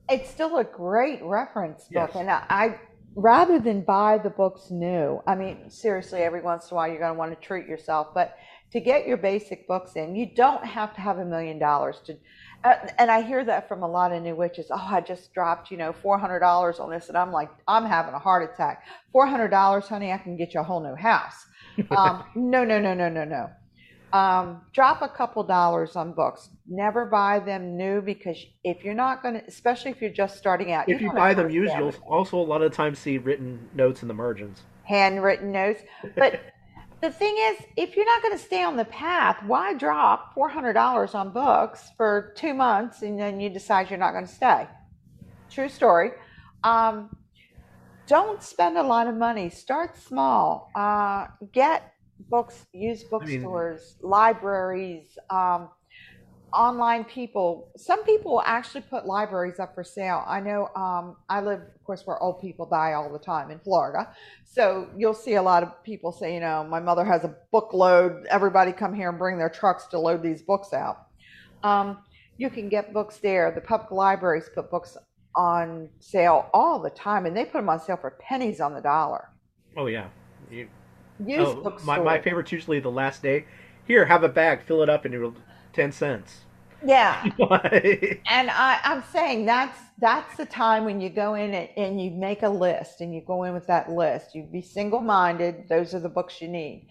[0.09, 2.15] it's still a great reference book Yes.
[2.15, 2.79] and I, I
[3.15, 6.99] rather than buy the books new i mean seriously every once in a while you're
[6.99, 8.33] going to want to treat yourself but
[8.71, 12.15] to get your basic books in you don't have to have a million dollars to
[12.63, 15.71] uh, and i hear that from a lot of new witches oh i just dropped
[15.71, 20.11] you know $400 on this and i'm like i'm having a heart attack $400 honey
[20.11, 21.45] i can get you a whole new house
[21.91, 23.49] um, no no no no no no
[24.13, 26.49] um, drop a couple dollars on books.
[26.67, 30.71] Never buy them new because if you're not going to, especially if you're just starting
[30.71, 34.01] out, if you buy them used, you'll also a lot of times see written notes
[34.01, 34.61] in the margins.
[34.83, 35.81] handwritten notes.
[36.15, 36.41] But
[37.01, 40.49] the thing is, if you're not going to stay on the path, why drop four
[40.49, 44.33] hundred dollars on books for two months and then you decide you're not going to
[44.33, 44.67] stay?
[45.49, 46.11] True story.
[46.63, 47.15] Um,
[48.07, 49.49] don't spend a lot of money.
[49.49, 50.71] Start small.
[50.75, 51.93] Uh, get
[52.29, 55.69] books, use bookstores, I mean, libraries, um,
[56.53, 57.71] online people.
[57.77, 60.23] Some people actually put libraries up for sale.
[60.27, 63.59] I know um, I live, of course, where old people die all the time in
[63.59, 64.09] Florida.
[64.45, 67.73] So you'll see a lot of people say, you know, my mother has a book
[67.73, 68.25] load.
[68.29, 71.07] Everybody come here and bring their trucks to load these books out.
[71.63, 71.99] Um,
[72.37, 73.51] you can get books there.
[73.51, 74.97] The public libraries put books
[75.35, 78.81] on sale all the time, and they put them on sale for pennies on the
[78.81, 79.29] dollar.
[79.75, 80.07] Oh yeah,
[80.49, 80.67] you,
[81.25, 83.45] Use oh, my my favorite's usually the last day.
[83.87, 85.33] Here, have a bag, fill it up, and it'll
[85.77, 86.41] ten cents.
[86.85, 87.23] Yeah,
[88.29, 92.11] and I, I'm saying that's that's the time when you go in and, and you
[92.11, 94.35] make a list, and you go in with that list.
[94.35, 95.69] You be single minded.
[95.69, 96.87] Those are the books you need.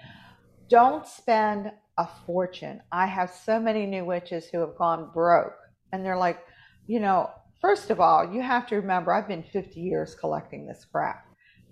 [0.69, 2.81] Don't spend a fortune.
[2.91, 5.57] I have so many new witches who have gone broke,
[5.93, 6.39] and they're like,
[6.87, 7.31] you know,
[7.61, 11.25] First of all, you have to remember I've been 50 years collecting this crap.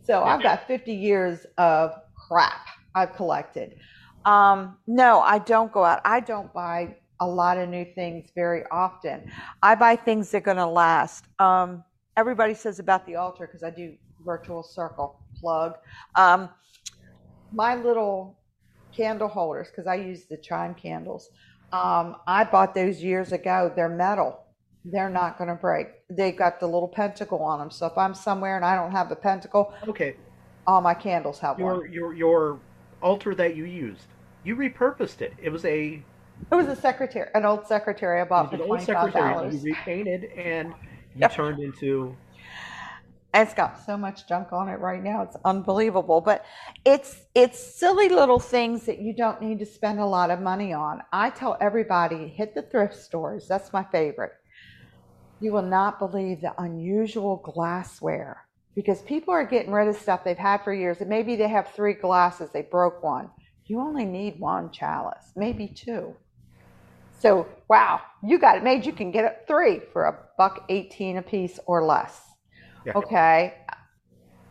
[0.02, 1.92] So I've got 50 years of
[2.28, 3.76] crap I've collected.
[4.24, 6.00] Um, no, I don't go out.
[6.04, 9.30] I don't buy a lot of new things very often.
[9.62, 11.24] I buy things that are going to last.
[11.38, 11.84] Um,
[12.16, 13.94] everybody says about the altar because I do
[14.24, 15.74] virtual circle plug.
[16.16, 16.48] Um,
[17.52, 18.38] my little
[18.96, 21.30] candle holders because I use the chime candles.
[21.72, 23.72] Um, I bought those years ago.
[23.74, 24.44] They're metal
[24.84, 25.88] they're not going to break.
[26.10, 27.70] They've got the little pentacle on them.
[27.70, 30.16] So if I'm somewhere and I don't have the pentacle, okay,
[30.66, 31.92] all my candles have your, one.
[31.92, 32.60] Your your
[33.02, 34.06] altar that you used,
[34.44, 35.34] you repurposed it.
[35.42, 36.02] It was a.
[36.50, 39.64] It was a secretary, an old secretary I bought for twenty five dollars.
[39.64, 41.32] You repainted and you yep.
[41.32, 42.16] turned into.
[43.32, 46.20] It's got so much junk on it right now; it's unbelievable.
[46.20, 46.44] But
[46.84, 50.72] it's it's silly little things that you don't need to spend a lot of money
[50.72, 51.02] on.
[51.12, 53.48] I tell everybody hit the thrift stores.
[53.48, 54.32] That's my favorite
[55.44, 60.38] you will not believe the unusual glassware because people are getting rid of stuff they've
[60.38, 61.00] had for years.
[61.00, 63.30] And maybe they have three glasses, they broke one.
[63.66, 66.16] You only need one chalice, maybe two.
[67.24, 68.84] So, wow, you got it made.
[68.84, 72.20] You can get it three for a buck 18 a piece or less.
[72.84, 72.92] Yeah.
[72.96, 73.54] Okay.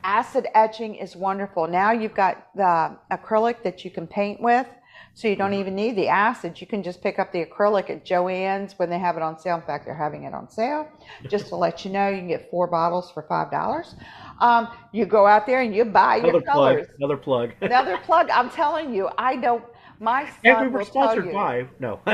[0.03, 1.67] Acid etching is wonderful.
[1.67, 4.65] Now you've got the acrylic that you can paint with.
[5.13, 5.59] So you don't mm-hmm.
[5.59, 6.59] even need the acid.
[6.59, 9.57] You can just pick up the acrylic at Joann's when they have it on sale.
[9.57, 10.87] In fact, they're having it on sale.
[11.29, 13.93] Just to let you know, you can get four bottles for five dollars.
[14.39, 16.87] Um, you go out there and you buy another your colors.
[16.87, 17.51] Plug, another plug.
[17.61, 18.29] another plug.
[18.31, 19.63] I'm telling you, I don't.
[19.99, 21.99] My son and we were sponsored by no.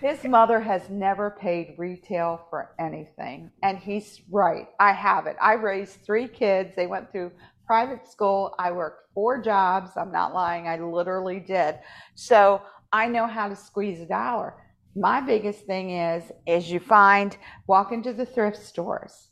[0.00, 4.68] his mother has never paid retail for anything, and he's right.
[4.78, 5.36] I have it.
[5.40, 6.74] I raised three kids.
[6.74, 7.32] They went through
[7.66, 8.54] private school.
[8.58, 9.90] I worked four jobs.
[9.96, 10.66] I'm not lying.
[10.66, 11.78] I literally did.
[12.14, 12.62] So
[12.92, 14.54] I know how to squeeze a dollar.
[14.96, 17.36] My biggest thing is, is you find,
[17.66, 19.28] walk into the thrift stores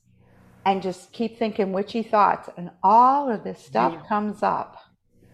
[0.66, 4.76] and just keep thinking witchy thoughts and all of this stuff you, comes up.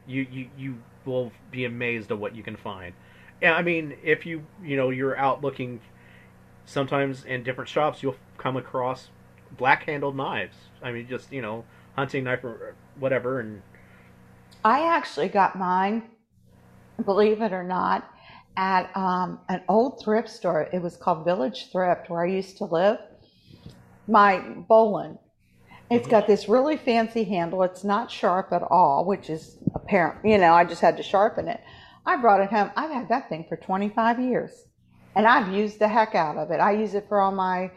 [0.06, 2.94] You, you, you will be amazed at what you can find.
[3.52, 5.80] I mean, if you, you know, you're out looking
[6.64, 9.08] sometimes in different shops, you'll come across
[9.56, 10.56] black handled knives.
[10.82, 11.64] I mean, just, you know,
[11.96, 13.40] hunting knife or whatever.
[13.40, 13.62] And
[14.64, 16.04] I actually got mine,
[17.04, 18.10] believe it or not,
[18.56, 20.68] at um, an old thrift store.
[20.72, 22.98] It was called Village Thrift, where I used to live.
[24.06, 25.18] My boline.
[25.90, 27.62] It's got this really fancy handle.
[27.62, 30.24] It's not sharp at all, which is apparent.
[30.24, 31.60] You know, I just had to sharpen it.
[32.06, 32.70] I brought it home.
[32.76, 34.66] I've had that thing for 25 years,
[35.14, 36.60] and I've used the heck out of it.
[36.60, 37.70] I use it for all my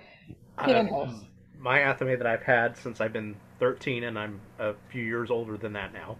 [0.64, 1.10] candles.
[1.10, 1.24] Uh,
[1.60, 5.58] my Athame that I've had since I've been 13, and I'm a few years older
[5.58, 6.18] than that now.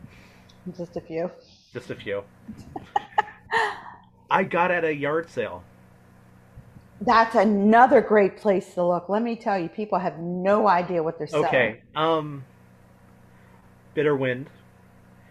[0.76, 1.30] Just a few.
[1.74, 2.24] Just a few.
[4.30, 5.64] I got at a yard sale.
[7.02, 9.08] That's another great place to look.
[9.08, 11.46] Let me tell you, people have no idea what they're selling.
[11.46, 11.82] Okay.
[11.96, 12.44] Um,
[13.94, 14.50] Bitter Wind.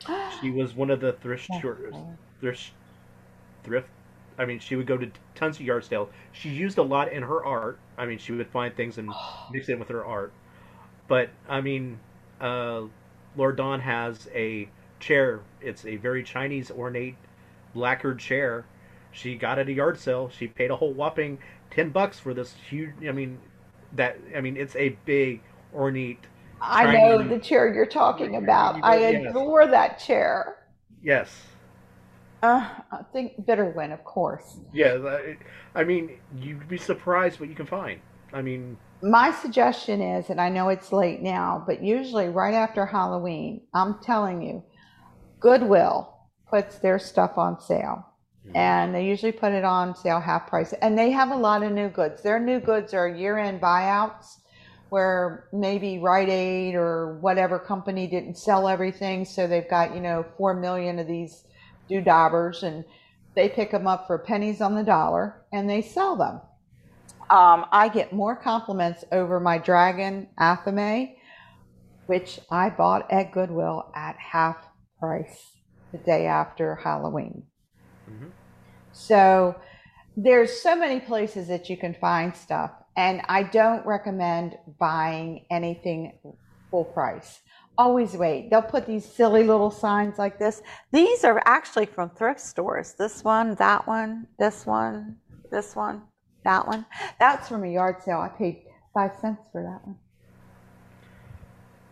[0.41, 1.49] She was one of the thrift
[2.41, 2.73] thrift
[3.65, 3.89] thrift.
[4.39, 6.09] I mean, she would go to tons of yard sales.
[6.33, 7.79] She used a lot in her art.
[7.97, 9.11] I mean, she would find things and
[9.53, 10.33] mix it with her art.
[11.09, 11.99] But I mean,
[12.41, 12.83] uh,
[13.37, 14.69] Lord Don has a
[15.01, 15.41] chair.
[15.61, 17.17] It's a very Chinese ornate
[17.75, 18.67] lacquered chair.
[19.13, 20.29] She got at a yard sale.
[20.29, 21.39] She paid a whole whopping
[21.71, 22.93] ten bucks for this huge.
[23.09, 23.39] I mean,
[23.95, 25.41] that I mean, it's a big
[25.75, 26.25] ornate.
[26.61, 28.83] I know the chair you're talking about.
[28.83, 29.71] I adore yes.
[29.71, 30.57] that chair.
[31.03, 31.31] Yes.
[32.47, 34.59] Uh, I think Bitterwind, of course.
[34.73, 35.19] Yeah,
[35.75, 38.01] I mean, you'd be surprised what you can find.
[38.33, 42.87] I mean, my suggestion is, and I know it's late now, but usually right after
[42.87, 44.63] Halloween, I'm telling you,
[45.41, 46.15] Goodwill
[46.49, 48.07] puts their stuff on sale.
[48.47, 48.57] Mm-hmm.
[48.57, 50.73] And they usually put it on sale half price.
[50.81, 52.23] And they have a lot of new goods.
[52.23, 54.37] Their new goods are year end buyouts
[54.91, 60.25] where maybe Rite Aid or whatever company didn't sell everything, so they've got you know
[60.39, 61.43] four million of these
[61.91, 62.85] doodabbers, and
[63.35, 66.41] they pick them up for pennies on the dollar and they sell them.
[67.29, 71.17] Um, I get more compliments over my Dragon Athame,
[72.07, 74.57] which I bought at Goodwill at half
[74.99, 75.57] price
[75.93, 77.43] the day after Halloween.
[78.11, 78.29] Mm-hmm.
[78.93, 79.57] So
[80.17, 86.19] there's so many places that you can find stuff, and I don't recommend buying anything
[86.71, 87.41] full price.
[87.79, 88.51] Always wait.
[88.51, 90.63] They'll put these silly little signs like this.
[90.93, 92.95] These are actually from thrift stores.
[92.99, 95.17] This one, that one, this one,
[95.51, 96.03] this one,
[96.45, 96.87] that one.
[97.19, 98.19] That's from a yard sale.
[98.19, 98.63] I paid
[98.95, 99.97] five cents for that one.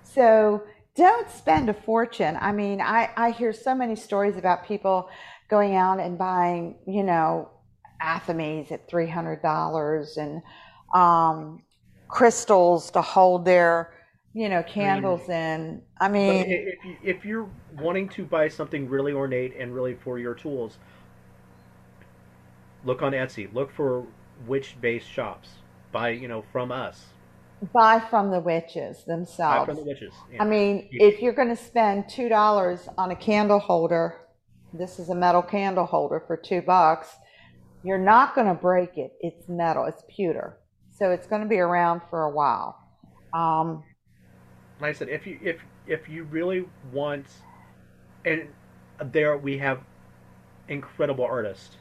[0.05, 0.63] So
[0.97, 2.39] don't spend a fortune.
[2.41, 5.09] I mean, I, I hear so many stories about people
[5.51, 7.51] going out and buying, you know,
[8.01, 10.43] Athames at $300 and
[10.95, 11.63] um,
[12.09, 13.93] crystals to hold their,
[14.35, 15.81] you know, candles in.
[16.01, 17.49] I mean, if, if you're
[17.79, 20.79] wanting to buy something really ornate and really for your tools,
[22.85, 23.53] look on Etsy.
[23.55, 24.05] Look for
[24.47, 25.51] witch-based shops.
[25.93, 27.05] Buy, you know, from us.
[27.73, 29.61] Buy from the witches themselves.
[29.61, 30.13] Buy from the witches.
[30.33, 30.43] Yeah.
[30.43, 34.21] I mean, you, if you're going to spend two dollars on a candle holder,
[34.73, 37.09] this is a metal candle holder for two bucks.
[37.85, 39.13] You're not going to break it.
[39.21, 39.85] It's metal.
[39.85, 40.59] It's pewter,
[40.91, 42.77] so it's going to be around for a while.
[43.33, 43.85] Um,
[44.85, 45.57] like I said, if you if
[45.87, 47.25] if you really want,
[48.27, 48.49] and
[49.13, 49.81] there we have
[50.69, 51.79] incredible artists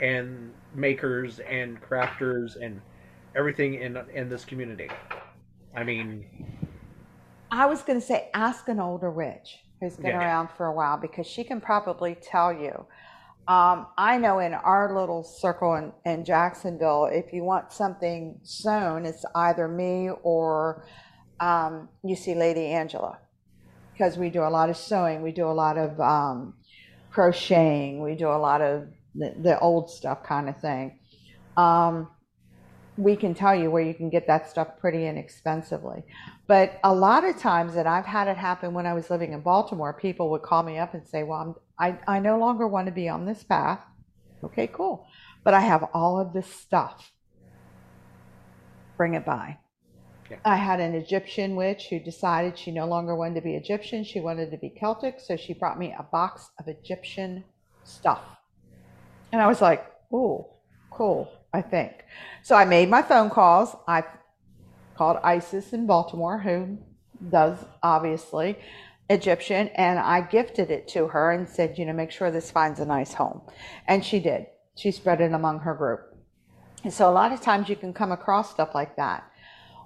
[0.00, 2.80] and makers and crafters and
[3.36, 4.88] everything in in this community.
[5.76, 6.24] I mean,
[7.50, 10.20] I was going to say, ask an older witch who's been yeah.
[10.20, 12.86] around for a while because she can probably tell you.
[13.48, 19.04] Um, I know in our little circle in, in Jacksonville, if you want something sewn,
[19.04, 20.84] it's either me or
[21.40, 23.18] um, you see Lady Angela
[23.92, 26.54] because we do a lot of sewing, we do a lot of um,
[27.10, 30.98] crocheting, we do a lot of the, the old stuff kind of thing.
[31.56, 32.08] Um,
[32.96, 36.02] we can tell you where you can get that stuff pretty inexpensively.
[36.46, 39.40] But a lot of times that I've had it happen when I was living in
[39.40, 42.86] Baltimore, people would call me up and say, Well, I'm, I, I no longer want
[42.86, 43.80] to be on this path.
[44.44, 45.06] Okay, cool.
[45.44, 47.12] But I have all of this stuff.
[48.96, 49.58] Bring it by.
[50.44, 54.04] I had an Egyptian witch who decided she no longer wanted to be Egyptian.
[54.04, 55.20] She wanted to be Celtic.
[55.20, 57.44] So she brought me a box of Egyptian
[57.84, 58.22] stuff.
[59.32, 60.54] And I was like, oh,
[60.90, 62.04] cool, I think.
[62.42, 63.76] So I made my phone calls.
[63.86, 64.04] I
[64.96, 66.78] called Isis in Baltimore, who
[67.30, 68.58] does obviously
[69.08, 72.80] Egyptian, and I gifted it to her and said, you know, make sure this finds
[72.80, 73.42] a nice home.
[73.88, 74.46] And she did.
[74.76, 76.00] She spread it among her group.
[76.84, 79.29] And so a lot of times you can come across stuff like that.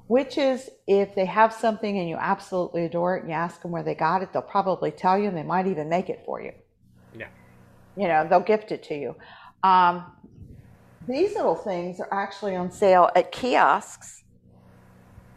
[0.07, 3.71] Which is, if they have something and you absolutely adore it and you ask them
[3.71, 6.43] where they got it, they'll probably tell you and they might even make it for
[6.43, 6.53] you.
[7.17, 7.29] Yeah.
[7.97, 9.17] You know, they'll gift it to you.
[9.63, 10.05] Um,
[11.09, 14.25] these little things are actually on sale at kiosks.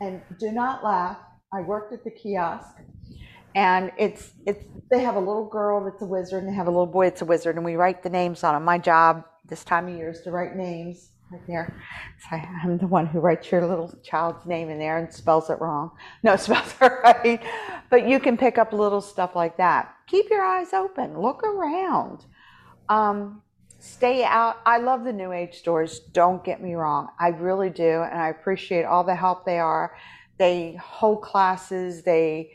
[0.01, 1.17] And do not laugh.
[1.53, 2.75] I worked at the kiosk,
[3.55, 6.69] and it's it's they have a little girl that's a wizard, and they have a
[6.69, 8.63] little boy that's a wizard, and we write the names on them.
[8.63, 11.73] My job this time of year is to write names right there.
[12.31, 15.91] I'm the one who writes your little child's name in there and spells it wrong.
[16.23, 17.41] No, spells it right.
[17.89, 19.93] But you can pick up little stuff like that.
[20.07, 21.19] Keep your eyes open.
[21.19, 22.25] Look around.
[22.89, 23.41] Um,
[23.79, 24.57] stay out.
[24.65, 25.99] I love the New Age stores.
[25.99, 27.09] Don't get me wrong.
[27.19, 28.03] I really do.
[28.03, 29.95] And I appreciate all the help they are.
[30.37, 32.03] They hold classes.
[32.03, 32.51] They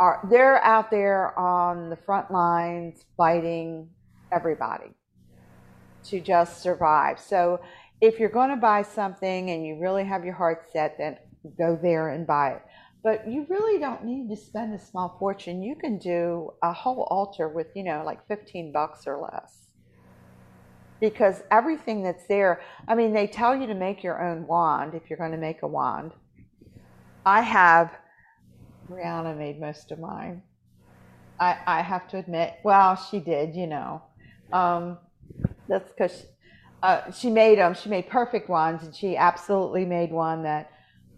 [0.00, 3.88] are, they're out there on the front lines fighting
[4.32, 4.90] everybody
[6.04, 7.20] to just survive.
[7.20, 7.60] So
[8.00, 11.16] if you're going to buy something and you really have your heart set, then
[11.58, 12.62] go there and buy it.
[13.02, 15.62] But you really don't need to spend a small fortune.
[15.62, 19.68] You can do a whole altar with, you know, like 15 bucks or less
[21.00, 25.08] because everything that's there, I mean, they tell you to make your own wand if
[25.08, 26.12] you're going to make a wand.
[27.24, 27.92] I have,
[28.90, 30.42] Brianna made most of mine.
[31.38, 34.02] I, I have to admit, well, she did, you know.
[34.52, 34.98] Um,
[35.68, 36.26] that's because
[36.82, 37.74] uh, she made them.
[37.74, 40.70] She made perfect ones, and she absolutely made one that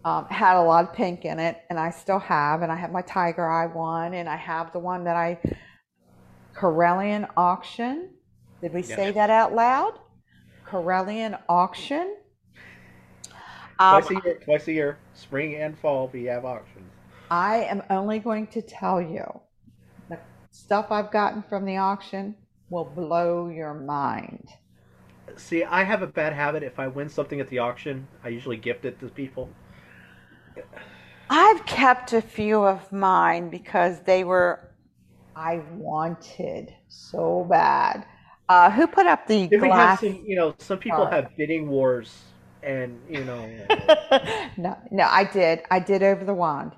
[0.03, 2.61] um, had a lot of pink in it, and I still have.
[2.61, 5.39] And I have my tiger eye one, and I have the one that I
[6.55, 8.09] Correllian auction
[8.61, 9.93] did we say that out loud?
[10.67, 12.15] Correllian auction.
[13.79, 16.91] Um, twice a year, twice a year, spring and fall, we have auctions.
[17.31, 19.25] I am only going to tell you
[20.09, 20.19] the
[20.51, 22.35] stuff I've gotten from the auction
[22.69, 24.47] will blow your mind.
[25.41, 26.63] See, I have a bad habit.
[26.63, 29.49] If I win something at the auction, I usually gift it to people.
[31.29, 34.71] I've kept a few of mine because they were
[35.35, 38.05] I wanted so bad.
[38.49, 40.01] Uh, who put up the Did glass?
[40.01, 42.21] some, you know, some people have bidding wars,
[42.63, 43.49] and you know,
[44.57, 45.61] no, no, I did.
[45.71, 46.73] I did over the wand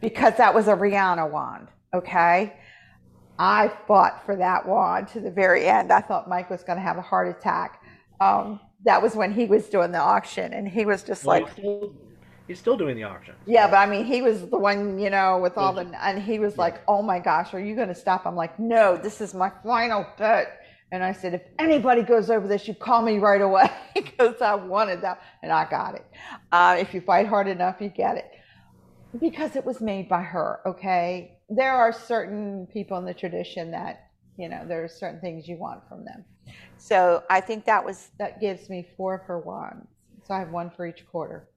[0.00, 1.68] because that was a Brianna wand.
[1.94, 2.54] Okay.
[3.38, 5.92] I fought for that wand to the very end.
[5.92, 7.77] I thought Mike was going to have a heart attack.
[8.20, 11.44] Um, that was when he was doing the auction, and he was just well, like,
[11.44, 11.94] he's, still,
[12.46, 13.36] he's still doing the auction.
[13.46, 16.38] yeah, but I mean, he was the one, you know, with all the, and he
[16.38, 16.62] was Yeah.
[16.64, 18.26] like, oh my gosh, are you going to stop?
[18.26, 20.48] I'm like, no, this is my final bet.
[20.92, 24.54] And I said, if anybody goes over this, you call me right away because I
[24.54, 26.04] wanted that, and I got it.
[26.52, 28.26] Uh, if you fight hard enough, you get it.
[29.18, 31.38] Because it was made by her, okay?
[31.48, 34.07] There are certain people in the tradition that,
[34.38, 36.24] you know, there are certain things you want from them.
[36.78, 39.86] So I think that was, that gives me four of one.
[40.24, 41.48] So I have one for each quarter.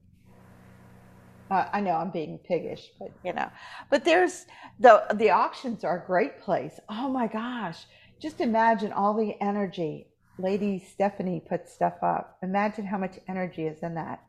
[1.50, 3.50] Uh, I know I'm being piggish, but you know,
[3.90, 4.46] but there's
[4.80, 6.80] the the auctions are a great place.
[6.88, 7.84] Oh my gosh,
[8.22, 10.06] just imagine all the energy.
[10.38, 12.38] Lady Stephanie put stuff up.
[12.42, 14.22] Imagine how much energy is in that,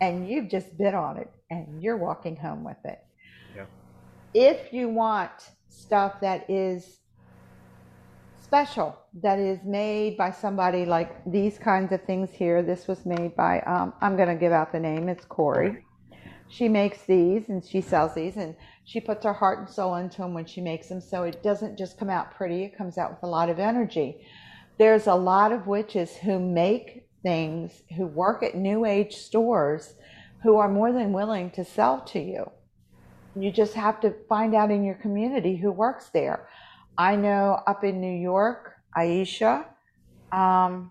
[0.00, 3.00] and you've just bid on it, and you're walking home with it.
[3.54, 3.66] Yeah.
[4.32, 5.32] If you want
[5.68, 7.00] stuff that is
[8.46, 12.62] special, that is made by somebody like these kinds of things here.
[12.62, 13.60] This was made by.
[13.60, 15.08] Um, I'm going to give out the name.
[15.08, 15.84] It's Corey
[16.48, 18.54] she makes these and she sells these and
[18.84, 21.76] she puts her heart and soul into them when she makes them so it doesn't
[21.76, 24.24] just come out pretty it comes out with a lot of energy
[24.78, 29.94] there's a lot of witches who make things who work at new age stores
[30.42, 32.48] who are more than willing to sell to you
[33.34, 36.48] you just have to find out in your community who works there
[36.98, 39.64] i know up in new york aisha
[40.32, 40.90] um,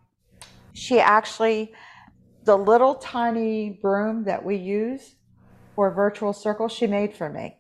[0.73, 1.73] she actually
[2.45, 5.15] the little tiny broom that we use
[5.76, 7.57] for virtual circle she made for me.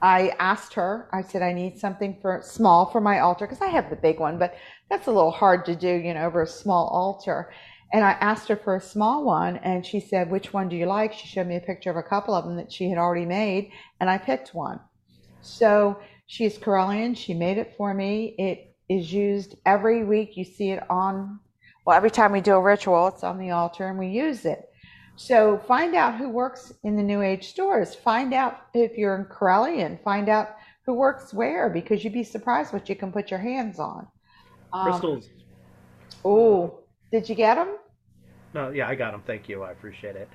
[0.00, 3.68] I asked her, I said, I need something for small for my altar because I
[3.68, 4.56] have the big one, but
[4.90, 7.52] that's a little hard to do, you know, over a small altar.
[7.92, 10.86] And I asked her for a small one and she said, which one do you
[10.86, 11.12] like?
[11.12, 13.70] She showed me a picture of a couple of them that she had already made
[14.00, 14.80] and I picked one.
[15.42, 17.16] So she's Correllian.
[17.16, 18.34] She made it for me.
[18.38, 20.36] It is used every week.
[20.36, 21.40] You see it on,
[21.84, 24.68] well, every time we do a ritual, it's on the altar and we use it.
[25.16, 27.94] So find out who works in the New Age stores.
[27.94, 30.02] Find out if you're in Correllian.
[30.02, 33.78] Find out who works where because you'd be surprised what you can put your hands
[33.78, 34.06] on.
[34.72, 35.28] Um, Crystals.
[36.24, 36.80] Oh,
[37.10, 37.76] did you get them?
[38.54, 39.22] No, yeah, I got them.
[39.26, 39.62] Thank you.
[39.62, 40.28] I appreciate it.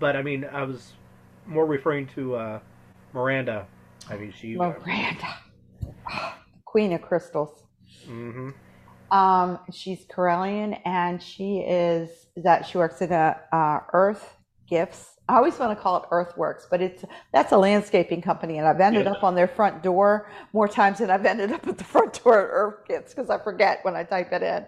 [0.00, 0.92] But I mean, I was
[1.46, 2.60] more referring to uh,
[3.12, 3.66] Miranda.
[4.12, 4.54] I mean, she.
[4.56, 5.38] Miranda,
[6.64, 7.64] Queen of Crystals.
[8.06, 8.50] Mm-hmm.
[9.16, 14.36] Um, she's Correllian and she is that she works at a uh, Earth
[14.68, 15.16] Gifts.
[15.28, 18.80] I always want to call it Earthworks, but it's that's a landscaping company, and I've
[18.80, 19.12] ended Yeah.
[19.12, 22.38] up on their front door more times than I've ended up at the front door
[22.38, 24.66] at Earth Gifts because I forget when I type it in.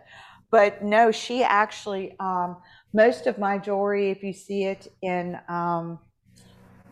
[0.51, 2.59] But no, she actually um,
[2.93, 5.99] most of my jewelry, if you see it in um,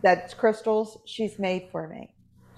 [0.02, 2.11] that's crystals, she's made for me.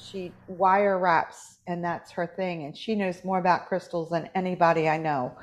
[0.04, 2.64] She wire wraps, and that's her thing.
[2.64, 5.36] And she knows more about crystals than anybody I know.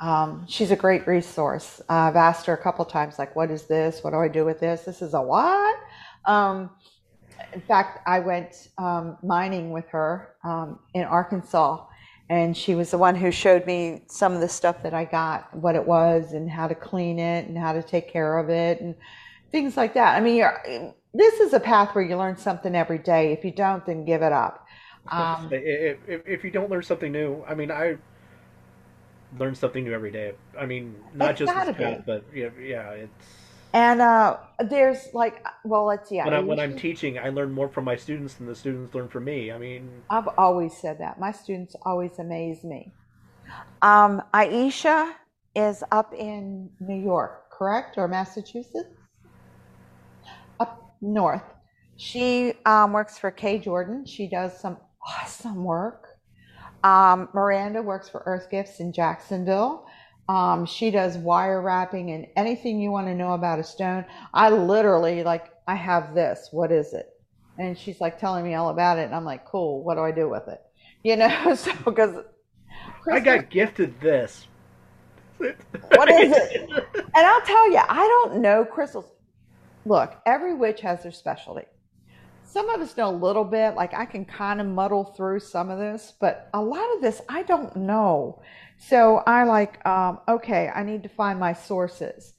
[0.00, 1.80] Um, she's a great resource.
[1.88, 4.02] I've asked her a couple times, like, "What is this?
[4.02, 4.82] What do I do with this?
[4.82, 5.76] This is a what?"
[6.24, 6.70] Um,
[7.52, 11.84] in fact, I went um, mining with her um, in Arkansas,
[12.28, 15.54] and she was the one who showed me some of the stuff that I got,
[15.54, 18.80] what it was, and how to clean it, and how to take care of it,
[18.80, 18.94] and
[19.52, 20.16] things like that.
[20.16, 23.32] I mean, you're, this is a path where you learn something every day.
[23.32, 24.66] If you don't, then give it up.
[25.10, 27.96] Um, if, if, if you don't learn something new, I mean, I
[29.38, 30.34] learn something new every day.
[30.58, 32.02] I mean, not just this path, be.
[32.06, 33.26] but yeah, yeah, it's.
[33.72, 36.18] and uh, there's like, well, let's see.
[36.18, 39.08] When, I, when I'm teaching, I learn more from my students than the students learn
[39.08, 39.50] from me.
[39.50, 41.18] I mean, I've always said that.
[41.18, 42.92] My students always amaze me.
[43.82, 45.12] Um, Aisha
[45.54, 48.88] is up in New York, correct, or Massachusetts?
[51.02, 51.42] North.
[51.96, 54.06] She um, works for Kay Jordan.
[54.06, 56.08] She does some awesome work.
[56.82, 59.86] Um, Miranda works for Earth Gifts in Jacksonville.
[60.28, 64.04] Um, she does wire wrapping and anything you want to know about a stone.
[64.32, 66.48] I literally like, I have this.
[66.52, 67.08] What is it?
[67.58, 69.84] And she's like telling me all about it, and I'm like, cool.
[69.84, 70.60] What do I do with it?
[71.04, 72.24] You know, so because
[73.10, 74.46] I got gifted this.
[75.38, 76.70] What is it?
[76.94, 79.06] And I'll tell you, I don't know crystals.
[79.84, 81.66] Look, every witch has their specialty.
[82.44, 85.70] Some of us know a little bit, like I can kind of muddle through some
[85.70, 88.42] of this, but a lot of this I don't know.
[88.78, 92.34] So I like, um, okay, I need to find my sources.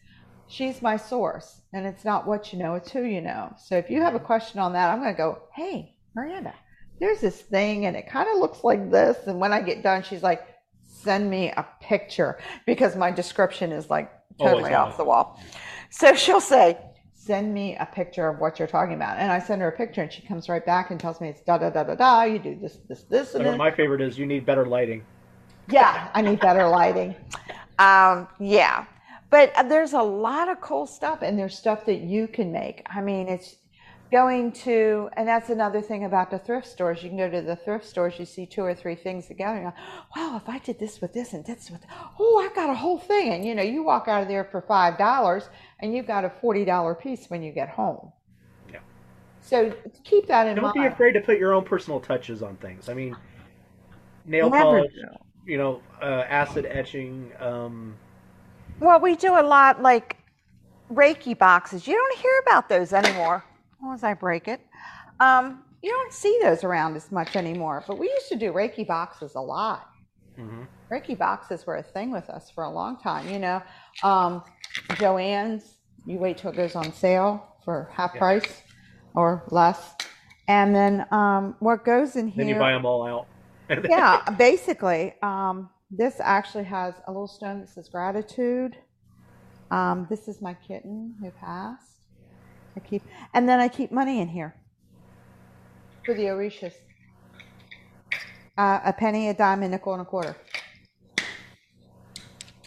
[0.48, 1.62] she's my source.
[1.74, 3.54] And it's not what you know, it's who you know.
[3.58, 6.54] So if you have a question on that, I'm going to go, hey, Miranda,
[7.00, 9.18] there's this thing and it kind of looks like this.
[9.26, 10.42] And when I get done, she's like,
[10.86, 15.42] send me a picture because my description is like totally off the wall.
[15.90, 16.78] So she'll say,
[17.26, 19.18] send me a picture of what you're talking about.
[19.18, 21.42] And I send her a picture and she comes right back and tells me it's
[21.42, 22.24] da da da da da.
[22.24, 23.36] You do this, this, this.
[23.36, 25.04] And, and my favorite is you need better lighting.
[25.70, 27.16] Yeah, I need better lighting.
[27.80, 28.86] Um, yeah.
[29.30, 32.86] But there's a lot of cool stuff and there's stuff that you can make.
[32.90, 33.56] I mean, it's
[34.14, 37.02] going to, and that's another thing about the thrift stores.
[37.02, 39.72] You can go to the thrift stores, you see two or three things together, and
[39.72, 39.74] go,
[40.16, 41.82] wow, if I did this with this and this with,
[42.20, 43.34] oh, I got a whole thing.
[43.34, 45.50] And you know, you walk out of there for five dollars,
[45.84, 48.12] and you've got a forty dollar piece when you get home.
[48.72, 48.80] Yeah.
[49.42, 50.76] So keep that in Don't mind.
[50.76, 52.88] Don't be afraid to put your own personal touches on things.
[52.88, 53.16] I mean,
[54.26, 55.52] nail Never polish, do.
[55.52, 57.32] you know, uh, acid etching.
[57.40, 57.96] Um,
[58.80, 60.18] well, we do a lot like
[60.92, 61.86] Reiki boxes.
[61.86, 63.44] You don't hear about those anymore
[63.94, 64.62] as I break it.
[65.20, 68.88] Um, you don't see those around as much anymore, but we used to do Reiki
[68.88, 69.90] boxes a lot.
[70.40, 70.64] Mm-hmm.
[70.92, 73.30] Reiki boxes were a thing with us for a long time.
[73.30, 73.62] You know,
[74.02, 74.44] um,
[74.92, 75.73] Joann's,
[76.06, 78.20] you wait till it goes on sale for half yeah.
[78.20, 78.62] price
[79.16, 79.96] or less.
[80.48, 82.44] And then um, what goes in here.
[82.46, 83.28] Then you buy them all out.
[83.90, 85.14] yeah, basically.
[85.22, 88.76] Um, this actually has a little stone that says gratitude.
[89.72, 92.08] Um, this is my kitten who passed.
[92.76, 93.04] I keep,
[93.34, 94.56] and then I keep money in here
[96.06, 96.74] for the Orishas.
[98.58, 100.36] Uh, a penny, a dime, a nickel, and a quarter.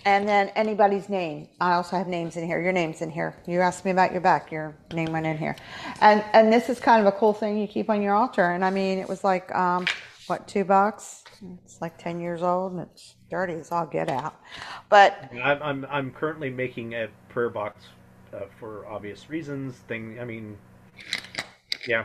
[0.06, 1.48] And then anybody's name.
[1.60, 2.60] I also have names in here.
[2.60, 3.34] Your name's in here.
[3.44, 4.52] You asked me about your back.
[4.52, 5.56] Your name went in here.
[6.00, 8.52] And and this is kind of a cool thing you keep on your altar.
[8.52, 9.84] And I mean, it was like um,
[10.28, 11.24] what two bucks?
[11.64, 14.40] It's like ten years old and it's dirty as all get out.
[14.88, 17.86] But I'm I'm, I'm currently making a prayer box
[18.32, 19.74] uh, for obvious reasons.
[19.88, 20.56] Thing, I mean,
[21.88, 22.04] yeah.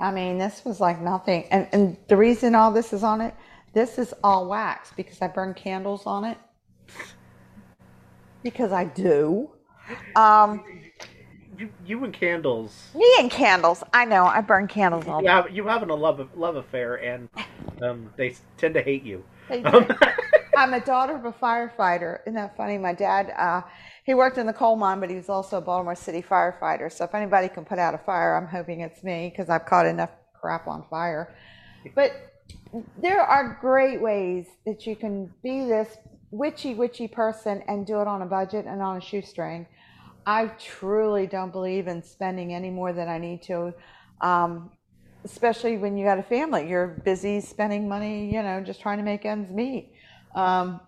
[0.00, 3.34] I mean, this was like nothing, and and the reason all this is on it,
[3.74, 6.38] this is all wax because I burn candles on it.
[8.48, 9.50] Because I do.
[10.16, 10.64] Um,
[11.58, 12.88] you, you and candles.
[12.94, 13.84] Me and candles.
[13.92, 14.24] I know.
[14.24, 15.22] I burn candles all.
[15.22, 17.28] You have you having a love love affair, and
[17.82, 19.22] um, they tend to hate you.
[19.50, 22.20] I'm a daughter of a firefighter.
[22.22, 22.78] Isn't that funny?
[22.78, 23.62] My dad, uh,
[24.04, 26.90] he worked in the coal mine, but he was also a Baltimore City firefighter.
[26.90, 29.84] So if anybody can put out a fire, I'm hoping it's me because I've caught
[29.84, 30.10] enough
[30.40, 31.36] crap on fire.
[31.94, 32.12] But
[33.00, 35.96] there are great ways that you can be this
[36.30, 39.66] witchy, witchy person and do it on a budget and on a shoestring.
[40.26, 43.72] I truly don't believe in spending any more than I need to.
[44.20, 44.70] Um,
[45.24, 49.04] especially when you got a family, you're busy spending money, you know, just trying to
[49.04, 49.92] make ends meet
[50.34, 50.80] um,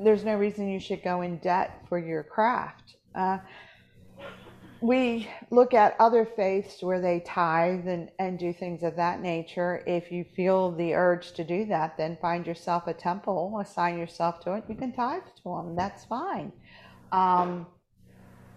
[0.00, 2.96] there's no reason you should go in debt for your craft.
[3.14, 3.38] Uh,
[4.80, 9.82] we look at other faiths where they tithe and, and do things of that nature.
[9.86, 14.40] If you feel the urge to do that, then find yourself a temple, assign yourself
[14.44, 14.64] to it.
[14.68, 15.74] You can tithe to them.
[15.74, 16.52] That's fine.
[17.10, 17.66] Um,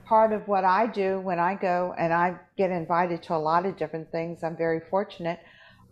[0.06, 3.66] part of what I do when I go and I get invited to a lot
[3.66, 5.40] of different things, I'm very fortunate.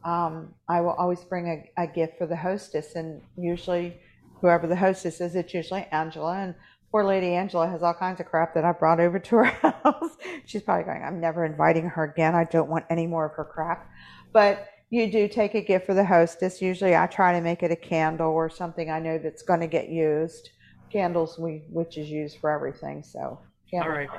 [0.04, 4.00] Um, I will always bring a, a gift for the hostess, and usually
[4.42, 6.38] whoever the hostess is, it's usually Angela.
[6.38, 6.56] And
[6.92, 9.44] poor lady Angela has all kinds of crap that I brought over to her
[9.84, 10.18] house.
[10.46, 12.36] She's probably going, I'm never inviting her again.
[12.36, 13.90] I don't want any more of her crap.
[14.34, 16.62] But you do take a gift for the hostess.
[16.62, 19.68] Usually I try to make it a candle or something I know that's going to
[19.68, 20.50] get used.
[20.92, 23.04] Candles, we witches use for everything.
[23.04, 23.40] So,
[23.74, 24.10] all right.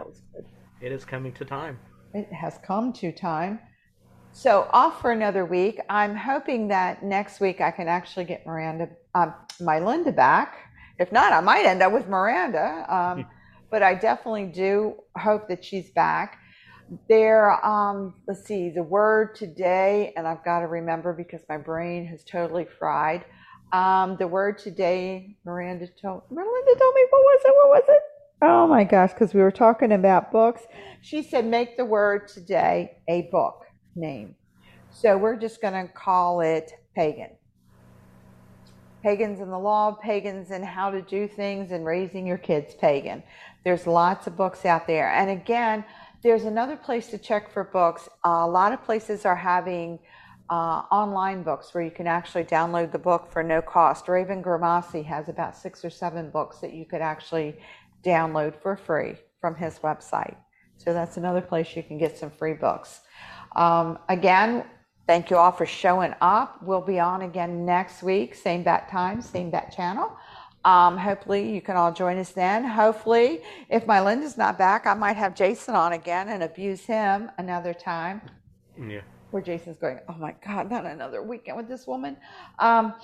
[0.81, 1.79] It is coming to time.
[2.15, 3.59] It has come to time.
[4.33, 5.81] So off for another week.
[5.91, 10.70] I'm hoping that next week I can actually get Miranda, um, my Linda back.
[11.01, 12.85] If not, I might end up with Miranda.
[12.95, 13.27] Um,
[13.71, 16.39] but I definitely do hope that she's back.
[17.09, 22.05] There, um, let's see, the word today, and I've got to remember because my brain
[22.07, 23.25] has totally fried.
[23.73, 27.55] Um, the word today, Miranda told, Miranda told me, what was it?
[27.57, 28.03] What was it?
[28.43, 30.63] Oh my gosh, because we were talking about books.
[31.01, 33.65] She said, make the word today a book
[33.95, 34.35] name.
[34.91, 37.31] So we're just going to call it pagan.
[39.03, 43.23] Pagans in the law, pagans in how to do things, and raising your kids pagan.
[43.65, 45.11] There's lots of books out there.
[45.11, 45.85] And again,
[46.23, 48.09] there's another place to check for books.
[48.25, 49.99] Uh, a lot of places are having
[50.51, 54.09] uh, online books where you can actually download the book for no cost.
[54.09, 57.57] Raven Grimassi has about six or seven books that you could actually
[58.05, 60.37] download for free from his website.
[60.77, 63.01] So that's another place you can get some free books.
[63.55, 64.65] Um, again,
[65.11, 66.63] thank you all for showing up.
[66.63, 70.17] We'll be on again next week, same bat time, same bat channel.
[70.65, 72.63] Um, hopefully, you can all join us then.
[72.63, 77.29] Hopefully, if my Linda's not back, I might have Jason on again and abuse him
[77.39, 78.23] another time.
[78.79, 79.01] Yeah.
[79.33, 82.17] Where Jason's going, oh my God, not another weekend with this woman.
[82.61, 82.95] Um,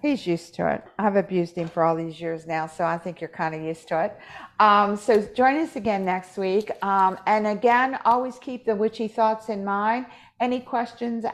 [0.00, 0.84] he's used to it.
[1.00, 3.88] I've abused him for all these years now, so I think you're kind of used
[3.88, 4.16] to it.
[4.60, 6.70] Um, so join us again next week.
[6.82, 10.06] Um, and again, always keep the witchy thoughts in mind.
[10.38, 11.24] Any questions,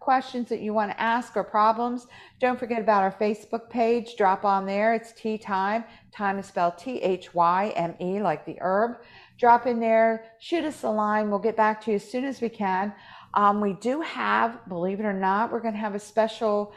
[0.00, 2.08] questions that you want to ask or problems,
[2.40, 4.16] don't forget about our Facebook page.
[4.16, 4.92] Drop on there.
[4.92, 5.84] It's Tea Thyme.
[6.12, 8.96] Time is spelled T H Y M E, like the herb.
[9.38, 10.24] Drop in there.
[10.40, 11.30] Shoot us a line.
[11.30, 12.92] We'll get back to you as soon as we can.
[13.34, 16.72] Um, we do have, believe it or not, we're going to have a special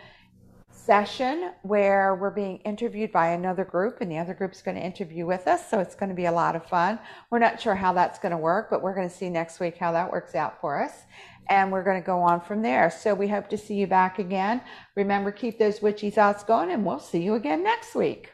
[0.70, 5.26] session where we're being interviewed by another group and the other group's going to interview
[5.26, 7.94] with us so it's going to be a lot of fun we're not sure how
[7.94, 10.60] that's going to work but we're going to see next week how that works out
[10.60, 11.04] for us
[11.50, 12.90] and we're going to go on from there.
[12.90, 14.62] So we hope to see you back again.
[14.96, 18.32] Remember, keep those witchy thoughts going, and we'll see you again next week.